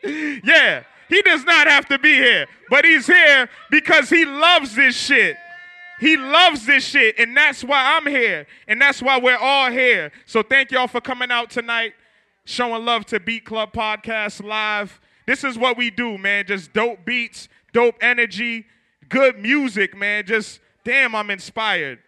yeah. 0.05 0.83
He 1.09 1.23
does 1.23 1.45
not 1.45 1.69
have 1.69 1.87
to 1.87 1.99
be 1.99 2.15
here, 2.15 2.47
but 2.69 2.85
he's 2.85 3.07
here 3.07 3.49
because 3.71 4.11
he 4.11 4.25
loves 4.25 4.75
this 4.75 4.97
shit. 4.97 5.37
He 6.01 6.17
loves 6.17 6.67
this 6.67 6.85
shit, 6.85 7.19
and 7.19 7.37
that's 7.37 7.65
why 7.65 7.97
I'm 7.97 8.07
here, 8.07 8.47
and 8.69 8.81
that's 8.81 9.01
why 9.01 9.19
we're 9.19 9.37
all 9.37 9.71
here. 9.71 10.13
So 10.27 10.43
thank 10.43 10.71
y'all 10.71 10.89
for 10.89 11.01
coming 11.01 11.31
out 11.31 11.49
tonight, 11.51 11.95
showing 12.45 12.85
love 12.85 13.07
to 13.07 13.21
Beat 13.21 13.47
Club 13.47 13.73
Podcast 13.73 14.45
Live. 14.45 15.01
This 15.27 15.43
is 15.43 15.57
what 15.57 15.77
we 15.79 15.91
do, 15.91 16.19
man. 16.19 16.45
Just 16.47 16.73
dope 16.73 17.05
beats, 17.05 17.49
dope 17.73 17.97
energy, 18.01 18.67
good 19.09 19.39
music, 19.39 19.97
man. 19.97 20.25
Just 20.27 20.61
damn, 20.85 21.15
I'm 21.15 21.31
inspired. 21.31 21.99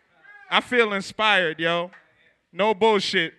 I 0.50 0.60
feel 0.60 0.92
inspired, 0.92 1.58
yo. 1.58 1.90
No 2.52 2.74
bullshit. 2.74 3.34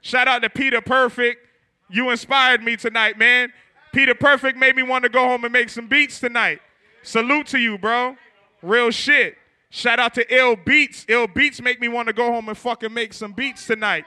Shout 0.00 0.28
out 0.28 0.42
to 0.42 0.50
Peter 0.50 0.80
Perfect. 0.80 1.46
You 1.88 2.10
inspired 2.10 2.62
me 2.62 2.76
tonight, 2.76 3.18
man. 3.18 3.52
Peter 3.92 4.14
Perfect 4.14 4.58
made 4.58 4.74
me 4.74 4.82
want 4.82 5.04
to 5.04 5.10
go 5.10 5.24
home 5.24 5.44
and 5.44 5.52
make 5.52 5.68
some 5.68 5.86
beats 5.86 6.18
tonight. 6.18 6.60
Salute 7.02 7.46
to 7.48 7.58
you, 7.58 7.78
bro. 7.78 8.16
Real 8.62 8.90
shit. 8.90 9.36
Shout 9.70 9.98
out 9.98 10.14
to 10.14 10.24
Eeel 10.26 10.62
Beats. 10.64 11.04
Eeel 11.06 11.32
Beats 11.32 11.60
make 11.60 11.80
me 11.80 11.88
want 11.88 12.08
to 12.08 12.12
go 12.12 12.30
home 12.30 12.48
and 12.48 12.58
fucking 12.58 12.92
make 12.92 13.12
some 13.12 13.32
beats 13.32 13.66
tonight. 13.66 14.04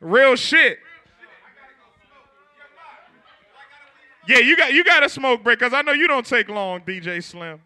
Real 0.00 0.36
shit. 0.36 0.78
Yeah, 4.26 4.38
you 4.38 4.56
got 4.56 4.72
you 4.72 4.84
got 4.84 5.02
a 5.02 5.08
smoke 5.08 5.42
break 5.42 5.58
because 5.58 5.74
I 5.74 5.82
know 5.82 5.92
you 5.92 6.06
don't 6.06 6.26
take 6.26 6.48
long, 6.48 6.80
DJ 6.80 7.22
Slim. 7.22 7.60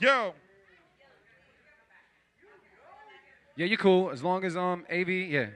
Yo, 0.00 0.32
Yeah, 3.58 3.66
you 3.66 3.76
cool. 3.76 4.10
As 4.10 4.22
long 4.22 4.44
as 4.44 4.56
um 4.56 4.86
AV, 4.88 5.08
yeah. 5.08 5.46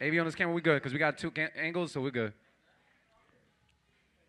AV 0.00 0.18
on 0.18 0.26
this 0.26 0.34
camera, 0.34 0.52
we 0.52 0.60
good 0.60 0.74
because 0.74 0.92
we 0.92 0.98
got 0.98 1.16
two 1.16 1.32
angles, 1.56 1.92
so 1.92 2.00
we're 2.00 2.10
good. 2.10 2.32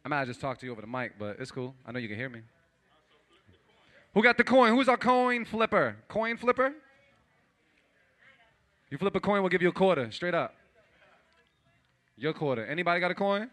I 0.06 0.08
might 0.08 0.26
just 0.26 0.40
talk 0.40 0.60
to 0.60 0.66
you 0.68 0.72
over 0.72 0.82
the 0.82 0.88
mic, 0.88 1.14
but 1.18 1.38
it's 1.40 1.50
cool. 1.50 1.74
I 1.84 1.92
know 1.92 1.98
you 1.98 2.08
can 2.08 2.16
hear 2.16 2.30
me. 2.30 2.42
Who 4.14 4.22
got 4.22 4.38
the 4.38 4.44
coin? 4.44 4.72
Who's 4.72 4.88
our 4.88 4.98
coin 4.98 5.46
flipper? 5.46 5.98
Coin 6.08 6.38
flipper? 6.38 6.74
You 8.92 9.00
flip 9.00 9.16
a 9.16 9.20
coin, 9.20 9.42
we'll 9.42 9.50
give 9.50 9.64
you 9.64 9.70
a 9.70 9.74
quarter, 9.74 10.12
straight 10.12 10.36
up. 10.36 10.54
Your 12.18 12.34
quarter. 12.34 12.66
Anybody 12.66 13.00
got 13.00 13.12
a 13.12 13.16
coin? 13.16 13.50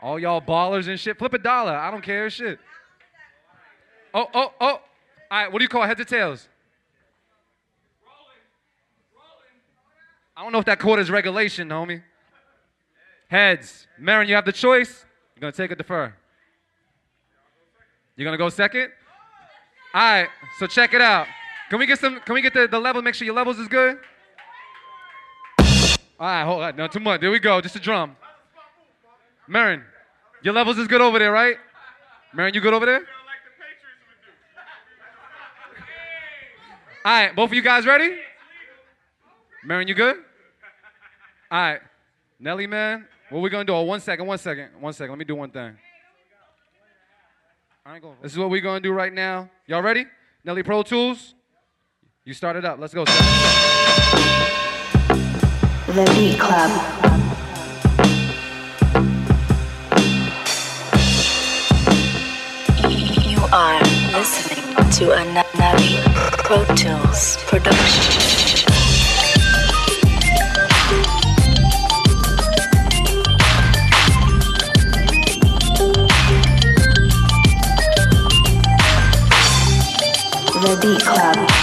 All 0.00 0.18
y'all 0.18 0.40
ballers 0.40 0.88
and 0.88 0.98
shit. 0.98 1.18
Flip 1.18 1.34
a 1.34 1.38
dollar. 1.38 1.72
I 1.72 1.90
don't 1.90 2.02
care. 2.02 2.30
Shit. 2.30 2.58
Oh, 4.14 4.26
oh, 4.32 4.52
oh. 4.60 4.66
All 4.66 4.80
right, 5.30 5.52
what 5.52 5.58
do 5.58 5.64
you 5.64 5.68
call 5.68 5.82
heads 5.82 6.00
or 6.00 6.04
tails? 6.04 6.48
I 10.36 10.42
don't 10.42 10.52
know 10.52 10.58
if 10.58 10.66
that 10.66 10.78
quarter 10.78 11.02
is 11.02 11.10
regulation, 11.10 11.68
homie. 11.68 12.02
Heads. 13.28 13.88
Merren, 14.00 14.28
you 14.28 14.34
have 14.34 14.44
the 14.44 14.52
choice. 14.52 15.04
You're 15.34 15.40
gonna 15.40 15.52
take 15.52 15.72
or 15.72 15.74
defer. 15.74 16.14
You're 18.16 18.24
gonna 18.24 18.36
go 18.36 18.48
second? 18.48 18.90
All 19.94 20.00
right, 20.00 20.28
so 20.58 20.66
check 20.66 20.94
it 20.94 21.00
out. 21.00 21.26
Can 21.70 21.78
we 21.78 21.86
get 21.86 21.98
some, 21.98 22.20
can 22.20 22.34
we 22.34 22.42
get 22.42 22.54
the, 22.54 22.68
the 22.68 22.78
level, 22.78 23.02
make 23.02 23.14
sure 23.14 23.24
your 23.24 23.34
levels 23.34 23.58
is 23.58 23.66
good? 23.66 23.98
All 26.18 26.26
right, 26.26 26.44
hold 26.44 26.62
on, 26.62 26.76
no, 26.76 26.86
too 26.88 27.00
much. 27.00 27.20
There 27.20 27.30
we 27.30 27.38
go, 27.38 27.60
just 27.60 27.76
a 27.76 27.80
drum. 27.80 28.16
Merren, 29.48 29.82
your 30.42 30.54
levels 30.54 30.78
is 30.78 30.88
good 30.88 31.00
over 31.00 31.18
there, 31.18 31.32
right? 31.32 31.56
Merren, 32.34 32.54
you 32.54 32.60
good 32.60 32.74
over 32.74 32.86
there? 32.86 33.02
All 37.04 37.12
right, 37.12 37.36
both 37.36 37.50
of 37.50 37.54
you 37.54 37.62
guys 37.62 37.86
ready? 37.86 38.16
Merren, 39.64 39.86
you 39.86 39.94
good? 39.94 40.16
All 41.50 41.60
right. 41.60 41.80
Nelly, 42.38 42.66
man, 42.66 43.06
what 43.30 43.40
we 43.40 43.48
gonna 43.48 43.64
do? 43.64 43.72
Oh, 43.72 43.82
one 43.82 44.00
second, 44.00 44.26
one 44.26 44.38
second, 44.38 44.70
one 44.80 44.92
second. 44.92 45.10
Let 45.10 45.18
me 45.18 45.24
do 45.24 45.34
one 45.34 45.50
thing. 45.50 45.76
This 48.20 48.32
is 48.32 48.38
what 48.38 48.50
we 48.50 48.60
gonna 48.60 48.80
do 48.80 48.92
right 48.92 49.12
now. 49.12 49.48
Y'all 49.66 49.82
ready? 49.82 50.06
Nelly 50.44 50.62
ProToolz. 50.62 51.34
You 52.24 52.34
start 52.34 52.56
it 52.56 52.64
up. 52.64 52.78
Let's 52.78 52.92
go. 52.92 53.04
The 55.96 56.04
Beat 56.14 56.38
Club. 56.38 56.70
You 63.26 63.38
are 63.50 63.80
listening 64.12 64.90
to 64.90 65.12
a 65.12 65.24
Na- 65.32 65.42
Navi 65.54 66.02
Pro 66.44 66.66
Tools 66.74 67.38
production. 67.46 68.12
The 80.60 80.78
Beat 80.82 81.00
Club. 81.00 81.55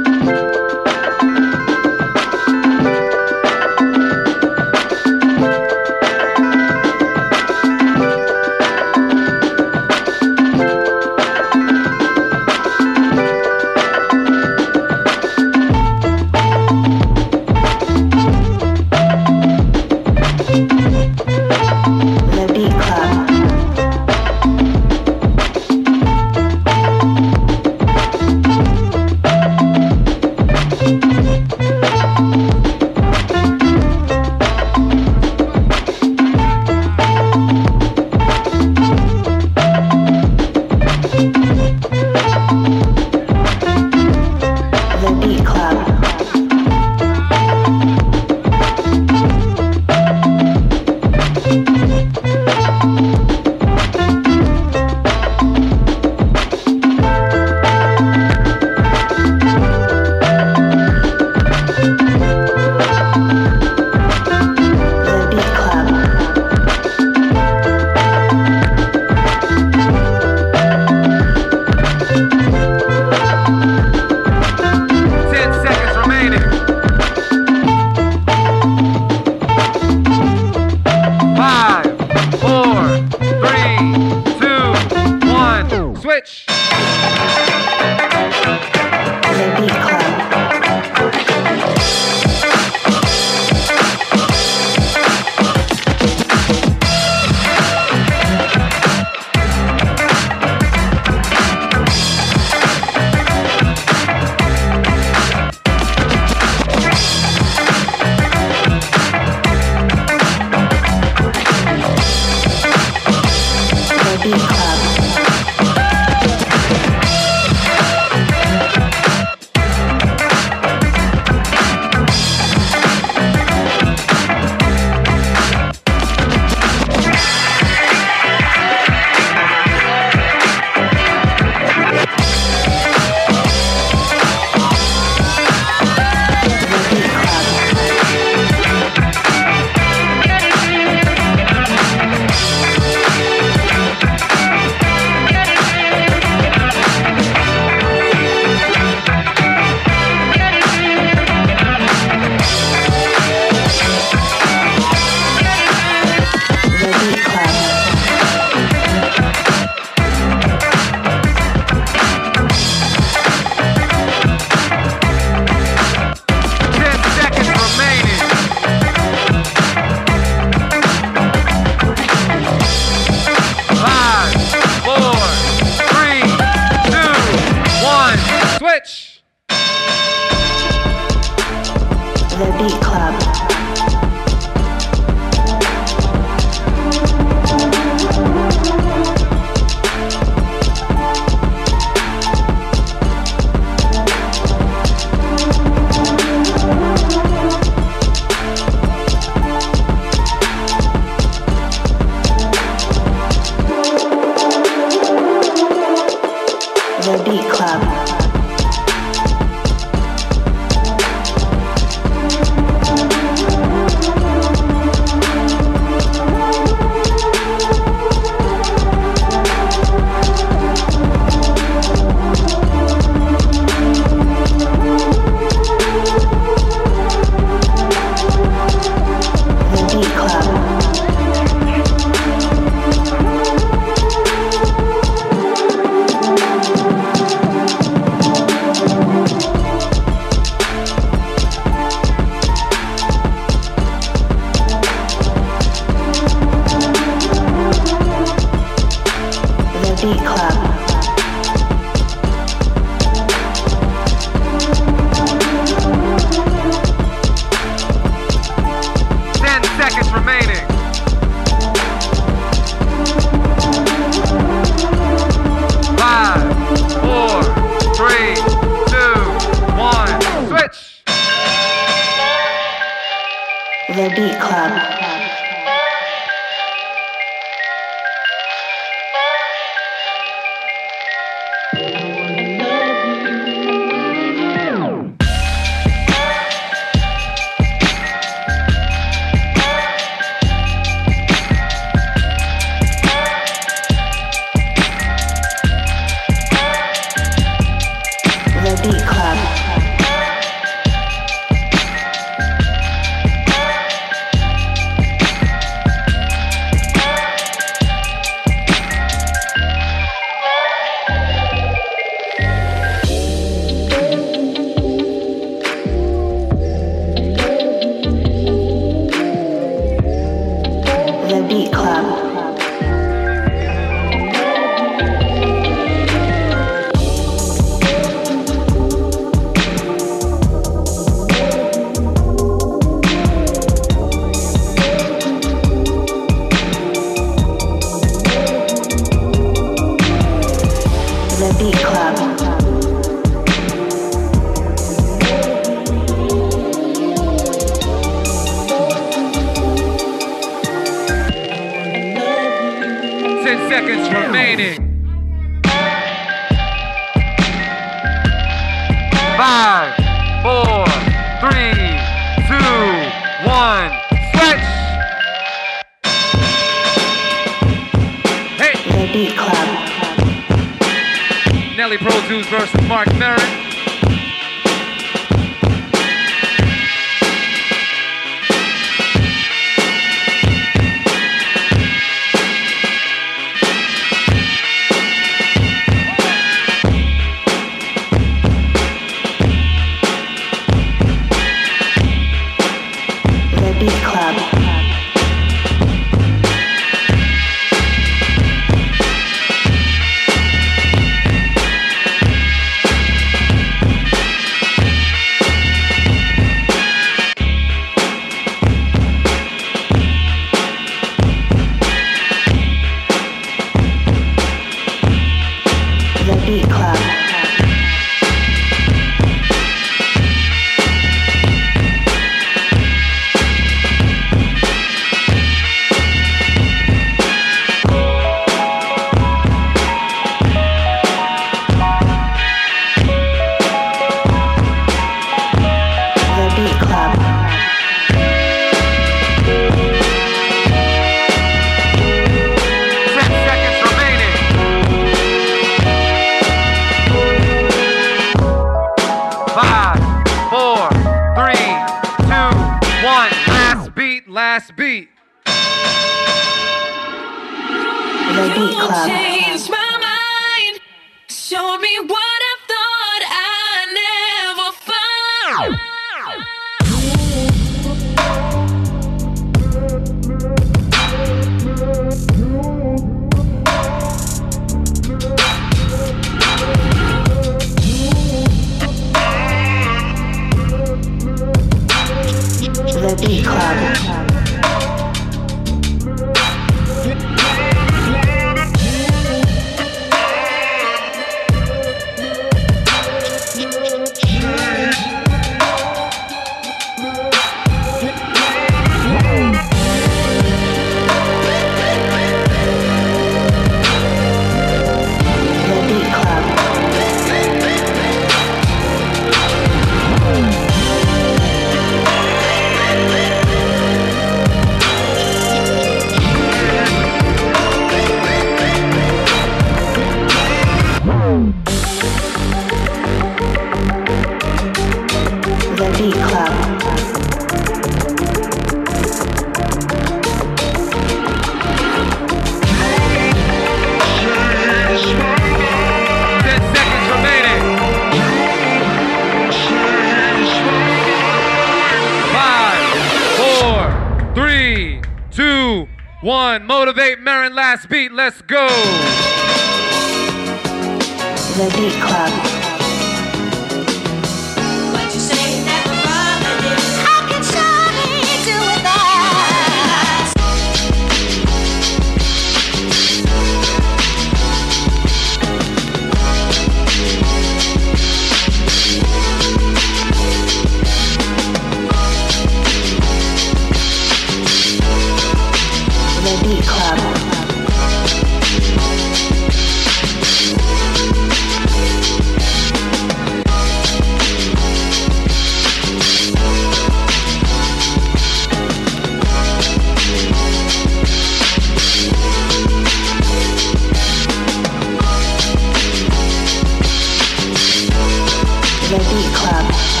Beat 599.09 599.33
Club. 599.33 600.00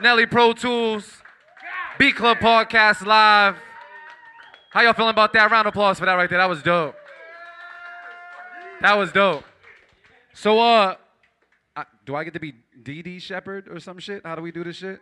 Nelly 0.00 0.26
Pro 0.26 0.52
Tools, 0.52 1.22
Beat 1.98 2.16
Club 2.16 2.38
Podcast 2.38 3.04
Live. 3.06 3.56
How 4.70 4.82
y'all 4.82 4.92
feeling 4.92 5.10
about 5.10 5.32
that? 5.32 5.50
Round 5.50 5.66
of 5.66 5.72
applause 5.72 5.98
for 5.98 6.04
that 6.04 6.14
right 6.14 6.28
there. 6.28 6.38
That 6.38 6.48
was 6.48 6.62
dope. 6.62 6.94
That 8.82 8.98
was 8.98 9.10
dope. 9.10 9.44
So, 10.34 10.58
uh, 10.58 10.96
I, 11.74 11.84
do 12.04 12.14
I 12.14 12.24
get 12.24 12.34
to 12.34 12.40
be 12.40 12.54
DD 12.82 13.22
Shepherd 13.22 13.68
or 13.68 13.80
some 13.80 13.98
shit? 13.98 14.24
How 14.24 14.34
do 14.34 14.42
we 14.42 14.52
do 14.52 14.64
this 14.64 14.76
shit? 14.76 15.00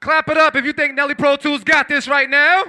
Clap 0.00 0.28
it 0.28 0.36
up 0.36 0.56
if 0.56 0.64
you 0.64 0.72
think 0.72 0.94
Nelly 0.94 1.14
ProToolz 1.14 1.64
got 1.64 1.88
this 1.88 2.08
right 2.08 2.28
now. 2.28 2.64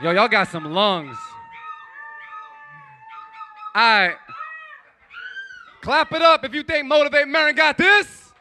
Yo, 0.00 0.12
y'all 0.12 0.28
got 0.28 0.46
some 0.46 0.64
lungs. 0.72 1.16
All 3.74 3.82
right. 3.82 4.16
Clap 5.80 6.12
it 6.12 6.22
up 6.22 6.44
if 6.44 6.54
you 6.54 6.62
think 6.62 6.86
Motivate 6.86 7.26
Merren 7.26 7.56
got 7.56 7.76
this. 7.76 8.32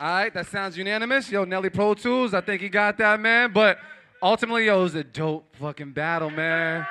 All 0.00 0.08
right, 0.08 0.32
that 0.32 0.46
sounds 0.46 0.78
unanimous. 0.78 1.30
Yo, 1.30 1.44
Nelly 1.44 1.68
ProToolz, 1.68 2.32
I 2.32 2.40
think 2.40 2.62
he 2.62 2.70
got 2.70 2.96
that, 2.96 3.20
man. 3.20 3.52
But 3.52 3.76
ultimately, 4.22 4.64
yo, 4.64 4.80
it 4.80 4.82
was 4.84 4.94
a 4.94 5.04
dope 5.04 5.44
fucking 5.56 5.92
battle, 5.92 6.30
man. 6.30 6.86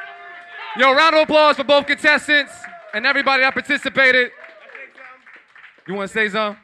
Yo, 0.78 0.94
round 0.94 1.16
of 1.16 1.24
applause 1.24 1.56
for 1.56 1.64
both 1.64 1.88
contestants 1.88 2.54
and 2.94 3.08
everybody 3.08 3.42
that 3.42 3.54
participated. 3.54 4.30
You 5.88 5.96
want 5.96 6.10
to 6.10 6.14
say 6.14 6.30
something? 6.30 6.62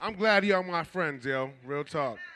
I'm 0.00 0.14
glad 0.14 0.44
y'all 0.44 0.62
my 0.62 0.84
friends, 0.84 1.24
yo. 1.24 1.50
Real 1.64 1.84
talk. 1.84 2.18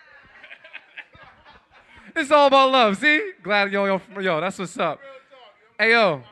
It's 2.17 2.33
all 2.33 2.49
about 2.49 2.73
love. 2.73 2.97
See? 2.97 3.33
Glad 3.41 3.71
yo, 3.71 3.85
yo, 3.85 4.01
yo, 4.21 4.41
that's 4.41 4.59
what's 4.59 4.77
up. 4.79 4.99
Hey, 5.79 5.93
yo. 5.93 6.25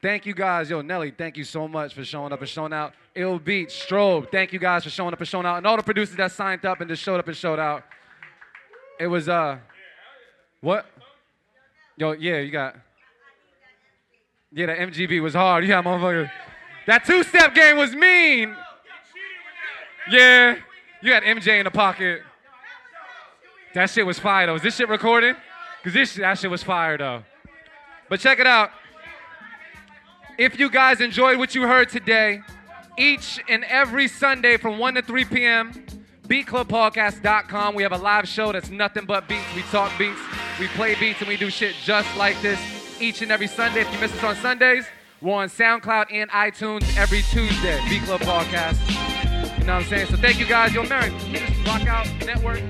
Thank 0.00 0.24
you 0.24 0.32
guys. 0.32 0.70
Yo, 0.70 0.80
Nelly, 0.80 1.10
thank 1.10 1.36
you 1.36 1.44
so 1.44 1.68
much 1.68 1.92
for 1.92 2.04
showing 2.04 2.32
up 2.32 2.40
and 2.40 2.48
showing 2.48 2.72
out. 2.72 2.94
Eeel 3.14 3.42
Beat, 3.42 3.68
Strobe, 3.68 4.30
thank 4.30 4.52
you 4.52 4.58
guys 4.58 4.82
for 4.82 4.90
showing 4.90 5.12
up 5.12 5.18
and 5.18 5.28
showing 5.28 5.44
out. 5.44 5.58
And 5.58 5.66
all 5.66 5.76
the 5.76 5.82
producers 5.82 6.16
that 6.16 6.32
signed 6.32 6.64
up 6.64 6.80
and 6.80 6.88
just 6.88 7.02
showed 7.02 7.18
up 7.18 7.28
and 7.28 7.36
showed 7.36 7.58
out. 7.58 7.84
It 8.98 9.06
was, 9.06 9.28
uh, 9.28 9.58
what? 10.60 10.86
Yo, 11.96 12.12
yeah, 12.12 12.38
you 12.38 12.50
got. 12.50 12.76
Yeah, 14.52 14.66
the 14.66 14.74
MGB 14.74 15.20
was 15.20 15.34
hard. 15.34 15.64
Yeah, 15.68 15.82
motherfucker. 15.82 16.30
That 16.86 17.04
two 17.04 17.22
step 17.24 17.54
game 17.54 17.76
was 17.76 17.94
mean. 17.94 18.56
Yeah, 20.10 20.56
you 21.02 21.12
had 21.12 21.22
MJ 21.22 21.58
in 21.58 21.64
the 21.64 21.70
pocket. 21.70 22.22
That 23.74 23.90
shit 23.90 24.06
was 24.06 24.18
fire 24.18 24.46
though. 24.46 24.54
Is 24.56 24.62
this 24.62 24.76
shit 24.76 24.88
recorded? 24.88 25.36
Cause 25.82 25.92
this 25.92 26.14
that 26.16 26.38
shit 26.38 26.50
was 26.50 26.62
fire 26.62 26.96
though. 26.96 27.24
But 28.08 28.20
check 28.20 28.38
it 28.38 28.46
out. 28.46 28.70
If 30.38 30.58
you 30.58 30.70
guys 30.70 31.00
enjoyed 31.00 31.38
what 31.38 31.54
you 31.54 31.62
heard 31.62 31.88
today, 31.88 32.40
each 32.98 33.40
and 33.48 33.64
every 33.64 34.08
Sunday 34.08 34.56
from 34.56 34.78
1 34.78 34.94
to 34.94 35.02
3 35.02 35.24
p.m., 35.26 35.72
beatclubpodcast.com. 36.28 37.74
We 37.74 37.82
have 37.82 37.92
a 37.92 37.98
live 37.98 38.28
show 38.28 38.52
that's 38.52 38.70
nothing 38.70 39.04
but 39.04 39.28
beats. 39.28 39.44
We 39.54 39.62
talk 39.62 39.96
beats, 39.98 40.20
we 40.58 40.66
play 40.68 40.94
beats, 40.94 41.20
and 41.20 41.28
we 41.28 41.36
do 41.36 41.50
shit 41.50 41.74
just 41.82 42.14
like 42.16 42.40
this 42.42 42.60
each 43.00 43.22
and 43.22 43.30
every 43.30 43.46
Sunday. 43.46 43.82
If 43.82 43.92
you 43.92 43.98
miss 44.00 44.12
us 44.14 44.24
on 44.24 44.36
Sundays, 44.36 44.86
we're 45.20 45.34
on 45.34 45.48
SoundCloud 45.48 46.06
and 46.12 46.30
iTunes 46.30 46.96
every 46.96 47.22
Tuesday. 47.22 47.80
Beat 47.88 48.02
Club 48.02 48.20
Podcast. 48.20 49.13
You 49.64 49.68
know 49.68 49.76
what 49.76 49.84
I'm 49.84 49.88
saying? 49.88 50.06
So 50.08 50.16
thank 50.18 50.38
you 50.38 50.44
guys. 50.44 50.74
Yo, 50.74 50.84
can 50.84 51.10
you 51.32 51.38
just 51.38 51.66
rock 51.66 51.86
out 51.86 52.06
network? 52.26 52.60